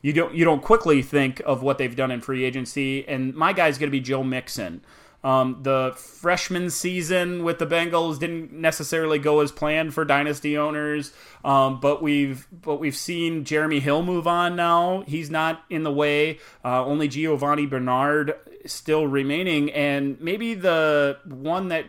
you 0.00 0.14
don't 0.14 0.34
you 0.34 0.44
don't 0.44 0.62
quickly 0.62 1.02
think 1.02 1.42
of 1.44 1.62
what 1.62 1.76
they've 1.76 1.94
done 1.94 2.10
in 2.10 2.22
free 2.22 2.44
agency, 2.44 3.06
and 3.06 3.34
my 3.34 3.52
guy's 3.52 3.76
going 3.76 3.88
to 3.88 3.92
be 3.92 4.00
Joe 4.00 4.24
Mixon. 4.24 4.82
Um, 5.26 5.58
the 5.62 5.92
freshman 5.96 6.70
season 6.70 7.42
with 7.42 7.58
the 7.58 7.66
Bengals 7.66 8.20
didn't 8.20 8.52
necessarily 8.52 9.18
go 9.18 9.40
as 9.40 9.50
planned 9.50 9.92
for 9.92 10.04
dynasty 10.04 10.56
owners, 10.56 11.12
um, 11.44 11.80
but 11.80 12.00
we've 12.00 12.46
but 12.52 12.76
we've 12.76 12.94
seen 12.94 13.44
Jeremy 13.44 13.80
Hill 13.80 14.04
move 14.04 14.28
on 14.28 14.54
now. 14.54 15.02
He's 15.08 15.28
not 15.28 15.64
in 15.68 15.82
the 15.82 15.90
way. 15.90 16.38
Uh, 16.64 16.84
only 16.84 17.08
Giovani 17.08 17.66
Bernard 17.66 18.34
still 18.66 19.08
remaining, 19.08 19.72
and 19.72 20.16
maybe 20.20 20.54
the 20.54 21.18
one 21.24 21.70
that 21.70 21.86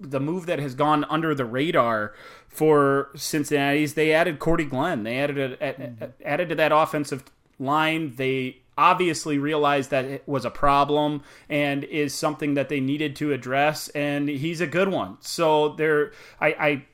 the 0.00 0.18
move 0.18 0.46
that 0.46 0.58
has 0.58 0.74
gone 0.74 1.04
under 1.10 1.34
the 1.34 1.44
radar 1.44 2.14
for 2.48 3.10
Cincinnati 3.14 3.82
is 3.82 3.92
they 3.92 4.10
added 4.14 4.38
Cordy 4.38 4.64
Glenn. 4.64 5.02
They 5.02 5.18
added 5.18 5.36
a, 5.38 5.62
a, 5.62 6.06
a, 6.06 6.10
added 6.24 6.48
to 6.48 6.54
that 6.54 6.72
offensive 6.72 7.24
line. 7.58 8.14
They 8.16 8.59
obviously 8.78 9.38
realized 9.38 9.90
that 9.90 10.04
it 10.04 10.22
was 10.26 10.44
a 10.44 10.50
problem 10.50 11.22
and 11.48 11.84
is 11.84 12.14
something 12.14 12.54
that 12.54 12.68
they 12.68 12.80
needed 12.80 13.14
to 13.16 13.32
address 13.32 13.88
and 13.90 14.28
he's 14.28 14.60
a 14.60 14.66
good 14.66 14.88
one 14.88 15.16
so 15.20 15.70
they're 15.70 16.12
i 16.40 16.48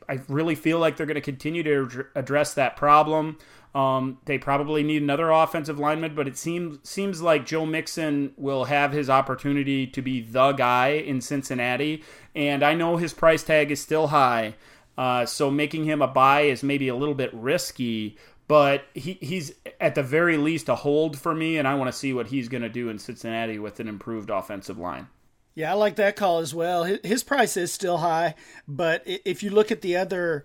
i, 0.09 0.15
I 0.15 0.21
really 0.29 0.55
feel 0.55 0.79
like 0.79 0.97
they're 0.97 1.07
going 1.07 1.15
to 1.15 1.21
continue 1.21 1.63
to 1.63 2.07
address 2.15 2.55
that 2.55 2.77
problem 2.77 3.37
um, 3.77 4.17
they 4.25 4.39
probably 4.39 4.83
need 4.83 5.03
another 5.03 5.31
offensive 5.31 5.79
lineman, 5.79 6.15
but 6.15 6.27
it 6.27 6.39
seems 6.39 6.79
seems 6.89 7.21
like 7.21 7.45
Joe 7.45 7.67
Mixon 7.67 8.33
will 8.39 8.65
have 8.65 8.91
his 8.91 9.11
opportunity 9.11 9.87
to 9.89 10.01
be 10.01 10.23
the 10.23 10.53
guy 10.53 10.93
in 10.93 11.21
Cincinnati. 11.21 12.03
And 12.35 12.63
I 12.63 12.73
know 12.73 12.97
his 12.97 13.13
price 13.13 13.43
tag 13.43 13.71
is 13.71 13.83
still 13.83 14.07
high, 14.07 14.55
uh, 14.97 15.27
so 15.27 15.51
making 15.51 15.85
him 15.85 16.01
a 16.01 16.09
buy 16.09 16.43
is 16.43 16.63
maybe 16.63 16.89
a 16.89 16.97
little 16.97 17.15
bit 17.15 17.35
risky. 17.35 18.17
But 18.49 18.85
he, 18.95 19.15
he's 19.15 19.53
at 19.81 19.95
the 19.95 20.03
very 20.03 20.37
least 20.37 20.69
a 20.69 20.77
hold 20.77 21.19
for 21.19 21.35
me, 21.35 21.59
and 21.59 21.67
I 21.67 21.75
want 21.75 21.91
to 21.91 21.99
see 21.99 22.13
what 22.13 22.29
he's 22.29 22.49
going 22.49 22.63
to 22.63 22.69
do 22.69 22.89
in 22.89 22.99
Cincinnati 22.99 23.59
with 23.59 23.81
an 23.81 23.89
improved 23.89 24.31
offensive 24.31 24.79
line. 24.79 25.09
Yeah, 25.57 25.73
I 25.73 25.75
like 25.75 25.97
that 25.97 26.17
call 26.17 26.39
as 26.39 26.55
well. 26.55 26.85
His 26.85 27.25
price 27.25 27.57
is 27.57 27.73
still 27.73 27.97
high, 27.97 28.35
but 28.69 29.03
if 29.07 29.43
you 29.43 29.51
look 29.51 29.73
at 29.73 29.81
the 29.81 29.97
other 29.97 30.45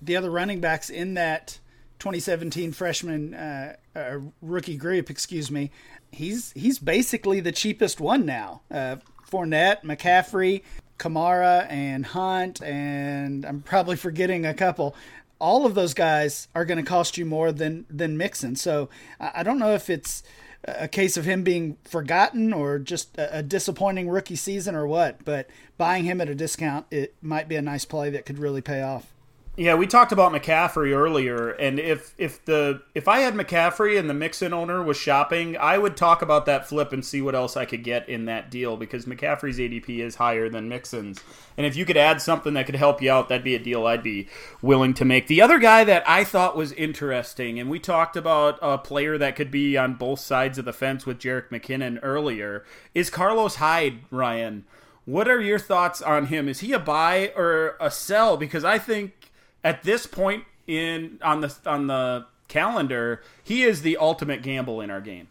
the 0.00 0.16
other 0.16 0.30
running 0.30 0.60
backs 0.60 0.90
in 0.90 1.14
that 1.14 1.58
2017 1.98 2.72
freshman 2.72 3.34
uh, 3.34 3.76
uh, 3.94 4.18
rookie 4.40 4.76
group, 4.76 5.10
excuse 5.10 5.50
me, 5.50 5.70
he's 6.10 6.52
he's 6.52 6.78
basically 6.78 7.40
the 7.40 7.52
cheapest 7.52 8.00
one 8.00 8.24
now. 8.24 8.62
Uh, 8.70 8.96
Fournette, 9.30 9.82
McCaffrey, 9.82 10.62
Kamara, 10.98 11.70
and 11.70 12.06
Hunt, 12.06 12.62
and 12.62 13.44
I'm 13.44 13.60
probably 13.60 13.96
forgetting 13.96 14.46
a 14.46 14.54
couple. 14.54 14.96
All 15.38 15.66
of 15.66 15.74
those 15.74 15.94
guys 15.94 16.48
are 16.54 16.64
going 16.64 16.82
to 16.82 16.88
cost 16.88 17.18
you 17.18 17.24
more 17.26 17.52
than 17.52 17.86
than 17.90 18.16
Mixon. 18.16 18.56
So 18.56 18.88
I 19.20 19.42
don't 19.42 19.58
know 19.58 19.74
if 19.74 19.90
it's 19.90 20.22
a 20.64 20.88
case 20.88 21.16
of 21.16 21.24
him 21.24 21.42
being 21.42 21.76
forgotten 21.84 22.52
or 22.52 22.78
just 22.78 23.16
a, 23.18 23.42
disappointing 23.42 24.08
rookie 24.08 24.36
season 24.36 24.74
or 24.74 24.86
what. 24.86 25.24
But 25.24 25.48
buying 25.76 26.04
him 26.04 26.20
at 26.20 26.28
a 26.28 26.34
discount, 26.34 26.86
it 26.90 27.14
might 27.22 27.48
be 27.48 27.56
a 27.56 27.62
nice 27.62 27.84
play 27.84 28.10
that 28.10 28.26
could 28.26 28.38
really 28.38 28.62
pay 28.62 28.82
off. 28.82 29.12
Yeah, 29.58 29.76
we 29.76 29.86
talked 29.86 30.12
about 30.12 30.32
McCaffrey 30.32 30.94
earlier, 30.94 31.48
and 31.48 31.80
if 31.80 32.14
if 32.18 32.44
the 32.44 32.82
if 32.94 33.08
I 33.08 33.20
had 33.20 33.32
McCaffrey 33.32 33.98
and 33.98 34.08
the 34.08 34.12
Mixon 34.12 34.52
owner 34.52 34.82
was 34.82 34.98
shopping, 34.98 35.56
I 35.56 35.78
would 35.78 35.96
talk 35.96 36.20
about 36.20 36.44
that 36.44 36.68
flip 36.68 36.92
and 36.92 37.02
see 37.02 37.22
what 37.22 37.34
else 37.34 37.56
I 37.56 37.64
could 37.64 37.82
get 37.82 38.06
in 38.06 38.26
that 38.26 38.50
deal 38.50 38.76
because 38.76 39.06
McCaffrey's 39.06 39.58
ADP 39.58 40.00
is 40.00 40.16
higher 40.16 40.50
than 40.50 40.68
Mixon's, 40.68 41.24
and 41.56 41.64
if 41.64 41.74
you 41.74 41.86
could 41.86 41.96
add 41.96 42.20
something 42.20 42.52
that 42.52 42.66
could 42.66 42.74
help 42.74 43.00
you 43.00 43.10
out, 43.10 43.30
that'd 43.30 43.42
be 43.42 43.54
a 43.54 43.58
deal 43.58 43.86
I'd 43.86 44.02
be 44.02 44.28
willing 44.60 44.92
to 44.92 45.06
make. 45.06 45.26
The 45.26 45.40
other 45.40 45.58
guy 45.58 45.84
that 45.84 46.06
I 46.06 46.22
thought 46.22 46.54
was 46.54 46.72
interesting, 46.72 47.58
and 47.58 47.70
we 47.70 47.78
talked 47.78 48.14
about 48.14 48.58
a 48.60 48.76
player 48.76 49.16
that 49.16 49.36
could 49.36 49.50
be 49.50 49.78
on 49.78 49.94
both 49.94 50.20
sides 50.20 50.58
of 50.58 50.66
the 50.66 50.74
fence 50.74 51.06
with 51.06 51.18
Jerick 51.18 51.48
McKinnon 51.48 51.98
earlier, 52.02 52.62
is 52.94 53.08
Carlos 53.08 53.54
Hyde. 53.54 54.00
Ryan, 54.10 54.66
what 55.06 55.28
are 55.28 55.40
your 55.40 55.58
thoughts 55.58 56.02
on 56.02 56.26
him? 56.26 56.46
Is 56.46 56.60
he 56.60 56.74
a 56.74 56.78
buy 56.78 57.32
or 57.34 57.78
a 57.80 57.90
sell? 57.90 58.36
Because 58.36 58.62
I 58.62 58.78
think 58.78 59.25
at 59.66 59.82
this 59.82 60.06
point 60.06 60.44
in 60.68 61.18
on 61.22 61.40
the 61.40 61.54
on 61.66 61.88
the 61.88 62.26
calendar, 62.46 63.20
he 63.42 63.64
is 63.64 63.82
the 63.82 63.96
ultimate 63.96 64.42
gamble 64.42 64.80
in 64.80 64.90
our 64.92 65.00
game. 65.00 65.26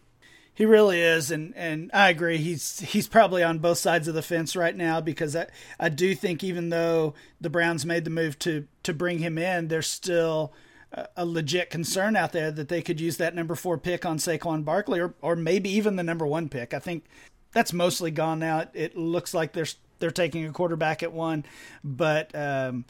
He 0.54 0.66
really 0.66 1.02
is, 1.02 1.32
and, 1.32 1.54
and 1.56 1.90
I 1.94 2.10
agree. 2.10 2.38
He's 2.38 2.82
he's 2.82 3.08
probably 3.08 3.44
on 3.44 3.60
both 3.60 3.78
sides 3.78 4.10
of 4.10 4.14
the 4.14 4.22
fence 4.22 4.54
right 4.54 4.76
now 4.76 5.00
because 5.00 5.38
I, 5.38 5.48
I 5.80 5.88
do 5.88 6.14
think 6.16 6.44
even 6.44 6.70
though 6.70 7.14
the 7.40 7.50
Browns 7.50 7.86
made 7.86 8.04
the 8.04 8.10
move 8.10 8.38
to 8.40 8.68
to 8.84 8.94
bring 8.94 9.20
him 9.20 9.38
in, 9.38 9.70
there's 9.70 9.88
still 9.88 10.52
a, 11.16 11.26
legit 11.26 11.70
concern 11.70 12.18
out 12.18 12.34
there 12.34 12.52
that 12.52 12.68
they 12.68 12.82
could 12.82 13.00
use 13.00 13.16
that 13.18 13.36
number 13.36 13.56
four 13.56 13.78
pick 13.78 14.06
on 14.06 14.18
Saquon 14.18 14.66
Barkley 14.66 15.00
or 15.00 15.14
or 15.22 15.38
maybe 15.38 15.70
even 15.70 15.96
the 15.96 16.04
number 16.04 16.28
one 16.28 16.50
pick. 16.50 16.74
I 16.74 16.80
think 16.80 17.06
that's 17.54 17.72
mostly 17.72 18.12
gone 18.12 18.40
now. 18.40 18.60
It, 18.60 18.72
it 18.74 18.98
looks 18.98 19.34
like 19.34 19.54
they're 19.54 19.66
they're 20.00 20.12
taking 20.12 20.46
a 20.46 20.52
quarterback 20.52 21.04
at 21.04 21.14
one, 21.14 21.46
but 21.86 22.36
um, 22.36 22.84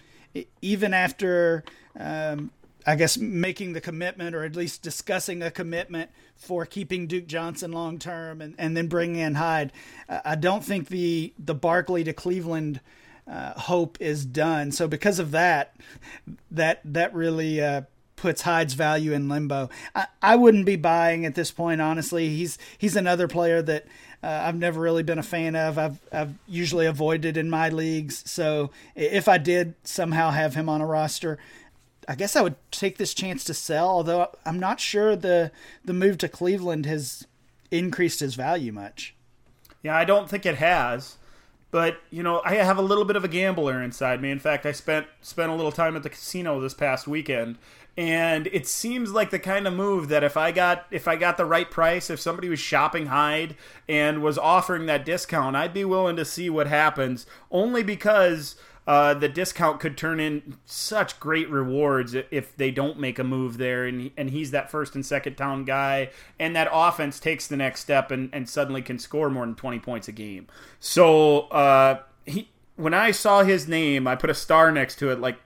even 0.62 0.94
after 0.94 1.64
um, 2.00 2.52
I 2.86 2.96
guess 2.96 3.18
making 3.18 3.74
the 3.74 3.82
commitment 3.82 4.36
or 4.36 4.44
at 4.44 4.56
least 4.56 4.84
discussing 4.84 5.42
a 5.42 5.50
commitment 5.50 6.12
for 6.36 6.66
keeping 6.66 7.08
Duke 7.08 7.28
Johnson 7.28 7.72
long 7.72 7.98
term 7.98 8.42
and, 8.42 8.54
and 8.58 8.78
then 8.78 8.88
bringing 8.88 9.22
in 9.22 9.36
Hyde, 9.36 9.72
I 10.08 10.36
don't 10.36 10.64
think 10.64 10.90
the 10.90 11.34
the 11.40 11.56
Barkley 11.56 12.04
to 12.04 12.14
Cleveland 12.14 12.82
uh, 13.28 13.60
hope 13.60 13.98
is 14.00 14.26
done. 14.26 14.72
So 14.72 14.88
because 14.88 15.18
of 15.18 15.32
that, 15.32 15.76
that 16.52 16.82
that 16.86 17.14
really 17.16 17.60
uh, 17.60 17.82
puts 18.16 18.44
Hyde's 18.44 18.76
value 18.76 19.14
in 19.14 19.30
limbo. 19.30 19.70
I, 19.96 20.08
I 20.22 20.36
wouldn't 20.36 20.66
be 20.66 20.76
buying 20.76 21.26
at 21.26 21.36
this 21.36 21.52
point, 21.52 21.82
honestly. 21.82 22.30
He's 22.30 22.58
he's 22.78 22.96
another 22.96 23.28
player 23.28 23.62
that 23.64 23.86
uh, 24.26 24.46
I've 24.48 24.56
never 24.56 24.82
really 24.82 25.04
been 25.04 25.20
a 25.20 25.24
fan 25.24 25.56
of. 25.56 25.78
I've 25.78 26.00
I've 26.12 26.34
usually 26.48 26.88
avoided 26.88 27.38
in 27.38 27.48
my 27.48 27.70
leagues. 27.70 28.24
So 28.30 28.72
if 28.96 29.28
I 29.28 29.38
did 29.38 29.76
somehow 29.84 30.32
have 30.32 30.56
him 30.56 30.68
on 30.68 30.82
a 30.82 30.86
roster, 30.86 31.38
I 32.10 32.16
guess 32.16 32.36
I 32.36 32.42
would 32.42 32.56
take 32.72 32.98
this 32.98 33.14
chance 33.14 33.44
to 33.44 33.54
sell. 33.54 33.88
Although 33.88 34.32
I'm 34.44 34.60
not 34.60 34.80
sure 34.80 35.16
the 35.16 35.52
the 35.84 35.94
move 35.94 36.18
to 36.20 36.28
Cleveland 36.28 36.88
has 36.88 37.28
increased 37.70 38.20
his 38.20 38.34
value 38.34 38.72
much. 38.72 39.14
Yeah, 39.84 39.96
I 39.96 40.06
don't 40.06 40.28
think 40.28 40.48
it 40.48 40.56
has. 40.56 41.18
But 41.70 41.98
you 42.10 42.24
know, 42.24 42.42
I 42.44 42.56
have 42.56 42.80
a 42.80 42.82
little 42.82 43.06
bit 43.06 43.18
of 43.18 43.24
a 43.24 43.28
gambler 43.28 43.84
inside 43.84 44.24
me. 44.24 44.32
In 44.32 44.40
fact, 44.40 44.66
I 44.66 44.72
spent 44.72 45.06
spent 45.22 45.52
a 45.52 45.56
little 45.56 45.72
time 45.72 45.96
at 45.96 46.02
the 46.02 46.10
casino 46.10 46.60
this 46.60 46.74
past 46.74 47.08
weekend, 47.08 47.60
and 47.98 48.48
it 48.48 48.68
seems 48.68 49.12
like 49.12 49.30
the 49.30 49.40
kind 49.40 49.66
of 49.66 49.74
move 49.74 50.10
that 50.10 50.24
if 50.24 50.36
I 50.36 50.52
got 50.52 50.86
if 50.92 51.08
I 51.08 51.16
got 51.16 51.38
the 51.38 51.46
right 51.46 51.70
price, 51.70 52.10
if 52.10 52.20
somebody 52.20 52.50
was 52.50 52.60
shopping 52.60 53.08
Hyde 53.08 53.56
and 53.88 54.22
was 54.22 54.38
offering 54.38 54.86
that 54.88 55.06
discount, 55.06 55.56
I'd 55.56 55.74
be 55.74 55.86
willing 55.86 56.18
to 56.18 56.26
see 56.26 56.50
what 56.50 56.68
happens. 56.68 57.26
Only 57.50 57.84
because 57.84 58.56
uh, 58.88 59.14
the 59.14 59.30
discount 59.30 59.80
could 59.80 59.98
turn 59.98 60.20
in 60.20 60.58
such 60.66 61.20
great 61.20 61.50
rewards 61.50 62.16
if 62.30 62.56
they 62.56 62.70
don't 62.70 63.00
make 63.00 63.18
a 63.18 63.24
move 63.24 63.58
there, 63.58 63.86
and 63.86 64.12
and 64.18 64.30
he's 64.30 64.52
that 64.52 64.70
first 64.70 64.94
and 64.94 65.06
second 65.06 65.36
town 65.36 65.64
guy, 65.64 66.10
and 66.38 66.56
that 66.56 66.68
offense 66.72 67.20
takes 67.20 67.48
the 67.48 67.58
next 67.58 67.80
step 67.80 68.12
and, 68.12 68.30
and 68.34 68.50
suddenly 68.50 68.82
can 68.82 69.00
score 69.00 69.30
more 69.30 69.46
than 69.46 69.56
twenty 69.56 69.80
points 69.80 70.10
a 70.10 70.12
game. 70.12 70.48
So 70.80 71.48
uh, 71.48 72.02
he 72.26 72.50
when 72.76 72.94
I 72.94 73.12
saw 73.12 73.44
his 73.44 73.68
name, 73.68 74.06
I 74.06 74.16
put 74.16 74.30
a 74.30 74.36
star 74.36 74.72
next 74.72 74.98
to 74.98 75.10
it, 75.12 75.20
like 75.20 75.38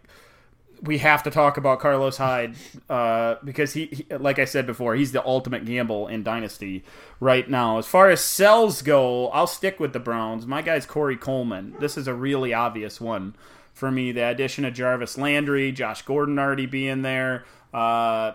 we 0.81 0.99
have 0.99 1.23
to 1.23 1.31
talk 1.31 1.57
about 1.57 1.79
Carlos 1.79 2.17
Hyde 2.17 2.55
uh, 2.89 3.35
because 3.43 3.73
he, 3.73 3.85
he, 3.87 4.15
like 4.15 4.39
I 4.39 4.45
said 4.45 4.65
before, 4.65 4.95
he's 4.95 5.11
the 5.11 5.25
ultimate 5.25 5.65
gamble 5.65 6.07
in 6.07 6.23
Dynasty 6.23 6.83
right 7.19 7.49
now. 7.49 7.77
As 7.77 7.87
far 7.87 8.09
as 8.09 8.21
sells 8.21 8.81
go, 8.81 9.27
I'll 9.29 9.47
stick 9.47 9.79
with 9.79 9.93
the 9.93 9.99
Browns. 9.99 10.45
My 10.45 10.61
guy's 10.61 10.85
Corey 10.85 11.17
Coleman. 11.17 11.75
This 11.79 11.97
is 11.97 12.07
a 12.07 12.13
really 12.13 12.53
obvious 12.53 13.01
one 13.01 13.35
for 13.73 13.91
me. 13.91 14.11
The 14.11 14.27
addition 14.27 14.65
of 14.65 14.73
Jarvis 14.73 15.17
Landry, 15.17 15.71
Josh 15.71 16.01
Gordon 16.03 16.39
already 16.39 16.65
being 16.65 17.01
there. 17.01 17.45
Uh, 17.73 18.33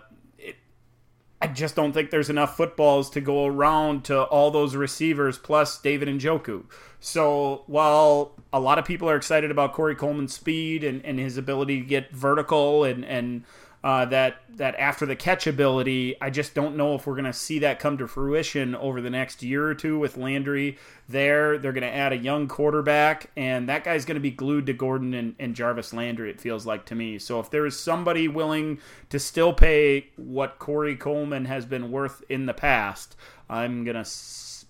I 1.45 1.47
just 1.47 1.77
don't 1.77 1.93
think 1.93 2.11
there's 2.11 2.31
enough 2.31 2.57
footballs 2.57 3.11
to 3.11 3.21
go 3.21 3.45
around 3.45 4.05
to 4.05 4.23
all 4.23 4.51
those 4.51 4.75
receivers 4.75 5.37
plus 5.37 5.79
David 5.79 6.09
Njoku. 6.09 6.65
So 7.01 7.65
while 7.67 8.33
a 8.51 8.59
lot 8.59 8.79
of 8.79 8.87
people 8.87 9.11
are 9.11 9.17
excited 9.17 9.51
about 9.51 9.75
Corey 9.75 9.95
Coleman's 9.95 10.33
speed 10.33 10.83
and, 10.83 11.05
and 11.05 11.19
his 11.19 11.37
ability 11.37 11.81
to 11.81 11.87
get 11.87 12.11
vertical 12.13 12.85
and, 12.85 13.05
and 13.05 13.45
uh, 13.85 14.07
that 14.07 14.39
that 14.57 14.75
after 14.77 15.05
the 15.05 15.15
catch 15.15 15.47
ability. 15.47 16.17
I 16.19 16.31
just 16.31 16.55
don't 16.55 16.75
know 16.75 16.95
if 16.95 17.07
we're 17.07 17.17
going 17.17 17.27
to 17.27 17.35
see 17.35 17.59
that 17.59 17.79
come 17.79 17.99
to 17.99 18.09
fruition 18.09 18.75
over 18.75 19.03
the 19.03 19.11
next 19.11 19.43
year 19.43 19.67
or 19.67 19.75
two 19.75 19.99
with 19.99 20.17
Landry 20.17 20.79
there. 21.07 21.59
They're 21.59 21.73
going 21.73 21.83
to 21.83 21.95
add 21.95 22.13
a 22.15 22.17
young 22.17 22.49
quarterback, 22.49 23.31
and 23.37 23.69
that 23.69 23.85
guy's 23.85 24.07
going 24.07 24.15
to 24.15 24.21
be 24.21 24.31
glued 24.31 24.65
to 24.67 24.73
Gordon 24.73 25.13
and, 25.13 25.35
and 25.39 25.55
Jarvis 25.55 25.93
Landry. 25.93 26.31
It 26.31 26.41
feels 26.41 26.65
like 26.65 26.87
to 26.87 26.95
me. 26.95 27.19
So 27.19 27.41
if 27.41 27.51
there 27.51 27.67
is 27.67 27.79
somebody 27.79 28.27
willing 28.27 28.79
to 29.11 29.19
still 29.19 29.53
pay 29.53 30.09
what 30.17 30.59
Corey 30.59 30.97
Coleman 30.97 31.45
has 31.45 31.67
been 31.67 31.91
worth 31.91 32.23
in 32.31 32.47
the 32.47 32.55
past, 32.55 33.17
I'm 33.51 33.85
going 33.85 34.03
to 34.03 34.11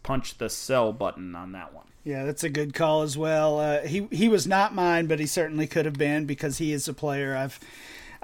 punch 0.02 0.38
the 0.38 0.50
sell 0.50 0.92
button 0.92 1.36
on 1.36 1.52
that 1.52 1.72
one. 1.72 1.84
Yeah, 2.02 2.24
that's 2.24 2.42
a 2.42 2.50
good 2.50 2.74
call 2.74 3.02
as 3.02 3.16
well. 3.16 3.60
Uh, 3.60 3.82
he 3.82 4.08
he 4.10 4.28
was 4.28 4.46
not 4.46 4.74
mine, 4.74 5.06
but 5.06 5.20
he 5.20 5.26
certainly 5.26 5.66
could 5.66 5.86
have 5.86 5.94
been 5.94 6.26
because 6.26 6.58
he 6.58 6.72
is 6.72 6.86
a 6.86 6.92
player 6.92 7.34
I've 7.34 7.58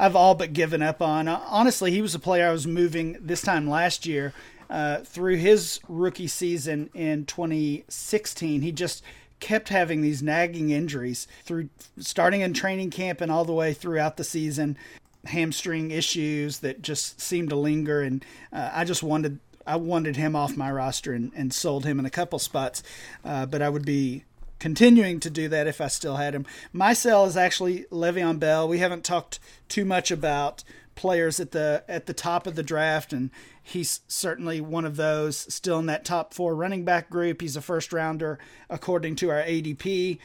I've 0.00 0.16
all 0.16 0.34
but 0.34 0.54
given 0.54 0.80
up 0.80 1.02
on. 1.02 1.28
Uh, 1.28 1.42
honestly, 1.46 1.90
he 1.90 2.00
was 2.00 2.14
a 2.14 2.18
player 2.18 2.48
I 2.48 2.52
was 2.52 2.66
moving 2.66 3.18
this 3.20 3.42
time 3.42 3.68
last 3.68 4.06
year. 4.06 4.32
Uh, 4.70 4.98
through 5.00 5.36
his 5.36 5.78
rookie 5.88 6.26
season 6.26 6.88
in 6.94 7.26
2016, 7.26 8.62
he 8.62 8.72
just 8.72 9.02
kept 9.40 9.68
having 9.68 10.00
these 10.00 10.22
nagging 10.22 10.70
injuries 10.70 11.28
through 11.44 11.68
starting 11.98 12.40
in 12.40 12.54
training 12.54 12.88
camp 12.88 13.20
and 13.20 13.30
all 13.30 13.44
the 13.44 13.52
way 13.52 13.74
throughout 13.74 14.16
the 14.16 14.24
season. 14.24 14.78
Hamstring 15.26 15.90
issues 15.90 16.60
that 16.60 16.80
just 16.80 17.20
seemed 17.20 17.50
to 17.50 17.56
linger, 17.56 18.00
and 18.00 18.24
uh, 18.54 18.70
I 18.72 18.84
just 18.84 19.02
wanted 19.02 19.38
I 19.66 19.76
wanted 19.76 20.16
him 20.16 20.34
off 20.34 20.56
my 20.56 20.72
roster 20.72 21.12
and, 21.12 21.30
and 21.36 21.52
sold 21.52 21.84
him 21.84 21.98
in 21.98 22.06
a 22.06 22.10
couple 22.10 22.38
spots. 22.38 22.82
Uh, 23.22 23.44
but 23.44 23.60
I 23.60 23.68
would 23.68 23.84
be 23.84 24.24
continuing 24.60 25.18
to 25.18 25.30
do 25.30 25.48
that 25.48 25.66
if 25.66 25.80
I 25.80 25.88
still 25.88 26.16
had 26.16 26.34
him. 26.34 26.46
My 26.72 26.92
sell 26.92 27.24
is 27.24 27.36
actually 27.36 27.86
Le'Veon 27.90 28.38
Bell. 28.38 28.68
We 28.68 28.78
haven't 28.78 29.04
talked 29.04 29.40
too 29.68 29.84
much 29.84 30.12
about 30.12 30.62
players 30.94 31.40
at 31.40 31.50
the 31.50 31.82
at 31.88 32.06
the 32.06 32.12
top 32.12 32.46
of 32.46 32.54
the 32.54 32.62
draft, 32.62 33.12
and 33.12 33.30
he's 33.60 34.00
certainly 34.06 34.60
one 34.60 34.84
of 34.84 34.96
those. 34.96 35.36
Still 35.52 35.78
in 35.78 35.86
that 35.86 36.04
top 36.04 36.34
four 36.34 36.54
running 36.54 36.84
back 36.84 37.10
group. 37.10 37.40
He's 37.40 37.56
a 37.56 37.62
first 37.62 37.92
rounder 37.92 38.38
according 38.68 39.16
to 39.16 39.30
our 39.30 39.42
ADP. 39.42 40.18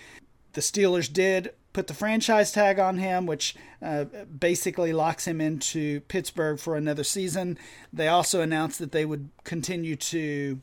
The 0.54 0.62
Steelers 0.62 1.12
did 1.12 1.52
put 1.74 1.88
the 1.88 1.94
franchise 1.94 2.54
tag 2.54 2.80
on 2.80 2.98
him, 2.98 3.26
which 3.26 3.56
uh, 3.82 4.06
basically 4.40 4.94
locks 4.94 5.28
him 5.28 5.42
into 5.42 6.00
Pittsburgh 6.02 6.58
for 6.58 6.78
another 6.78 7.04
season. 7.04 7.58
They 7.92 8.08
also 8.08 8.40
announced 8.40 8.80
that 8.80 8.94
they 8.94 9.04
would 9.04 9.30
continue 9.44 9.98
to 9.98 10.62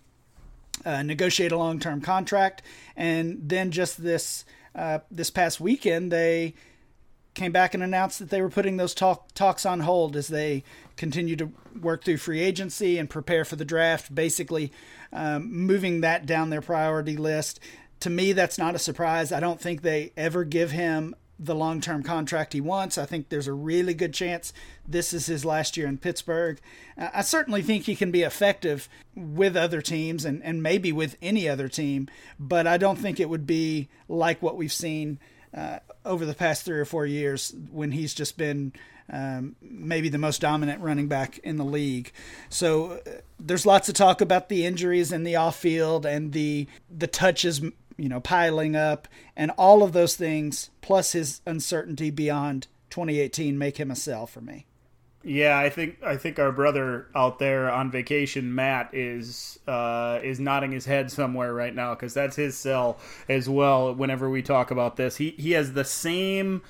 uh, 0.85 1.03
negotiate 1.03 1.53
a 1.53 1.57
long 1.57 1.79
term 1.79 2.01
contract, 2.01 2.63
and 2.97 3.39
then 3.43 3.71
just 3.71 4.03
this 4.03 4.45
uh, 4.75 5.01
this 5.11 5.31
past 5.31 5.61
weekend 5.61 6.11
they 6.11 6.55
came 7.35 7.53
back 7.53 7.75
and 7.75 7.83
announced 7.83 8.19
that 8.19 8.31
they 8.31 8.43
were 8.43 8.51
putting 8.51 8.77
those 8.77 8.95
talk, 8.95 9.33
talks 9.33 9.65
on 9.65 9.81
hold 9.81 10.17
as 10.17 10.29
they 10.29 10.63
continue 10.97 11.37
to 11.37 11.51
work 11.81 12.05
through 12.05 12.19
free 12.19 12.41
agency 12.41 12.99
and 12.99 13.09
prepare 13.09 13.45
for 13.45 13.57
the 13.57 13.65
draft, 13.65 14.15
basically 14.15 14.71
um, 15.13 15.51
moving 15.51 16.03
that 16.03 16.27
down 16.27 16.51
their 16.51 16.61
priority 16.61 17.17
list. 17.17 17.59
To 18.01 18.11
me, 18.11 18.33
that's 18.33 18.59
not 18.59 18.75
a 18.75 18.79
surprise. 18.79 19.33
I 19.33 19.41
don't 19.41 19.61
think 19.61 19.81
they 19.83 20.13
ever 20.17 20.45
give 20.45 20.73
him 20.73 21.15
the 21.45 21.55
long 21.55 21.81
term 21.81 22.03
contract 22.03 22.53
he 22.53 22.61
wants. 22.61 22.99
I 22.99 23.07
think 23.07 23.29
there's 23.29 23.49
a 23.49 23.53
really 23.53 23.95
good 23.95 24.15
chance 24.15 24.53
this 24.87 25.13
is 25.13 25.27
his 25.27 25.45
last 25.45 25.77
year 25.77 25.87
in 25.87 25.99
Pittsburgh. 25.99 26.61
I 26.97 27.23
certainly 27.23 27.63
think 27.63 27.85
he 27.85 27.97
can 27.97 28.11
be 28.11 28.23
effective 28.23 28.89
with 29.15 29.57
other 29.57 29.83
teams 29.83 30.25
and, 30.25 30.43
and 30.43 30.63
maybe 30.63 30.93
with 30.93 31.17
any 31.21 31.49
other 31.49 31.69
team, 31.69 32.09
but 32.39 32.67
I 32.67 32.77
don't 32.77 32.99
think 32.99 33.19
it 33.19 33.29
would 33.29 33.47
be 33.47 33.89
like 34.09 34.43
what 34.43 34.57
we've 34.57 34.73
seen 34.73 35.19
uh, 35.55 35.81
over 36.05 36.25
the 36.25 36.35
past 36.35 36.65
three 36.65 36.79
or 36.79 36.85
four 36.85 37.07
years 37.07 37.55
when 37.71 37.93
he's 37.93 38.15
just 38.15 38.39
been 38.39 38.73
um, 39.11 39.57
maybe 39.61 40.09
the 40.09 40.19
most 40.19 40.41
dominant 40.41 40.81
running 40.81 41.09
back 41.09 41.39
in 41.39 41.57
the 41.59 41.65
league. 41.65 42.13
So 42.49 42.93
uh, 43.07 43.11
there's 43.39 43.67
lots 43.67 43.89
of 43.89 43.95
talk 43.95 44.21
about 44.21 44.49
the 44.49 44.65
injuries 44.65 45.13
in 45.13 45.25
the 45.25 45.37
off 45.37 45.57
field 45.57 46.07
and 46.07 46.33
the 46.33 46.69
the 46.91 47.07
touches 47.07 47.61
you 48.03 48.09
know 48.09 48.21
piling 48.21 48.75
up 48.75 49.07
and 49.37 49.53
all 49.53 49.85
of 49.85 49.93
those 49.93 50.17
things 50.17 50.71
plus 50.81 51.13
his 51.13 51.41
uncertainty 51.47 52.11
beyond 52.11 52.67
2018 52.91 53.57
make 53.57 53.79
him 53.79 53.93
a 53.93 53.97
sell 53.97 54.27
for 54.27 54.41
me. 54.41 54.67
Yeah, 55.25 55.57
I 55.57 55.71
think 55.71 56.03
I 56.03 56.17
think 56.17 56.41
our 56.41 56.51
brother 56.51 57.07
out 57.15 57.39
there 57.39 57.71
on 57.71 57.93
vacation, 57.93 58.57
Matt, 58.57 58.93
is 58.93 59.61
uh, 59.69 60.19
is 60.21 60.41
nodding 60.41 60.73
his 60.73 60.85
head 60.85 61.13
somewhere 61.13 61.55
right 61.55 61.73
now 61.73 61.95
because 61.95 62.13
that's 62.13 62.35
his 62.35 62.57
sell 62.57 62.99
as 63.29 63.49
well. 63.49 63.95
Whenever 63.95 64.29
we 64.29 64.43
talk 64.43 64.73
about 64.73 64.97
this, 64.97 65.19
he 65.19 65.31
he 65.39 65.53
has 65.53 65.75
the 65.75 65.85
same 65.85 66.61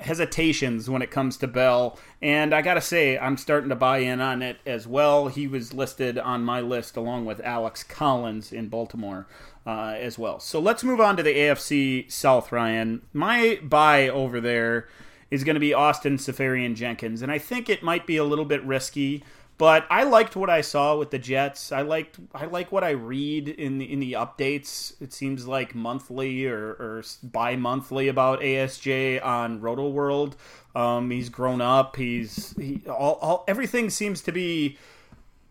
hesitations 0.00 0.90
when 0.90 1.00
it 1.00 1.12
comes 1.12 1.36
to 1.36 1.46
Bell, 1.46 1.96
and 2.20 2.52
I 2.52 2.60
gotta 2.60 2.80
say, 2.80 3.16
I'm 3.16 3.36
starting 3.36 3.68
to 3.68 3.76
buy 3.76 3.98
in 3.98 4.20
on 4.20 4.42
it 4.42 4.58
as 4.66 4.88
well. 4.88 5.28
He 5.28 5.46
was 5.46 5.72
listed 5.72 6.18
on 6.18 6.42
my 6.42 6.60
list 6.60 6.96
along 6.96 7.24
with 7.24 7.40
Alex 7.44 7.84
Collins 7.84 8.52
in 8.52 8.68
Baltimore 8.68 9.28
uh, 9.66 9.94
as 9.98 10.18
well. 10.18 10.40
So 10.40 10.60
let's 10.60 10.84
move 10.84 11.00
on 11.00 11.16
to 11.16 11.22
the 11.22 11.34
AFC 11.34 12.10
South, 12.10 12.52
Ryan. 12.52 13.02
My 13.12 13.58
buy 13.62 14.08
over 14.08 14.40
there 14.40 14.88
is 15.30 15.44
going 15.44 15.54
to 15.54 15.60
be 15.60 15.72
Austin 15.72 16.18
Seferian 16.18 16.74
Jenkins, 16.74 17.22
and 17.22 17.32
I 17.32 17.38
think 17.38 17.68
it 17.68 17.82
might 17.82 18.06
be 18.06 18.16
a 18.16 18.24
little 18.24 18.44
bit 18.44 18.64
risky. 18.64 19.24
But 19.58 19.86
I 19.90 20.02
liked 20.02 20.34
what 20.34 20.50
I 20.50 20.60
saw 20.60 20.96
with 20.96 21.10
the 21.10 21.20
Jets. 21.20 21.70
I 21.70 21.82
liked 21.82 22.18
I 22.34 22.46
like 22.46 22.72
what 22.72 22.82
I 22.82 22.90
read 22.90 23.48
in 23.48 23.78
the 23.78 23.92
in 23.92 24.00
the 24.00 24.14
updates. 24.14 25.00
It 25.00 25.12
seems 25.12 25.46
like 25.46 25.74
monthly 25.74 26.46
or, 26.46 26.70
or 26.70 27.04
bi-monthly 27.22 28.08
about 28.08 28.40
ASJ 28.40 29.24
on 29.24 29.60
Roto 29.60 29.88
World. 29.88 30.36
Um, 30.74 31.10
he's 31.10 31.28
grown 31.28 31.60
up. 31.60 31.94
He's 31.94 32.56
he 32.56 32.82
all, 32.88 33.18
all 33.20 33.44
everything 33.46 33.90
seems 33.90 34.22
to 34.22 34.32
be 34.32 34.78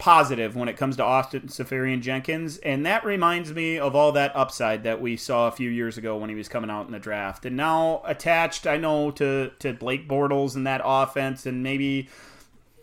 positive 0.01 0.55
when 0.55 0.67
it 0.67 0.77
comes 0.77 0.97
to 0.97 1.03
Austin 1.03 1.41
Seferian 1.47 2.01
Jenkins, 2.01 2.57
and 2.57 2.83
that 2.87 3.05
reminds 3.05 3.53
me 3.53 3.77
of 3.77 3.95
all 3.95 4.11
that 4.13 4.35
upside 4.35 4.83
that 4.83 4.99
we 4.99 5.15
saw 5.15 5.47
a 5.47 5.51
few 5.51 5.69
years 5.69 5.95
ago 5.95 6.17
when 6.17 6.27
he 6.27 6.35
was 6.35 6.49
coming 6.49 6.71
out 6.71 6.87
in 6.87 6.91
the 6.91 6.97
draft. 6.97 7.45
And 7.45 7.55
now 7.55 8.01
attached, 8.03 8.65
I 8.65 8.77
know 8.77 9.11
to 9.11 9.51
to 9.59 9.73
Blake 9.73 10.09
Bortles 10.09 10.55
and 10.55 10.65
that 10.65 10.81
offense, 10.83 11.45
and 11.45 11.61
maybe 11.61 12.09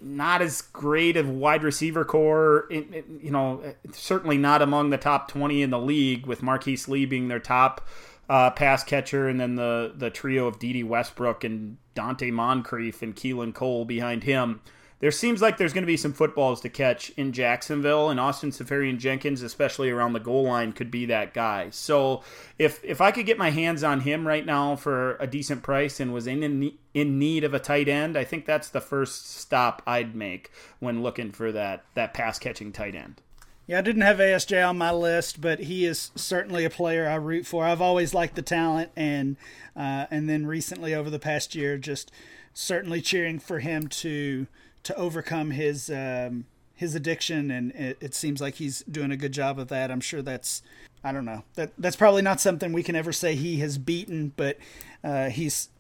not 0.00 0.42
as 0.42 0.62
great 0.62 1.16
of 1.16 1.28
wide 1.28 1.64
receiver 1.64 2.04
corps. 2.04 2.68
You 2.70 3.32
know, 3.32 3.74
certainly 3.90 4.38
not 4.38 4.62
among 4.62 4.90
the 4.90 4.96
top 4.96 5.26
twenty 5.28 5.60
in 5.60 5.70
the 5.70 5.80
league, 5.80 6.24
with 6.24 6.40
Marquise 6.40 6.86
Lee 6.86 7.04
being 7.04 7.26
their 7.26 7.40
top. 7.40 7.86
Uh, 8.30 8.50
pass 8.50 8.84
catcher, 8.84 9.26
and 9.26 9.40
then 9.40 9.56
the 9.56 9.92
the 9.96 10.10
trio 10.10 10.46
of 10.46 10.60
Dede 10.60 10.84
Westbrook 10.84 11.42
and 11.42 11.78
Donte 11.96 12.30
Moncrief 12.30 13.02
and 13.02 13.16
Keelan 13.16 13.54
Cole 13.54 13.84
behind 13.84 14.22
him 14.22 14.60
there 15.01 15.11
seems 15.12 15.40
like 15.40 15.57
there's 15.57 15.72
going 15.72 15.82
to 15.82 15.86
be 15.86 15.96
some 15.96 16.12
footballs 16.12 16.61
to 16.62 16.68
catch 16.68 17.11
in 17.11 17.32
Jacksonville, 17.32 18.11
and 18.11 18.18
Austin 18.18 18.51
Seferian 18.51 18.99
Jenkins, 18.99 19.42
especially 19.42 19.90
around 19.90 20.12
the 20.12 20.20
goal 20.20 20.44
line, 20.44 20.72
could 20.72 20.90
be 20.90 21.07
that 21.07 21.32
guy. 21.32 21.70
So 21.70 22.22
if 22.59 22.84
if 22.84 23.01
I 23.01 23.12
could 23.12 23.26
get 23.26 23.38
my 23.38 23.51
hands 23.51 23.84
on 23.84 24.01
him 24.01 24.26
right 24.26 24.44
now 24.44 24.74
for 24.76 25.16
a 25.16 25.26
decent 25.26 25.62
price 25.62 26.01
and 26.01 26.12
was 26.12 26.26
in 26.26 26.72
in 26.94 27.18
need 27.18 27.44
of 27.44 27.55
a 27.55 27.61
tight 27.61 27.88
end, 27.88 28.16
I 28.16 28.24
think 28.24 28.44
that's 28.44 28.68
the 28.68 28.80
first 28.80 29.30
stop 29.30 29.82
I'd 29.86 30.16
make 30.16 30.51
when 30.80 31.03
looking 31.03 31.30
for 31.30 31.53
that 31.53 31.84
that 31.94 32.12
pass 32.12 32.38
catching 32.38 32.72
tight 32.72 32.94
end. 32.94 33.22
Yeah, 33.68 33.78
I 33.78 33.82
didn't 33.82 34.03
have 34.03 34.16
ASJ 34.16 34.66
on 34.66 34.78
my 34.78 34.90
list, 34.90 35.42
but 35.42 35.61
he 35.61 35.84
is 35.84 36.11
certainly 36.16 36.64
a 36.64 36.70
player 36.70 37.07
I 37.07 37.16
root 37.16 37.44
for. 37.44 37.66
I've 37.66 37.82
always 37.82 38.14
liked 38.14 38.34
the 38.34 38.42
talent, 38.42 38.90
and 38.96 39.36
uh, 39.76 40.07
and 40.11 40.28
then 40.28 40.46
recently 40.46 40.94
over 40.94 41.11
the 41.11 41.18
past 41.18 41.55
year, 41.55 41.76
just 41.76 42.11
certainly 42.55 43.03
cheering 43.03 43.38
for 43.38 43.61
him 43.61 43.86
to 43.86 44.46
to 44.85 44.95
overcome 44.97 45.51
his 45.51 45.91
um, 45.91 46.47
his 46.74 46.95
addiction, 46.95 47.51
and 47.51 47.72
it, 47.72 47.99
it, 48.01 48.14
seems 48.14 48.41
like 48.41 48.55
he's 48.55 48.83
doing 48.83 49.11
a 49.11 49.16
good 49.16 49.33
job 49.33 49.59
of 49.59 49.68
that. 49.68 49.91
I'm 49.91 50.01
sure 50.01 50.22
that's 50.22 50.62
I 51.03 51.12
don't 51.12 51.24
know 51.24 51.45
that 51.55 51.72
that's 51.79 51.97
probably 51.97 52.22
not 52.22 52.41
something 52.41 52.72
we 52.72 52.83
can 52.83 52.97
ever 52.97 53.12
say 53.12 53.35
he 53.35 53.59
has 53.59 53.79
beaten, 53.79 54.33
but 54.37 54.59
uh, 55.03 55.31
he's 55.31 55.70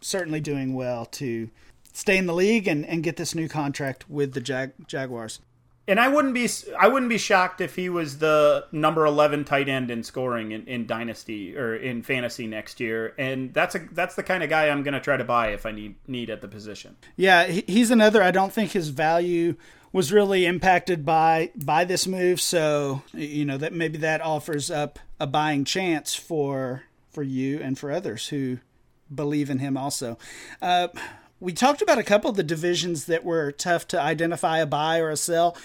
certainly 0.00 0.40
doing 0.40 0.74
well 0.74 1.06
to 1.06 1.50
stay 1.92 2.16
in 2.16 2.26
the 2.26 2.34
league 2.34 2.68
and, 2.68 2.86
and 2.86 3.02
get 3.02 3.16
this 3.16 3.34
new 3.34 3.48
contract 3.48 4.08
with 4.08 4.32
the 4.32 4.40
Jag- 4.40 4.72
Jaguars 4.86 5.40
and 5.92 6.00
I 6.00 6.08
wouldn't 6.08 6.32
be 6.32 6.48
I 6.80 6.88
wouldn't 6.88 7.10
be 7.10 7.18
shocked 7.18 7.60
if 7.60 7.76
he 7.76 7.90
was 7.90 8.16
the 8.16 8.64
number 8.72 9.04
eleven 9.04 9.44
tight 9.44 9.68
end 9.68 9.90
in 9.90 10.02
scoring 10.02 10.52
in, 10.52 10.66
in 10.66 10.86
dynasty 10.86 11.54
or 11.54 11.76
in 11.76 12.02
fantasy 12.02 12.46
next 12.46 12.80
year. 12.80 13.14
And 13.18 13.52
that's 13.52 13.74
a 13.74 13.80
that's 13.92 14.14
the 14.14 14.22
kind 14.22 14.42
of 14.42 14.48
guy 14.48 14.70
I'm 14.70 14.84
going 14.84 14.94
to 14.94 15.00
try 15.00 15.18
to 15.18 15.24
buy 15.24 15.48
if 15.48 15.66
I 15.66 15.70
need 15.70 15.96
need 16.08 16.30
at 16.30 16.40
the 16.40 16.48
position. 16.48 16.96
Yeah, 17.14 17.44
he's 17.44 17.90
another. 17.90 18.22
I 18.22 18.30
don't 18.30 18.54
think 18.54 18.70
his 18.70 18.88
value 18.88 19.56
was 19.92 20.10
really 20.10 20.46
impacted 20.46 21.04
by 21.04 21.50
by 21.54 21.84
this 21.84 22.06
move. 22.06 22.40
So 22.40 23.02
you 23.12 23.44
know 23.44 23.58
that 23.58 23.74
maybe 23.74 23.98
that 23.98 24.22
offers 24.22 24.70
up 24.70 24.98
a 25.20 25.26
buying 25.26 25.66
chance 25.66 26.14
for 26.14 26.84
for 27.10 27.22
you 27.22 27.60
and 27.60 27.78
for 27.78 27.92
others 27.92 28.28
who 28.28 28.60
believe 29.14 29.50
in 29.50 29.58
him 29.58 29.76
also. 29.76 30.16
Uh, 30.62 30.88
we 31.42 31.52
talked 31.52 31.82
about 31.82 31.98
a 31.98 32.04
couple 32.04 32.30
of 32.30 32.36
the 32.36 32.44
divisions 32.44 33.06
that 33.06 33.24
were 33.24 33.50
tough 33.50 33.88
to 33.88 34.00
identify 34.00 34.58
a 34.58 34.66
buy 34.66 35.00
or 35.00 35.10
a 35.10 35.16
sell. 35.16 35.56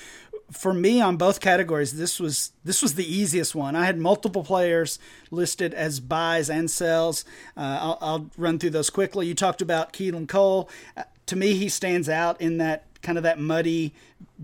For 0.51 0.73
me, 0.73 0.99
on 1.01 1.17
both 1.17 1.39
categories, 1.39 1.97
this 1.97 2.19
was 2.19 2.51
this 2.63 2.81
was 2.81 2.95
the 2.95 3.05
easiest 3.05 3.53
one. 3.53 3.75
I 3.75 3.85
had 3.85 3.99
multiple 3.99 4.43
players 4.43 4.97
listed 5.29 5.75
as 5.75 5.99
buys 5.99 6.49
and 6.49 6.71
sells. 6.71 7.25
Uh, 7.55 7.77
I'll, 7.79 7.97
I'll, 8.01 8.31
run 8.37 8.57
through 8.57 8.71
those 8.71 8.89
quickly. 8.89 9.27
You 9.27 9.35
talked 9.35 9.61
about 9.61 9.93
Keelan 9.93 10.27
Cole. 10.27 10.67
Uh, 10.95 11.03
to 11.27 11.35
me, 11.35 11.53
he 11.53 11.69
stands 11.69 12.09
out 12.09 12.41
in 12.41 12.57
that 12.57 12.85
kind 13.03 13.19
of 13.19 13.23
that 13.23 13.37
muddy 13.37 13.93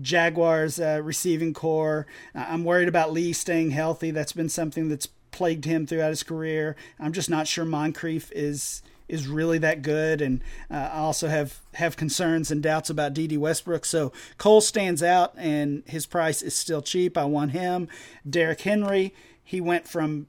Jaguars 0.00 0.78
uh, 0.78 1.00
receiving 1.02 1.52
corps. 1.52 2.06
I'm 2.34 2.62
worried 2.62 2.88
about 2.88 3.12
Lee 3.12 3.32
staying 3.32 3.72
healthy. 3.72 4.12
That's 4.12 4.32
been 4.32 4.50
something 4.50 4.88
that's 4.88 5.08
plagued 5.32 5.64
him 5.64 5.84
throughout 5.84 6.10
his 6.10 6.22
career. 6.22 6.76
I'm 7.00 7.12
just 7.12 7.28
not 7.28 7.48
sure 7.48 7.64
Moncrief 7.64 8.30
is 8.32 8.82
is 9.08 9.28
really 9.28 9.58
that 9.58 9.82
good, 9.82 10.20
and 10.20 10.42
uh, 10.70 10.90
I 10.92 10.98
also 10.98 11.28
have 11.28 11.60
have 11.74 11.96
concerns 11.96 12.50
and 12.50 12.62
doubts 12.62 12.90
about 12.90 13.14
Dede 13.14 13.36
Westbrook. 13.36 13.84
So 13.84 14.12
Cole 14.38 14.60
stands 14.60 15.02
out, 15.02 15.34
and 15.36 15.82
his 15.86 16.06
price 16.06 16.42
is 16.42 16.54
still 16.54 16.82
cheap. 16.82 17.18
I 17.18 17.24
want 17.24 17.52
him. 17.52 17.88
Derrick 18.28 18.62
Henry, 18.62 19.14
he 19.42 19.60
went 19.60 19.86
from 19.86 20.26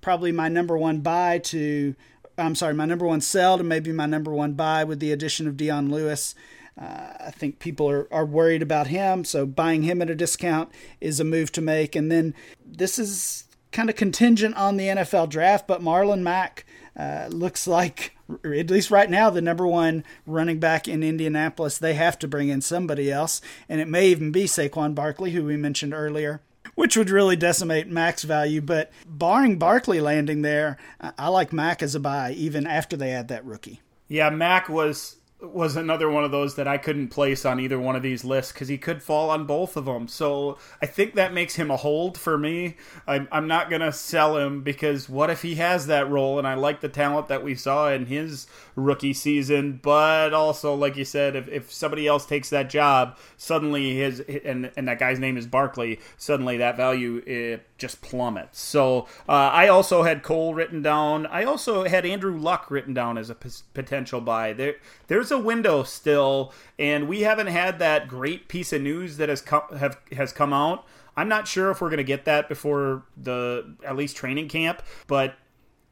probably 0.00 0.32
my 0.32 0.48
number 0.48 0.76
one 0.76 1.00
buy 1.00 1.38
to 1.38 1.94
I'm 2.38 2.54
sorry, 2.54 2.74
my 2.74 2.84
number 2.84 3.06
one 3.06 3.20
sell 3.20 3.58
to 3.58 3.64
maybe 3.64 3.92
my 3.92 4.06
number 4.06 4.32
one 4.32 4.52
buy 4.52 4.84
with 4.84 5.00
the 5.00 5.12
addition 5.12 5.48
of 5.48 5.56
Dion 5.56 5.90
Lewis. 5.90 6.34
Uh, 6.80 7.12
I 7.20 7.30
think 7.32 7.58
people 7.58 7.90
are, 7.90 8.12
are 8.12 8.24
worried 8.24 8.62
about 8.62 8.86
him, 8.86 9.24
so 9.24 9.44
buying 9.44 9.82
him 9.82 10.00
at 10.00 10.10
a 10.10 10.14
discount 10.14 10.70
is 11.00 11.18
a 11.18 11.24
move 11.24 11.50
to 11.52 11.60
make. 11.60 11.96
And 11.96 12.10
then 12.10 12.34
this 12.64 12.98
is 12.98 13.44
kind 13.72 13.90
of 13.90 13.96
contingent 13.96 14.56
on 14.56 14.76
the 14.76 14.86
NFL 14.86 15.28
draft, 15.28 15.66
but 15.66 15.82
Marlon 15.82 16.20
Mack 16.20 16.64
uh, 16.98 17.28
looks 17.30 17.66
like, 17.66 18.16
at 18.44 18.70
least 18.70 18.90
right 18.90 19.08
now, 19.08 19.30
the 19.30 19.40
number 19.40 19.66
one 19.66 20.04
running 20.26 20.58
back 20.58 20.88
in 20.88 21.02
Indianapolis. 21.02 21.78
They 21.78 21.94
have 21.94 22.18
to 22.18 22.28
bring 22.28 22.48
in 22.48 22.60
somebody 22.60 23.10
else, 23.10 23.40
and 23.68 23.80
it 23.80 23.88
may 23.88 24.08
even 24.08 24.32
be 24.32 24.44
Saquon 24.44 24.94
Barkley, 24.94 25.30
who 25.30 25.44
we 25.44 25.56
mentioned 25.56 25.94
earlier, 25.94 26.42
which 26.74 26.96
would 26.96 27.10
really 27.10 27.36
decimate 27.36 27.88
Mack's 27.88 28.24
value. 28.24 28.60
But 28.60 28.90
barring 29.06 29.58
Barkley 29.58 30.00
landing 30.00 30.42
there, 30.42 30.76
I 31.00 31.28
like 31.28 31.52
Mack 31.52 31.82
as 31.82 31.94
a 31.94 32.00
buy 32.00 32.32
even 32.32 32.66
after 32.66 32.96
they 32.96 33.12
add 33.12 33.28
that 33.28 33.44
rookie. 33.44 33.80
Yeah, 34.08 34.30
Mack 34.30 34.68
was 34.68 35.17
was 35.40 35.76
another 35.76 36.10
one 36.10 36.24
of 36.24 36.32
those 36.32 36.56
that 36.56 36.66
I 36.66 36.78
couldn't 36.78 37.08
place 37.08 37.44
on 37.44 37.60
either 37.60 37.78
one 37.78 37.94
of 37.94 38.02
these 38.02 38.24
lists 38.24 38.52
because 38.52 38.66
he 38.66 38.76
could 38.76 39.02
fall 39.02 39.30
on 39.30 39.46
both 39.46 39.76
of 39.76 39.84
them. 39.84 40.08
So 40.08 40.58
I 40.82 40.86
think 40.86 41.14
that 41.14 41.32
makes 41.32 41.54
him 41.54 41.70
a 41.70 41.76
hold 41.76 42.18
for 42.18 42.36
me. 42.36 42.76
I'm, 43.06 43.28
I'm 43.30 43.46
not 43.46 43.70
going 43.70 43.82
to 43.82 43.92
sell 43.92 44.36
him 44.36 44.62
because 44.62 45.08
what 45.08 45.30
if 45.30 45.42
he 45.42 45.54
has 45.54 45.86
that 45.86 46.10
role? 46.10 46.38
And 46.38 46.46
I 46.46 46.54
like 46.54 46.80
the 46.80 46.88
talent 46.88 47.28
that 47.28 47.44
we 47.44 47.54
saw 47.54 47.88
in 47.88 48.06
his 48.06 48.48
rookie 48.78 49.12
season. 49.12 49.80
But 49.82 50.32
also, 50.32 50.74
like 50.74 50.96
you 50.96 51.04
said, 51.04 51.36
if, 51.36 51.48
if 51.48 51.72
somebody 51.72 52.06
else 52.06 52.24
takes 52.24 52.50
that 52.50 52.70
job, 52.70 53.16
suddenly 53.36 53.96
his, 53.96 54.20
and, 54.20 54.70
and 54.76 54.88
that 54.88 54.98
guy's 54.98 55.18
name 55.18 55.36
is 55.36 55.46
Barkley, 55.46 56.00
suddenly 56.16 56.56
that 56.58 56.76
value 56.76 57.22
it 57.26 57.66
just 57.76 58.00
plummets. 58.00 58.60
So 58.60 59.06
uh, 59.28 59.32
I 59.32 59.68
also 59.68 60.02
had 60.02 60.22
Cole 60.22 60.54
written 60.54 60.82
down. 60.82 61.26
I 61.26 61.44
also 61.44 61.84
had 61.84 62.06
Andrew 62.06 62.36
Luck 62.38 62.70
written 62.70 62.94
down 62.94 63.18
as 63.18 63.30
a 63.30 63.34
p- 63.34 63.50
potential 63.74 64.20
buy. 64.20 64.52
There, 64.52 64.76
there's 65.08 65.30
a 65.30 65.38
window 65.38 65.82
still, 65.82 66.52
and 66.78 67.08
we 67.08 67.22
haven't 67.22 67.48
had 67.48 67.78
that 67.78 68.08
great 68.08 68.48
piece 68.48 68.72
of 68.72 68.82
news 68.82 69.16
that 69.16 69.28
has 69.28 69.40
come 69.40 69.62
have 69.78 69.98
has 70.12 70.32
come 70.32 70.52
out. 70.52 70.86
I'm 71.16 71.28
not 71.28 71.48
sure 71.48 71.72
if 71.72 71.80
we're 71.80 71.88
going 71.88 71.98
to 71.98 72.04
get 72.04 72.26
that 72.26 72.48
before 72.48 73.02
the 73.16 73.74
at 73.84 73.96
least 73.96 74.16
training 74.16 74.48
camp, 74.48 74.82
but 75.08 75.34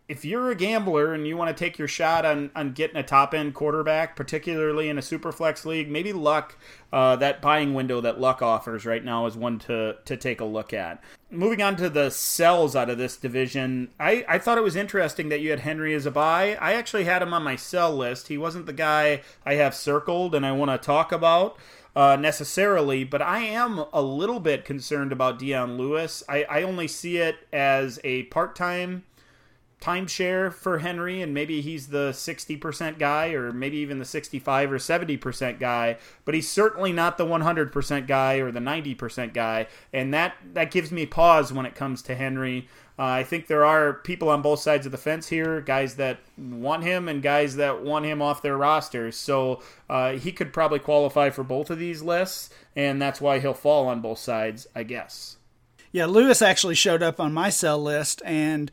if 0.09 0.25
you're 0.25 0.51
a 0.51 0.55
gambler 0.55 1.13
and 1.15 1.27
you 1.27 1.37
want 1.37 1.55
to 1.55 1.65
take 1.65 1.79
your 1.79 1.89
shot 1.89 2.25
on, 2.25 2.51
on 2.55 2.73
getting 2.73 2.97
a 2.97 3.03
top 3.03 3.35
end 3.35 3.55
quarterback, 3.55 4.15
particularly 4.15 4.89
in 4.89 4.99
a 4.99 5.03
super 5.03 5.33
flex 5.33 5.67
league, 5.67 5.91
maybe 5.91 6.13
Luck, 6.13 6.57
uh, 6.93 7.17
that 7.17 7.43
buying 7.43 7.75
window 7.75 8.01
that 8.01 8.21
Luck 8.21 8.41
offers 8.41 8.87
right 8.87 9.05
now 9.05 9.27
is 9.27 9.37
one 9.37 9.59
to, 9.61 9.97
to 10.05 10.17
take 10.17 10.41
a 10.41 10.45
look 10.45 10.73
at. 10.73 11.03
Moving 11.29 11.61
on 11.61 11.75
to 11.77 11.91
the 11.91 12.11
sells 12.11 12.77
out 12.77 12.89
of 12.89 12.99
this 12.99 13.17
division, 13.17 13.89
I, 13.99 14.25
I 14.29 14.39
thought 14.39 14.59
it 14.59 14.65
was 14.65 14.77
interesting 14.77 15.29
that 15.31 15.41
you 15.41 15.51
had 15.51 15.61
Henry 15.61 15.93
as 15.93 16.07
a 16.07 16.13
buy. 16.13 16.55
I 16.61 16.75
actually 16.75 17.05
had 17.05 17.23
him 17.23 17.35
on 17.35 17.43
my 17.43 17.57
sell 17.57 17.95
list. 17.95 18.29
He 18.29 18.39
wasn't 18.39 18.67
the 18.67 18.73
guy 18.73 19.23
I 19.45 19.55
have 19.55 19.75
circled 19.75 20.37
and 20.37 20.47
I 20.47 20.53
want 20.53 20.71
to 20.71 20.79
talk 20.79 21.11
about. 21.11 21.57
Uh, 21.97 22.15
necessarily, 22.15 23.05
but 23.05 23.23
I 23.23 23.39
am 23.39 23.83
a 23.91 24.03
little 24.03 24.39
bit 24.39 24.67
concerned 24.67 25.13
about 25.13 25.39
Dion 25.39 25.79
Lewis. 25.79 26.23
I, 26.29 26.45
I 26.45 26.63
only 26.63 26.89
see 26.89 27.17
it 27.17 27.37
as 27.55 27.99
a 28.05 28.25
part 28.25 28.55
time 28.55 29.05
timeshare 29.81 30.53
for 30.53 30.79
Henry, 30.79 31.21
and 31.21 31.35
maybe 31.35 31.61
he's 31.61 31.89
the 31.89 32.11
60% 32.11 32.99
guy, 32.99 33.29
or 33.29 33.53
maybe 33.53 33.77
even 33.79 33.99
the 33.99 34.05
65 34.05 34.73
or 34.73 34.79
70% 34.79 35.59
guy, 35.61 35.99
but 36.25 36.35
he's 36.35 36.51
certainly 36.51 36.93
not 36.93 37.19
the 37.19 37.27
100% 37.27 38.07
guy 38.07 38.35
or 38.37 38.51
the 38.51 38.61
90% 38.61 39.33
guy, 39.33 39.67
and 39.93 40.13
that, 40.15 40.35
that 40.55 40.71
gives 40.71 40.91
me 40.91 41.07
pause 41.07 41.53
when 41.53 41.67
it 41.67 41.75
comes 41.75 42.03
to 42.03 42.15
Henry. 42.15 42.69
Uh, 42.99 43.05
I 43.05 43.25
think 43.25 43.47
there 43.47 43.65
are 43.65 43.93
people 43.93 44.31
on 44.31 44.41
both 44.41 44.61
sides 44.61 44.87
of 44.87 44.93
the 44.93 44.99
fence 44.99 45.29
here, 45.29 45.61
guys 45.61 45.97
that 45.97 46.19
want 46.39 46.83
him 46.83 47.09
and 47.09 47.23
guys 47.23 47.57
that 47.57 47.83
want 47.83 48.07
him 48.07 48.23
off 48.23 48.41
their 48.41 48.57
rosters. 48.57 49.17
So 49.17 49.63
uh, 49.91 50.13
he 50.13 50.33
could 50.33 50.53
probably 50.53 50.79
qualify 50.79 51.29
for 51.29 51.45
both 51.45 51.69
of 51.69 51.79
these 51.79 52.01
lists, 52.01 52.49
and 52.75 53.01
that's 53.01 53.21
why 53.21 53.39
he'll 53.39 53.53
fall 53.53 53.87
on 53.89 54.01
both 54.01 54.19
sides, 54.19 54.67
I 54.75 54.85
guess. 54.85 55.37
Yeah, 55.93 56.07
Lewis 56.07 56.41
actually 56.41 56.75
showed 56.75 57.03
up 57.03 57.21
on 57.21 57.35
my 57.35 57.51
sell 57.51 57.83
list, 57.83 58.23
and 58.25 58.71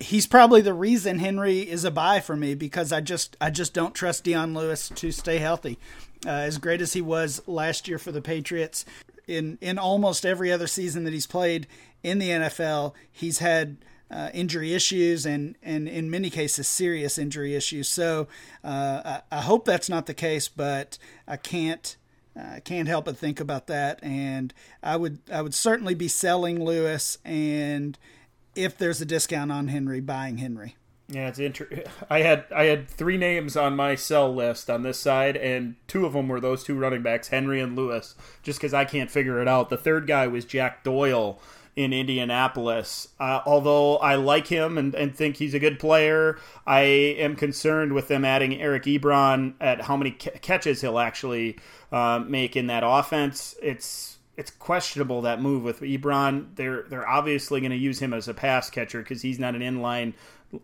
he's 0.00 0.26
probably 0.26 0.60
the 0.60 0.74
reason 0.74 1.18
Henry 1.18 1.60
is 1.60 1.84
a 1.84 1.90
buy 1.90 2.20
for 2.20 2.36
me 2.36 2.54
because 2.54 2.92
I 2.92 3.00
just 3.00 3.36
I 3.40 3.50
just 3.50 3.74
don't 3.74 3.94
trust 3.94 4.24
Dion 4.24 4.54
Lewis 4.54 4.88
to 4.90 5.10
stay 5.10 5.38
healthy. 5.38 5.78
Uh, 6.24 6.30
as 6.30 6.58
great 6.58 6.80
as 6.80 6.92
he 6.92 7.00
was 7.00 7.42
last 7.48 7.88
year 7.88 7.98
for 7.98 8.12
the 8.12 8.22
Patriots, 8.22 8.84
in 9.26 9.58
in 9.60 9.78
almost 9.78 10.24
every 10.24 10.52
other 10.52 10.66
season 10.66 11.04
that 11.04 11.12
he's 11.12 11.26
played 11.26 11.66
in 12.02 12.18
the 12.18 12.28
NFL, 12.28 12.92
he's 13.10 13.38
had 13.38 13.76
uh, 14.10 14.30
injury 14.32 14.74
issues 14.74 15.26
and 15.26 15.56
and 15.62 15.88
in 15.88 16.10
many 16.10 16.30
cases 16.30 16.68
serious 16.68 17.18
injury 17.18 17.54
issues. 17.54 17.88
So 17.88 18.28
uh, 18.62 19.20
I, 19.32 19.38
I, 19.38 19.40
hope 19.40 19.64
that's 19.64 19.88
not 19.88 20.06
the 20.06 20.14
case, 20.14 20.48
but 20.48 20.98
I 21.26 21.36
can't. 21.36 21.96
I 22.34 22.60
can't 22.60 22.88
help 22.88 23.04
but 23.04 23.18
think 23.18 23.40
about 23.40 23.66
that, 23.66 24.02
and 24.02 24.54
I 24.82 24.96
would 24.96 25.18
I 25.30 25.42
would 25.42 25.52
certainly 25.52 25.94
be 25.94 26.08
selling 26.08 26.64
Lewis 26.64 27.18
and 27.26 27.98
if 28.54 28.76
there's 28.78 29.00
a 29.00 29.04
discount 29.04 29.52
on 29.52 29.68
Henry, 29.68 30.00
buying 30.00 30.38
Henry. 30.38 30.76
Yeah, 31.08 31.28
it's 31.28 31.38
interesting. 31.38 31.84
I 32.08 32.20
had 32.20 32.46
I 32.54 32.64
had 32.64 32.88
three 32.88 33.18
names 33.18 33.56
on 33.56 33.76
my 33.76 33.96
sell 33.96 34.34
list 34.34 34.70
on 34.70 34.82
this 34.82 34.98
side, 34.98 35.36
and 35.36 35.76
two 35.86 36.06
of 36.06 36.14
them 36.14 36.28
were 36.28 36.40
those 36.40 36.64
two 36.64 36.74
running 36.74 37.02
backs, 37.02 37.28
Henry 37.28 37.60
and 37.60 37.76
Lewis. 37.76 38.14
Just 38.42 38.58
because 38.58 38.72
I 38.72 38.84
can't 38.84 39.10
figure 39.10 39.40
it 39.40 39.48
out. 39.48 39.68
The 39.68 39.76
third 39.76 40.06
guy 40.06 40.26
was 40.26 40.44
Jack 40.44 40.84
Doyle 40.84 41.40
in 41.74 41.92
Indianapolis. 41.92 43.08
Uh, 43.18 43.40
although 43.46 43.96
I 43.98 44.14
like 44.16 44.46
him 44.46 44.76
and, 44.76 44.94
and 44.94 45.14
think 45.14 45.36
he's 45.36 45.54
a 45.54 45.58
good 45.58 45.78
player, 45.78 46.38
I 46.66 46.80
am 46.80 47.36
concerned 47.36 47.94
with 47.94 48.08
them 48.08 48.24
adding 48.24 48.60
Eric 48.60 48.84
Ebron 48.84 49.54
at 49.60 49.82
how 49.82 49.96
many 49.96 50.10
catches 50.10 50.82
he'll 50.82 50.98
actually 50.98 51.58
uh, 51.90 52.22
make 52.26 52.56
in 52.56 52.66
that 52.66 52.82
offense. 52.84 53.54
It's 53.62 54.11
it's 54.36 54.50
questionable 54.50 55.22
that 55.22 55.40
move 55.40 55.62
with 55.62 55.80
Ebron. 55.80 56.46
They're 56.56 56.82
they're 56.82 57.08
obviously 57.08 57.60
going 57.60 57.70
to 57.70 57.76
use 57.76 58.00
him 58.00 58.14
as 58.14 58.28
a 58.28 58.34
pass 58.34 58.70
catcher 58.70 59.00
because 59.00 59.22
he's 59.22 59.38
not 59.38 59.54
an 59.54 59.60
inline 59.60 60.14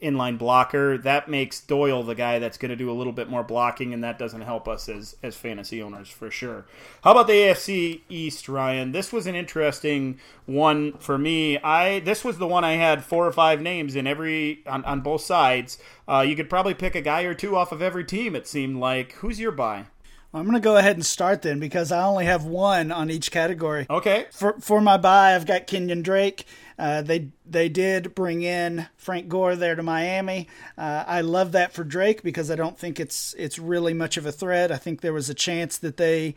inline 0.02 0.38
blocker. 0.38 0.98
That 0.98 1.28
makes 1.28 1.60
Doyle 1.60 2.02
the 2.02 2.14
guy 2.14 2.38
that's 2.38 2.58
going 2.58 2.70
to 2.70 2.76
do 2.76 2.90
a 2.90 2.92
little 2.92 3.12
bit 3.12 3.28
more 3.28 3.42
blocking, 3.42 3.92
and 3.92 4.04
that 4.04 4.18
doesn't 4.18 4.40
help 4.40 4.68
us 4.68 4.88
as 4.88 5.16
as 5.22 5.36
fantasy 5.36 5.82
owners 5.82 6.08
for 6.08 6.30
sure. 6.30 6.64
How 7.02 7.12
about 7.12 7.26
the 7.26 7.34
AFC 7.34 8.00
East, 8.08 8.48
Ryan? 8.48 8.92
This 8.92 9.12
was 9.12 9.26
an 9.26 9.34
interesting 9.34 10.18
one 10.46 10.92
for 10.94 11.18
me. 11.18 11.58
I 11.58 12.00
this 12.00 12.24
was 12.24 12.38
the 12.38 12.46
one 12.46 12.64
I 12.64 12.74
had 12.74 13.04
four 13.04 13.26
or 13.26 13.32
five 13.32 13.60
names 13.60 13.96
in 13.96 14.06
every 14.06 14.60
on, 14.66 14.84
on 14.86 15.00
both 15.00 15.22
sides. 15.22 15.78
Uh, 16.06 16.24
you 16.26 16.36
could 16.36 16.48
probably 16.48 16.74
pick 16.74 16.94
a 16.94 17.02
guy 17.02 17.22
or 17.22 17.34
two 17.34 17.54
off 17.54 17.72
of 17.72 17.82
every 17.82 18.04
team. 18.04 18.34
It 18.34 18.46
seemed 18.46 18.76
like. 18.78 19.12
Who's 19.12 19.38
your 19.38 19.52
buy? 19.52 19.86
I'm 20.34 20.42
going 20.42 20.54
to 20.54 20.60
go 20.60 20.76
ahead 20.76 20.96
and 20.96 21.06
start 21.06 21.42
then 21.42 21.58
because 21.58 21.90
I 21.90 22.04
only 22.04 22.26
have 22.26 22.44
one 22.44 22.92
on 22.92 23.10
each 23.10 23.30
category. 23.30 23.86
Okay. 23.88 24.26
For 24.30 24.60
for 24.60 24.80
my 24.80 24.98
buy, 24.98 25.34
I've 25.34 25.46
got 25.46 25.66
Kenyon 25.66 26.02
Drake. 26.02 26.44
Uh, 26.78 27.02
they 27.02 27.30
they 27.46 27.68
did 27.68 28.14
bring 28.14 28.42
in 28.42 28.86
Frank 28.96 29.28
Gore 29.28 29.56
there 29.56 29.74
to 29.74 29.82
Miami. 29.82 30.48
Uh, 30.76 31.04
I 31.06 31.22
love 31.22 31.52
that 31.52 31.72
for 31.72 31.82
Drake 31.82 32.22
because 32.22 32.50
I 32.50 32.56
don't 32.56 32.78
think 32.78 33.00
it's 33.00 33.34
it's 33.38 33.58
really 33.58 33.94
much 33.94 34.16
of 34.16 34.26
a 34.26 34.32
threat. 34.32 34.70
I 34.70 34.76
think 34.76 35.00
there 35.00 35.14
was 35.14 35.30
a 35.30 35.34
chance 35.34 35.78
that 35.78 35.96
they 35.96 36.34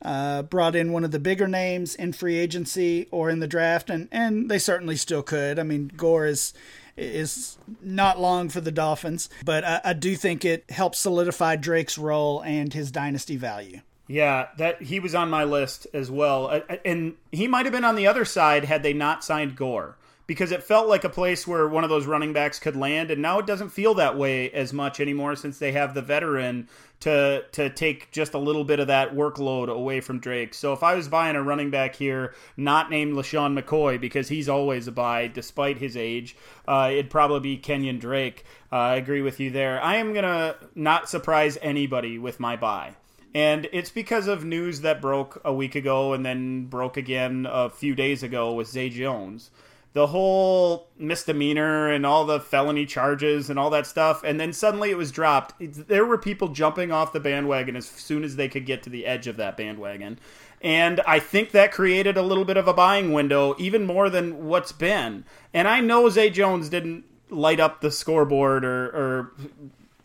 uh, 0.00 0.42
brought 0.42 0.76
in 0.76 0.92
one 0.92 1.04
of 1.04 1.10
the 1.10 1.18
bigger 1.18 1.48
names 1.48 1.94
in 1.94 2.12
free 2.12 2.36
agency 2.36 3.08
or 3.10 3.30
in 3.30 3.40
the 3.40 3.48
draft, 3.48 3.90
and 3.90 4.08
and 4.12 4.48
they 4.48 4.58
certainly 4.58 4.96
still 4.96 5.22
could. 5.22 5.58
I 5.58 5.64
mean, 5.64 5.90
Gore 5.96 6.26
is 6.26 6.54
is 6.96 7.58
not 7.82 8.20
long 8.20 8.48
for 8.48 8.60
the 8.60 8.72
Dolphins, 8.72 9.28
but 9.44 9.64
I, 9.64 9.80
I 9.84 9.92
do 9.92 10.16
think 10.16 10.44
it 10.44 10.64
helps 10.70 10.98
solidify 10.98 11.56
Drake's 11.56 11.98
role 11.98 12.40
and 12.42 12.72
his 12.72 12.90
dynasty 12.90 13.36
value. 13.36 13.80
Yeah, 14.06 14.48
that 14.58 14.82
he 14.82 15.00
was 15.00 15.14
on 15.14 15.30
my 15.30 15.44
list 15.44 15.86
as 15.94 16.10
well, 16.10 16.46
uh, 16.48 16.60
uh, 16.68 16.76
and 16.84 17.14
he 17.32 17.48
might 17.48 17.64
have 17.64 17.72
been 17.72 17.84
on 17.84 17.96
the 17.96 18.06
other 18.06 18.24
side 18.24 18.64
had 18.66 18.82
they 18.82 18.92
not 18.92 19.24
signed 19.24 19.56
Gore 19.56 19.96
because 20.26 20.52
it 20.52 20.62
felt 20.62 20.88
like 20.88 21.04
a 21.04 21.08
place 21.08 21.46
where 21.46 21.68
one 21.68 21.84
of 21.84 21.90
those 21.90 22.06
running 22.06 22.32
backs 22.32 22.58
could 22.58 22.76
land, 22.76 23.10
and 23.10 23.20
now 23.20 23.38
it 23.38 23.46
doesn't 23.46 23.68
feel 23.68 23.94
that 23.94 24.16
way 24.16 24.50
as 24.52 24.72
much 24.72 25.00
anymore 25.00 25.36
since 25.36 25.58
they 25.58 25.72
have 25.72 25.94
the 25.94 26.02
veteran 26.02 26.68
to 27.00 27.44
to 27.52 27.68
take 27.68 28.10
just 28.10 28.32
a 28.32 28.38
little 28.38 28.64
bit 28.64 28.80
of 28.80 28.86
that 28.86 29.14
workload 29.14 29.68
away 29.68 30.00
from 30.00 30.18
Drake. 30.18 30.54
So 30.54 30.72
if 30.72 30.82
I 30.82 30.94
was 30.94 31.08
buying 31.08 31.36
a 31.36 31.42
running 31.42 31.70
back 31.70 31.96
here, 31.96 32.34
not 32.56 32.90
named 32.90 33.14
LeSean 33.14 33.58
McCoy 33.58 34.00
because 34.00 34.28
he's 34.28 34.48
always 34.48 34.86
a 34.88 34.92
buy 34.92 35.26
despite 35.26 35.78
his 35.78 35.96
age, 35.96 36.36
uh, 36.66 36.88
it'd 36.90 37.10
probably 37.10 37.40
be 37.40 37.56
Kenyon 37.58 37.98
Drake. 37.98 38.44
Uh, 38.72 38.76
I 38.76 38.96
agree 38.96 39.20
with 39.20 39.40
you 39.40 39.50
there. 39.50 39.82
I 39.82 39.96
am 39.96 40.14
gonna 40.14 40.56
not 40.74 41.10
surprise 41.10 41.58
anybody 41.60 42.18
with 42.18 42.40
my 42.40 42.56
buy. 42.56 42.96
And 43.34 43.68
it's 43.72 43.90
because 43.90 44.28
of 44.28 44.44
news 44.44 44.82
that 44.82 45.02
broke 45.02 45.42
a 45.44 45.52
week 45.52 45.74
ago 45.74 46.12
and 46.12 46.24
then 46.24 46.66
broke 46.66 46.96
again 46.96 47.48
a 47.50 47.68
few 47.68 47.96
days 47.96 48.22
ago 48.22 48.52
with 48.54 48.68
Zay 48.68 48.88
Jones 48.88 49.50
the 49.94 50.08
whole 50.08 50.88
misdemeanor 50.98 51.90
and 51.90 52.04
all 52.04 52.26
the 52.26 52.40
felony 52.40 52.84
charges 52.84 53.48
and 53.48 53.58
all 53.58 53.70
that 53.70 53.86
stuff. 53.86 54.22
And 54.24 54.38
then 54.40 54.52
suddenly 54.52 54.90
it 54.90 54.98
was 54.98 55.12
dropped. 55.12 55.54
There 55.60 56.04
were 56.04 56.18
people 56.18 56.48
jumping 56.48 56.90
off 56.90 57.12
the 57.12 57.20
bandwagon 57.20 57.76
as 57.76 57.86
soon 57.86 58.24
as 58.24 58.36
they 58.36 58.48
could 58.48 58.66
get 58.66 58.82
to 58.82 58.90
the 58.90 59.06
edge 59.06 59.28
of 59.28 59.36
that 59.38 59.56
bandwagon. 59.56 60.18
And 60.60 61.00
i 61.06 61.18
think 61.18 61.50
that 61.50 61.72
created 61.72 62.16
a 62.16 62.22
little 62.22 62.46
bit 62.46 62.56
of 62.56 62.66
a 62.66 62.72
buying 62.72 63.12
window 63.12 63.54
even 63.58 63.84
more 63.84 64.10
than 64.10 64.46
what's 64.46 64.72
been. 64.72 65.24
And 65.52 65.68
i 65.68 65.80
know 65.80 66.08
zay 66.08 66.30
jones 66.30 66.68
didn't 66.68 67.04
light 67.30 67.60
up 67.60 67.80
the 67.80 67.90
scoreboard 67.90 68.64
or, 68.64 68.86
or 68.86 69.32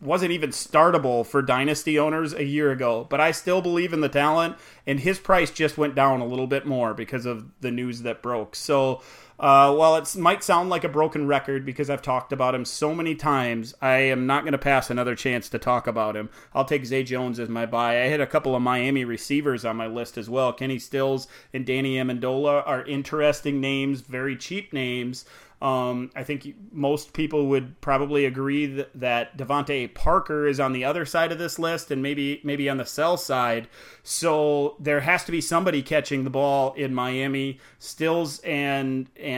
wasn't 0.00 0.32
even 0.32 0.50
startable 0.50 1.26
for 1.26 1.42
dynasty 1.42 1.98
owners 1.98 2.32
a 2.32 2.44
year 2.44 2.70
ago, 2.70 3.06
but 3.08 3.20
I 3.20 3.32
still 3.32 3.60
believe 3.60 3.92
in 3.92 4.00
the 4.00 4.08
talent 4.08 4.56
and 4.86 5.00
his 5.00 5.18
price 5.18 5.50
just 5.50 5.76
went 5.76 5.94
down 5.94 6.20
a 6.20 6.26
little 6.26 6.46
bit 6.46 6.66
more 6.66 6.94
because 6.94 7.26
of 7.26 7.46
the 7.60 7.70
news 7.70 8.02
that 8.02 8.22
broke. 8.22 8.56
So 8.56 9.02
uh, 9.40 9.74
while 9.74 9.96
it 9.96 10.14
might 10.16 10.44
sound 10.44 10.68
like 10.68 10.84
a 10.84 10.88
broken 10.88 11.26
record 11.26 11.64
because 11.64 11.88
I've 11.88 12.02
talked 12.02 12.30
about 12.30 12.54
him 12.54 12.66
so 12.66 12.94
many 12.94 13.14
times, 13.14 13.74
I 13.80 13.96
am 13.96 14.26
not 14.26 14.42
going 14.42 14.52
to 14.52 14.58
pass 14.58 14.90
another 14.90 15.14
chance 15.14 15.48
to 15.48 15.58
talk 15.58 15.86
about 15.86 16.14
him. 16.14 16.28
I'll 16.54 16.66
take 16.66 16.84
Zay 16.84 17.04
Jones 17.04 17.40
as 17.40 17.48
my 17.48 17.64
buy. 17.64 18.02
I 18.02 18.08
had 18.08 18.20
a 18.20 18.26
couple 18.26 18.54
of 18.54 18.60
Miami 18.60 19.06
receivers 19.06 19.64
on 19.64 19.76
my 19.76 19.86
list 19.86 20.18
as 20.18 20.28
well. 20.28 20.52
Kenny 20.52 20.78
Stills 20.78 21.26
and 21.54 21.64
Danny 21.64 21.96
Amendola 21.96 22.62
are 22.66 22.84
interesting 22.84 23.62
names, 23.62 24.02
very 24.02 24.36
cheap 24.36 24.74
names. 24.74 25.24
Um, 25.62 26.10
I 26.16 26.24
think 26.24 26.54
most 26.72 27.12
people 27.12 27.48
would 27.48 27.78
probably 27.82 28.24
agree 28.24 28.64
that, 28.66 28.98
that 28.98 29.36
DeVante 29.36 29.92
Parker 29.92 30.46
is 30.46 30.58
on 30.58 30.72
the 30.72 30.84
other 30.84 31.04
side 31.04 31.32
of 31.32 31.38
this 31.38 31.58
list 31.58 31.90
and 31.90 32.02
maybe 32.02 32.40
maybe 32.44 32.70
on 32.70 32.78
the 32.78 32.86
sell 32.86 33.18
side. 33.18 33.68
So 34.02 34.76
there 34.80 35.00
has 35.00 35.24
to 35.24 35.32
be 35.32 35.42
somebody 35.42 35.82
catching 35.82 36.24
the 36.24 36.30
ball 36.30 36.72
in 36.74 36.94
Miami. 36.94 37.58
Stills 37.78 38.38
and 38.40 39.08
and 39.16 39.29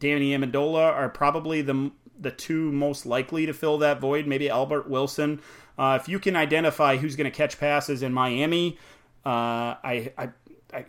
Danny 0.00 0.36
Amendola 0.36 0.92
are 0.92 1.08
probably 1.08 1.62
the 1.62 1.90
the 2.18 2.30
two 2.30 2.70
most 2.72 3.04
likely 3.04 3.46
to 3.46 3.52
fill 3.52 3.78
that 3.78 4.00
void. 4.00 4.26
Maybe 4.26 4.48
Albert 4.48 4.88
Wilson. 4.88 5.40
Uh, 5.78 5.98
if 6.00 6.08
you 6.08 6.18
can 6.18 6.36
identify 6.36 6.96
who's 6.96 7.16
going 7.16 7.30
to 7.30 7.36
catch 7.36 7.58
passes 7.58 8.02
in 8.02 8.12
Miami, 8.12 8.78
uh, 9.24 9.74
I, 9.82 10.12
I 10.18 10.28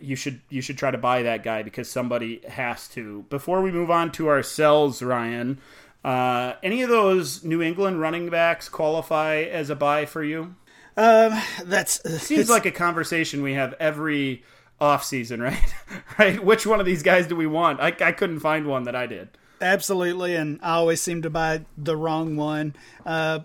you 0.00 0.16
should 0.16 0.40
you 0.48 0.62
should 0.62 0.78
try 0.78 0.90
to 0.90 0.98
buy 0.98 1.22
that 1.22 1.42
guy 1.42 1.62
because 1.62 1.90
somebody 1.90 2.40
has 2.48 2.88
to. 2.88 3.24
Before 3.30 3.62
we 3.62 3.70
move 3.70 3.90
on 3.90 4.12
to 4.12 4.28
our 4.28 4.42
sells, 4.42 5.02
Ryan, 5.02 5.58
uh, 6.04 6.54
any 6.62 6.82
of 6.82 6.88
those 6.88 7.44
New 7.44 7.62
England 7.62 8.00
running 8.00 8.30
backs 8.30 8.68
qualify 8.68 9.42
as 9.42 9.70
a 9.70 9.76
buy 9.76 10.06
for 10.06 10.22
you? 10.22 10.54
Um, 10.96 11.40
that's 11.64 12.00
seems 12.22 12.48
like 12.48 12.66
a 12.66 12.70
conversation 12.70 13.42
we 13.42 13.54
have 13.54 13.74
every 13.80 14.44
off 14.80 15.04
season, 15.04 15.42
right? 15.42 15.74
right? 16.18 16.44
Which 16.44 16.66
one 16.66 16.80
of 16.80 16.86
these 16.86 17.02
guys 17.02 17.26
do 17.26 17.36
we 17.36 17.46
want? 17.46 17.80
I, 17.80 17.94
I 18.00 18.12
couldn't 18.12 18.40
find 18.40 18.66
one 18.66 18.84
that 18.84 18.96
I 18.96 19.06
did. 19.06 19.28
Absolutely, 19.60 20.34
and 20.34 20.58
I 20.62 20.72
always 20.74 21.00
seem 21.00 21.22
to 21.22 21.30
buy 21.30 21.64
the 21.78 21.96
wrong 21.96 22.36
one. 22.36 22.74
Uh, 23.06 23.40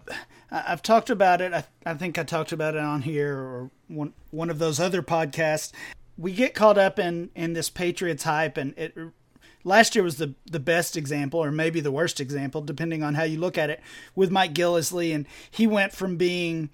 I've 0.51 0.81
talked 0.81 1.09
about 1.09 1.39
it. 1.39 1.53
I, 1.53 1.63
I, 1.85 1.93
think 1.93 2.17
I 2.17 2.23
talked 2.23 2.51
about 2.51 2.75
it 2.75 2.81
on 2.81 3.03
here 3.03 3.37
or 3.37 3.71
one 3.87 4.13
one 4.31 4.49
of 4.49 4.59
those 4.59 4.79
other 4.79 5.01
podcasts 5.03 5.71
we 6.19 6.33
get 6.33 6.53
caught 6.53 6.77
up 6.77 6.99
in 6.99 7.29
in 7.33 7.53
this 7.53 7.69
Patriots 7.69 8.23
hype, 8.23 8.57
and 8.57 8.77
it 8.77 8.95
last 9.63 9.95
year 9.95 10.03
was 10.03 10.17
the 10.17 10.35
the 10.45 10.59
best 10.59 10.97
example, 10.97 11.41
or 11.41 11.51
maybe 11.51 11.79
the 11.79 11.91
worst 11.91 12.19
example, 12.19 12.61
depending 12.61 13.01
on 13.01 13.15
how 13.15 13.23
you 13.23 13.39
look 13.39 13.57
at 13.57 13.69
it, 13.69 13.79
with 14.15 14.29
Mike 14.29 14.53
Gillislee, 14.53 15.15
and 15.15 15.25
he 15.49 15.65
went 15.65 15.93
from 15.93 16.17
being 16.17 16.69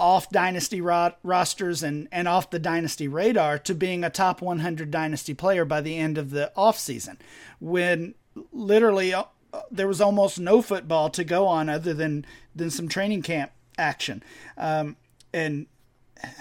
off 0.00 0.30
dynasty 0.30 0.80
ro- 0.80 1.12
rosters 1.22 1.82
and, 1.82 2.08
and 2.10 2.26
off 2.26 2.50
the 2.50 2.58
dynasty 2.58 3.06
radar 3.06 3.58
to 3.58 3.74
being 3.74 4.02
a 4.02 4.10
top 4.10 4.40
100 4.40 4.90
dynasty 4.90 5.34
player 5.34 5.64
by 5.64 5.80
the 5.80 5.96
end 5.96 6.18
of 6.18 6.30
the 6.30 6.50
offseason 6.56 7.16
when 7.60 8.14
literally 8.52 9.12
uh, 9.12 9.24
there 9.70 9.86
was 9.88 10.00
almost 10.00 10.40
no 10.40 10.62
football 10.62 11.10
to 11.10 11.22
go 11.22 11.46
on 11.46 11.68
other 11.68 11.92
than 11.92 12.24
than 12.54 12.70
some 12.70 12.88
training 12.88 13.22
camp 13.22 13.52
action 13.78 14.22
um, 14.56 14.96
and 15.32 15.66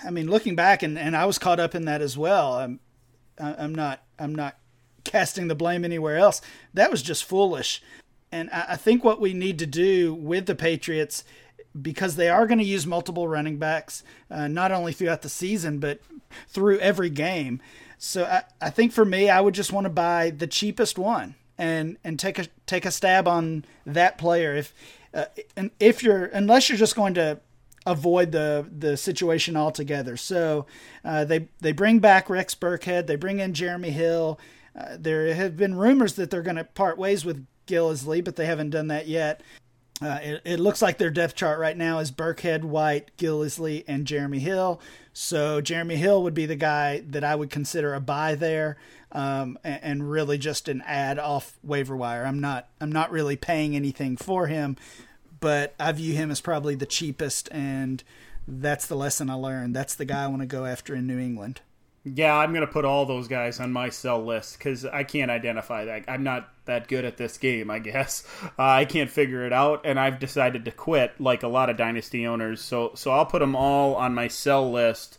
I 0.05 0.11
mean, 0.11 0.29
looking 0.29 0.55
back, 0.55 0.83
and, 0.83 0.97
and 0.97 1.15
I 1.15 1.25
was 1.25 1.37
caught 1.37 1.59
up 1.59 1.75
in 1.75 1.85
that 1.85 2.01
as 2.01 2.17
well. 2.17 2.53
I'm, 2.53 2.79
I'm 3.37 3.73
not, 3.73 4.03
I'm 4.17 4.35
not 4.35 4.57
casting 5.03 5.47
the 5.47 5.55
blame 5.55 5.85
anywhere 5.85 6.17
else. 6.17 6.41
That 6.73 6.91
was 6.91 7.01
just 7.01 7.23
foolish. 7.23 7.81
And 8.31 8.49
I, 8.51 8.65
I 8.69 8.75
think 8.75 9.03
what 9.03 9.21
we 9.21 9.33
need 9.33 9.59
to 9.59 9.65
do 9.65 10.13
with 10.13 10.45
the 10.45 10.55
Patriots, 10.55 11.23
because 11.79 12.15
they 12.15 12.29
are 12.29 12.47
going 12.47 12.59
to 12.59 12.63
use 12.65 12.85
multiple 12.85 13.27
running 13.27 13.57
backs, 13.57 14.03
uh, 14.29 14.47
not 14.47 14.71
only 14.71 14.93
throughout 14.93 15.21
the 15.21 15.29
season, 15.29 15.79
but 15.79 15.99
through 16.47 16.79
every 16.79 17.09
game. 17.09 17.61
So 17.97 18.25
I, 18.25 18.43
I 18.61 18.69
think 18.69 18.91
for 18.91 19.05
me, 19.05 19.29
I 19.29 19.41
would 19.41 19.53
just 19.53 19.73
want 19.73 19.85
to 19.85 19.89
buy 19.89 20.29
the 20.29 20.47
cheapest 20.47 20.97
one 20.97 21.35
and, 21.57 21.97
and 22.03 22.19
take 22.19 22.39
a, 22.39 22.47
take 22.65 22.85
a 22.85 22.91
stab 22.91 23.27
on 23.27 23.65
that 23.85 24.17
player. 24.17 24.55
If, 24.55 24.73
uh, 25.13 25.25
and 25.55 25.71
if 25.79 26.03
you're, 26.03 26.25
unless 26.25 26.69
you're 26.69 26.77
just 26.77 26.95
going 26.95 27.13
to 27.15 27.39
avoid 27.85 28.31
the 28.31 28.67
the 28.77 28.97
situation 28.97 29.55
altogether. 29.55 30.17
So 30.17 30.65
uh, 31.03 31.25
they 31.25 31.47
they 31.59 31.71
bring 31.71 31.99
back 31.99 32.29
Rex 32.29 32.55
Burkhead, 32.55 33.07
they 33.07 33.15
bring 33.15 33.39
in 33.39 33.53
Jeremy 33.53 33.91
Hill. 33.91 34.39
Uh, 34.77 34.97
there 34.97 35.33
have 35.33 35.57
been 35.57 35.75
rumors 35.75 36.13
that 36.13 36.29
they're 36.29 36.41
going 36.41 36.55
to 36.57 36.63
part 36.63 36.97
ways 36.97 37.25
with 37.25 37.45
Gillislee, 37.67 38.23
but 38.23 38.35
they 38.35 38.45
haven't 38.45 38.69
done 38.69 38.87
that 38.87 39.07
yet. 39.07 39.41
Uh, 40.01 40.19
it, 40.21 40.41
it, 40.45 40.59
looks 40.59 40.81
like 40.81 40.97
their 40.97 41.09
depth 41.09 41.35
chart 41.35 41.59
right 41.59 41.75
now 41.75 41.99
is 41.99 42.09
Burkhead, 42.09 42.63
White, 42.63 43.11
Gillislee, 43.17 43.83
and 43.85 44.07
Jeremy 44.07 44.39
Hill. 44.39 44.79
So 45.11 45.59
Jeremy 45.59 45.97
Hill 45.97 46.23
would 46.23 46.33
be 46.33 46.45
the 46.45 46.55
guy 46.55 47.03
that 47.09 47.25
I 47.25 47.35
would 47.35 47.49
consider 47.49 47.93
a 47.93 47.99
buy 47.99 48.35
there, 48.35 48.77
um, 49.11 49.59
and, 49.63 49.79
and, 49.83 50.11
really 50.11 50.37
just 50.37 50.69
an 50.69 50.81
ad 50.85 51.19
off 51.19 51.57
waiver 51.63 51.97
wire. 51.97 52.25
I'm 52.25 52.39
not 52.39 52.69
I'm 52.79 52.91
not 52.91 53.11
really 53.11 53.35
paying 53.35 53.75
anything 53.75 54.15
for 54.15 54.47
him 54.47 54.77
but 55.39 55.73
I 55.79 55.91
view 55.91 56.13
him 56.13 56.31
as 56.31 56.41
probably 56.41 56.75
the 56.75 56.85
cheapest, 56.85 57.49
and 57.51 58.03
that's 58.47 58.87
the 58.87 58.95
lesson 58.95 59.29
I 59.29 59.35
learned. 59.35 59.75
That's 59.75 59.95
the 59.95 60.05
guy 60.05 60.23
I 60.23 60.27
want 60.27 60.41
to 60.41 60.47
go 60.47 60.65
after 60.65 60.95
in 60.95 61.07
New 61.07 61.19
England. 61.19 61.61
Yeah, 62.15 62.35
I'm 62.35 62.53
to 62.53 62.67
put 62.67 62.85
all 62.85 63.05
those 63.05 63.27
guys 63.27 63.59
on 63.59 63.73
my 63.73 63.89
sell 63.89 64.23
list 64.23 64.57
because 64.57 64.85
I 64.85 65.03
can't 65.03 65.31
identify 65.31 65.85
that. 65.85 66.05
I'm 66.07 66.23
not 66.23 66.49
that 66.65 66.87
good 66.87 67.05
at 67.05 67.17
this 67.17 67.37
game, 67.37 67.69
I 67.69 67.79
guess. 67.79 68.23
Uh, 68.57 68.63
I 68.63 68.85
can't 68.85 69.09
figure 69.09 69.45
it 69.45 69.53
out, 69.53 69.81
and 69.85 69.97
I've 69.97 70.19
decided 70.19 70.65
to 70.65 70.71
quit, 70.71 71.13
like 71.19 71.43
a 71.43 71.47
lot 71.47 71.69
of 71.69 71.77
dynasty 71.77 72.27
owners. 72.27 72.61
So, 72.61 72.91
so 72.93 73.11
I'll 73.11 73.25
put 73.25 73.39
them 73.39 73.55
all 73.55 73.95
on 73.95 74.13
my 74.13 74.27
sell 74.27 74.69
list 74.69 75.17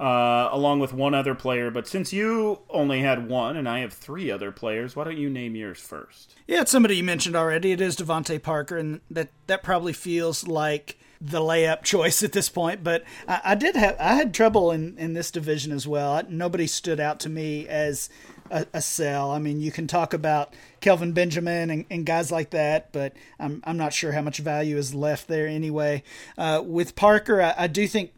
uh, 0.00 0.48
along 0.52 0.80
with 0.80 0.92
one 0.92 1.14
other 1.14 1.34
player. 1.34 1.70
But 1.70 1.86
since 1.86 2.12
you 2.12 2.60
only 2.70 3.00
had 3.00 3.28
one 3.28 3.56
and 3.56 3.68
I 3.68 3.80
have 3.80 3.92
three 3.92 4.30
other 4.30 4.52
players, 4.52 4.94
why 4.94 5.04
don't 5.04 5.18
you 5.18 5.28
name 5.28 5.54
yours 5.56 5.80
first? 5.80 6.34
Yeah, 6.46 6.62
it's 6.62 6.70
somebody 6.70 6.96
you 6.96 7.04
mentioned 7.04 7.36
already. 7.36 7.72
It 7.72 7.80
is 7.80 7.96
DeVante 7.96 8.42
Parker, 8.42 8.76
and 8.76 9.00
that 9.10 9.28
that 9.48 9.62
probably 9.62 9.92
feels 9.92 10.46
like 10.46 10.98
the 11.20 11.40
layup 11.40 11.82
choice 11.82 12.22
at 12.22 12.32
this 12.32 12.48
point. 12.48 12.84
But 12.84 13.04
I, 13.26 13.40
I 13.44 13.54
did 13.54 13.76
have 13.76 13.96
I 13.98 14.14
had 14.14 14.34
trouble 14.34 14.70
in 14.70 14.96
in 14.98 15.14
this 15.14 15.30
division 15.30 15.72
as 15.72 15.86
well. 15.86 16.12
I, 16.12 16.24
nobody 16.28 16.66
stood 16.66 17.00
out 17.00 17.20
to 17.20 17.28
me 17.28 17.66
as 17.68 18.08
a, 18.50 18.66
a, 18.72 18.80
sell. 18.80 19.30
I 19.30 19.38
mean, 19.38 19.60
you 19.60 19.70
can 19.70 19.86
talk 19.86 20.14
about 20.14 20.54
Kelvin 20.80 21.12
Benjamin 21.12 21.70
and, 21.70 21.84
and, 21.90 22.06
guys 22.06 22.32
like 22.32 22.50
that, 22.50 22.92
but 22.92 23.12
I'm 23.38 23.62
I'm 23.64 23.76
not 23.76 23.92
sure 23.92 24.12
how 24.12 24.22
much 24.22 24.38
value 24.38 24.76
is 24.76 24.94
left 24.94 25.28
there 25.28 25.46
anyway. 25.46 26.02
Uh, 26.36 26.62
with 26.64 26.96
Parker, 26.96 27.42
I, 27.42 27.54
I 27.58 27.66
do 27.66 27.86
think 27.86 28.12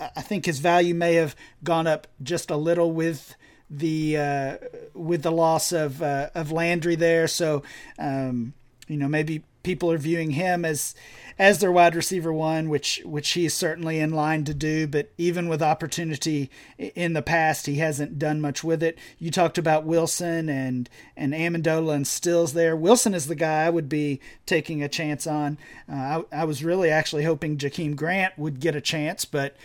I 0.00 0.22
think 0.22 0.46
his 0.46 0.58
value 0.58 0.94
may 0.94 1.14
have 1.14 1.36
gone 1.62 1.86
up 1.86 2.06
just 2.22 2.50
a 2.50 2.56
little 2.56 2.92
with 2.92 3.36
the 3.70 4.16
uh, 4.16 4.56
with 4.94 5.22
the 5.22 5.32
loss 5.32 5.72
of 5.72 6.02
uh, 6.02 6.30
of 6.34 6.52
Landry 6.52 6.96
there. 6.96 7.28
So 7.28 7.62
um, 7.98 8.54
you 8.88 8.96
know 8.96 9.08
maybe 9.08 9.42
people 9.62 9.90
are 9.90 9.98
viewing 9.98 10.30
him 10.30 10.64
as 10.64 10.94
as 11.38 11.58
their 11.58 11.72
wide 11.72 11.94
receiver 11.94 12.32
one, 12.32 12.68
which 12.68 13.02
which 13.04 13.30
he 13.30 13.46
is 13.46 13.54
certainly 13.54 14.00
in 14.00 14.10
line 14.10 14.44
to 14.44 14.54
do. 14.54 14.86
But 14.86 15.12
even 15.18 15.48
with 15.48 15.62
opportunity 15.62 16.50
in 16.78 17.12
the 17.12 17.22
past, 17.22 17.66
he 17.66 17.76
hasn't 17.76 18.18
done 18.18 18.40
much 18.40 18.64
with 18.64 18.82
it. 18.82 18.98
You 19.18 19.30
talked 19.30 19.58
about 19.58 19.84
Wilson 19.84 20.48
and 20.48 20.88
and 21.16 21.32
Amendola 21.32 21.94
and 21.94 22.06
Stills 22.06 22.52
there. 22.52 22.74
Wilson 22.74 23.14
is 23.14 23.26
the 23.26 23.34
guy 23.34 23.64
I 23.64 23.70
would 23.70 23.88
be 23.88 24.20
taking 24.46 24.82
a 24.82 24.88
chance 24.88 25.26
on. 25.26 25.58
Uh, 25.90 26.22
I, 26.32 26.40
I 26.40 26.44
was 26.44 26.64
really 26.64 26.90
actually 26.90 27.24
hoping 27.24 27.58
Jakeem 27.58 27.96
Grant 27.96 28.38
would 28.38 28.60
get 28.60 28.76
a 28.76 28.80
chance, 28.80 29.24
but 29.24 29.56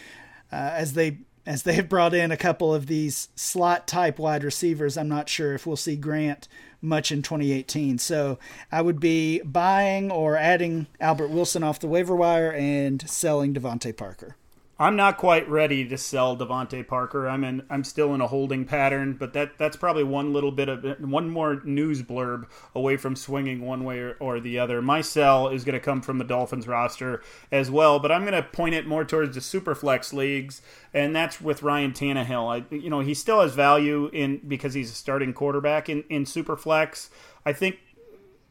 uh, 0.52 0.72
as 0.74 0.94
they 0.94 1.20
as 1.46 1.64
they 1.64 1.74
have 1.74 1.90
brought 1.90 2.14
in 2.14 2.32
a 2.32 2.38
couple 2.38 2.74
of 2.74 2.88
these 2.88 3.30
slot 3.36 3.88
type 3.88 4.20
wide 4.20 4.44
receivers, 4.44 4.98
I'm 4.98 5.10
not 5.10 5.30
sure 5.30 5.54
if 5.54 5.66
we'll 5.66 5.76
see 5.76 5.96
Grant 5.96 6.48
much 6.82 7.12
in 7.12 7.22
2018. 7.22 7.98
So 7.98 8.40
I 8.72 8.82
would 8.82 9.00
be 9.00 9.42
buying 9.42 10.12
or 10.12 10.36
adding 10.36 10.88
Albert 11.00 11.30
Wilson 11.30 11.64
off 11.64 11.80
the 11.80 11.88
waiver 11.88 12.16
wire 12.16 12.52
and 12.52 13.08
selling 13.10 13.54
DeVante 13.54 13.96
Parker. 13.96 14.36
I'm 14.82 14.96
not 14.96 15.18
quite 15.18 15.48
ready 15.48 15.88
to 15.88 15.96
sell 15.96 16.36
DeVante 16.36 16.88
Parker. 16.88 17.30
I'm 17.30 17.44
in. 17.44 17.62
I'm 17.70 17.84
still 17.84 18.16
in 18.16 18.22
a 18.22 18.26
holding 18.26 18.66
pattern, 18.66 19.14
but 19.14 19.32
that 19.34 19.60
that's 19.60 19.78
probably 19.78 20.04
one 20.04 20.34
little 20.34 20.52
bit 20.52 20.70
of 20.70 20.84
one 21.02 21.30
more 21.30 21.62
news 21.64 22.02
blurb 22.02 22.48
away 22.74 22.98
from 22.98 23.16
swinging 23.16 23.62
one 23.62 23.84
way 23.84 24.00
or, 24.00 24.18
or 24.20 24.40
the 24.40 24.58
other. 24.58 24.82
My 24.82 25.02
sell 25.02 25.50
is 25.50 25.64
going 25.64 25.74
to 25.74 25.80
come 25.80 26.02
from 26.02 26.18
the 26.18 26.24
Dolphins 26.24 26.68
roster 26.68 27.22
as 27.52 27.70
well, 27.70 28.00
but 28.00 28.12
I'm 28.12 28.22
going 28.22 28.34
to 28.34 28.42
point 28.42 28.74
it 28.74 28.88
more 28.88 29.06
towards 29.06 29.36
the 29.36 29.42
superflex 29.42 30.14
leagues, 30.14 30.64
and 30.96 31.16
that's 31.16 31.40
with 31.40 31.62
Ryan 31.62 31.92
Tannehill. 31.92 32.64
I, 32.72 32.76
you 32.76 32.90
know, 32.90 33.02
he 33.02 33.14
still 33.14 33.42
has 33.42 33.54
value 33.54 34.10
in 34.12 34.42
because 34.48 34.74
he's 34.74 34.90
a 34.90 34.96
starting 34.96 35.32
quarterback 35.32 35.90
in 35.90 36.04
in 36.10 36.26
superflex. 36.26 37.10
I 37.46 37.54
think 37.54 37.78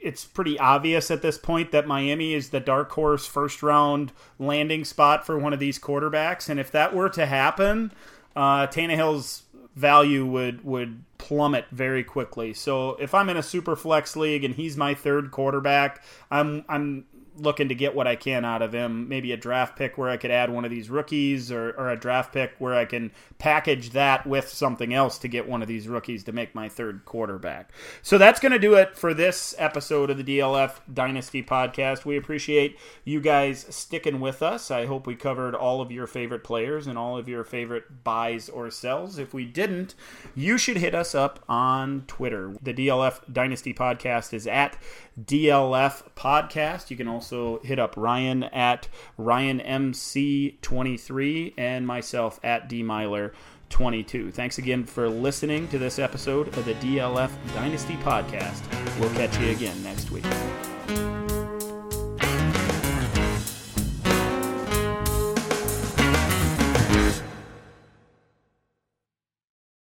it's 0.00 0.24
pretty 0.24 0.58
obvious 0.58 1.10
at 1.10 1.22
this 1.22 1.38
point 1.38 1.72
that 1.72 1.86
Miami 1.86 2.34
is 2.34 2.50
the 2.50 2.60
dark 2.60 2.90
horse 2.92 3.26
first 3.26 3.62
round 3.62 4.12
landing 4.38 4.84
spot 4.84 5.26
for 5.26 5.38
one 5.38 5.52
of 5.52 5.60
these 5.60 5.78
quarterbacks. 5.78 6.48
And 6.48 6.58
if 6.58 6.70
that 6.72 6.94
were 6.94 7.08
to 7.10 7.26
happen, 7.26 7.92
uh, 8.34 8.66
Tannehill's 8.66 9.44
value 9.76 10.26
would 10.26 10.64
would 10.64 11.04
plummet 11.18 11.66
very 11.70 12.02
quickly. 12.02 12.52
So 12.52 12.92
if 12.96 13.14
I'm 13.14 13.28
in 13.28 13.36
a 13.36 13.42
super 13.42 13.76
flex 13.76 14.16
league 14.16 14.44
and 14.44 14.54
he's 14.54 14.76
my 14.76 14.94
third 14.94 15.30
quarterback, 15.30 16.02
I'm 16.30 16.64
I'm 16.68 17.04
looking 17.40 17.68
to 17.68 17.74
get 17.74 17.94
what 17.94 18.06
I 18.06 18.16
can 18.16 18.44
out 18.44 18.62
of 18.62 18.72
him. 18.72 19.08
Maybe 19.08 19.32
a 19.32 19.36
draft 19.36 19.76
pick 19.76 19.96
where 19.96 20.10
I 20.10 20.16
could 20.16 20.30
add 20.30 20.50
one 20.50 20.64
of 20.64 20.70
these 20.70 20.90
rookies, 20.90 21.50
or, 21.50 21.70
or 21.70 21.90
a 21.90 21.98
draft 21.98 22.32
pick 22.32 22.52
where 22.58 22.74
I 22.74 22.84
can 22.84 23.12
package 23.38 23.90
that 23.90 24.26
with 24.26 24.48
something 24.48 24.92
else 24.92 25.18
to 25.18 25.28
get 25.28 25.48
one 25.48 25.62
of 25.62 25.68
these 25.68 25.88
rookies 25.88 26.24
to 26.24 26.32
make 26.32 26.54
my 26.54 26.68
third 26.68 27.04
quarterback. 27.04 27.70
So 28.02 28.18
that's 28.18 28.40
going 28.40 28.52
to 28.52 28.58
do 28.58 28.74
it 28.74 28.96
for 28.96 29.14
this 29.14 29.54
episode 29.58 30.10
of 30.10 30.18
the 30.18 30.38
DLF 30.38 30.80
Dynasty 30.92 31.42
podcast. 31.42 32.04
We 32.04 32.16
appreciate 32.16 32.78
you 33.04 33.20
guys 33.20 33.66
sticking 33.70 34.20
with 34.20 34.42
us. 34.42 34.70
I 34.70 34.86
hope 34.86 35.06
we 35.06 35.16
covered 35.16 35.54
all 35.54 35.80
of 35.80 35.90
your 35.90 36.06
favorite 36.06 36.44
players 36.44 36.86
and 36.86 36.98
all 36.98 37.16
of 37.16 37.28
your 37.28 37.44
favorite 37.44 38.04
buys 38.04 38.48
or 38.48 38.70
sells. 38.70 39.18
If 39.18 39.32
we 39.32 39.44
didn't, 39.44 39.94
you 40.34 40.58
should 40.58 40.76
hit 40.76 40.94
us 40.94 41.14
up 41.14 41.44
on 41.48 42.04
Twitter. 42.06 42.54
The 42.62 42.74
DLF 42.74 43.32
Dynasty 43.32 43.72
podcast 43.72 44.34
is 44.34 44.46
at 44.46 44.76
DLF 45.20 46.02
Podcast. 46.16 46.90
You 46.90 46.96
can 46.96 47.08
also 47.08 47.29
hit 47.62 47.78
up 47.78 47.94
Ryan 47.96 48.44
at 48.44 48.88
RyanMC23 49.18 51.54
and 51.56 51.86
myself 51.86 52.40
at 52.42 52.68
DMeylor22. 52.68 54.32
Thanks 54.32 54.58
again 54.58 54.84
for 54.84 55.08
listening 55.08 55.68
to 55.68 55.78
this 55.78 55.98
episode 55.98 56.48
of 56.48 56.64
the 56.64 56.74
DLF 56.74 57.30
Dynasty 57.54 57.96
Podcast. 57.96 58.62
We'll 58.98 59.10
catch 59.10 59.38
you 59.38 59.50
again 59.50 59.82
next 59.82 60.10
week. 60.10 60.24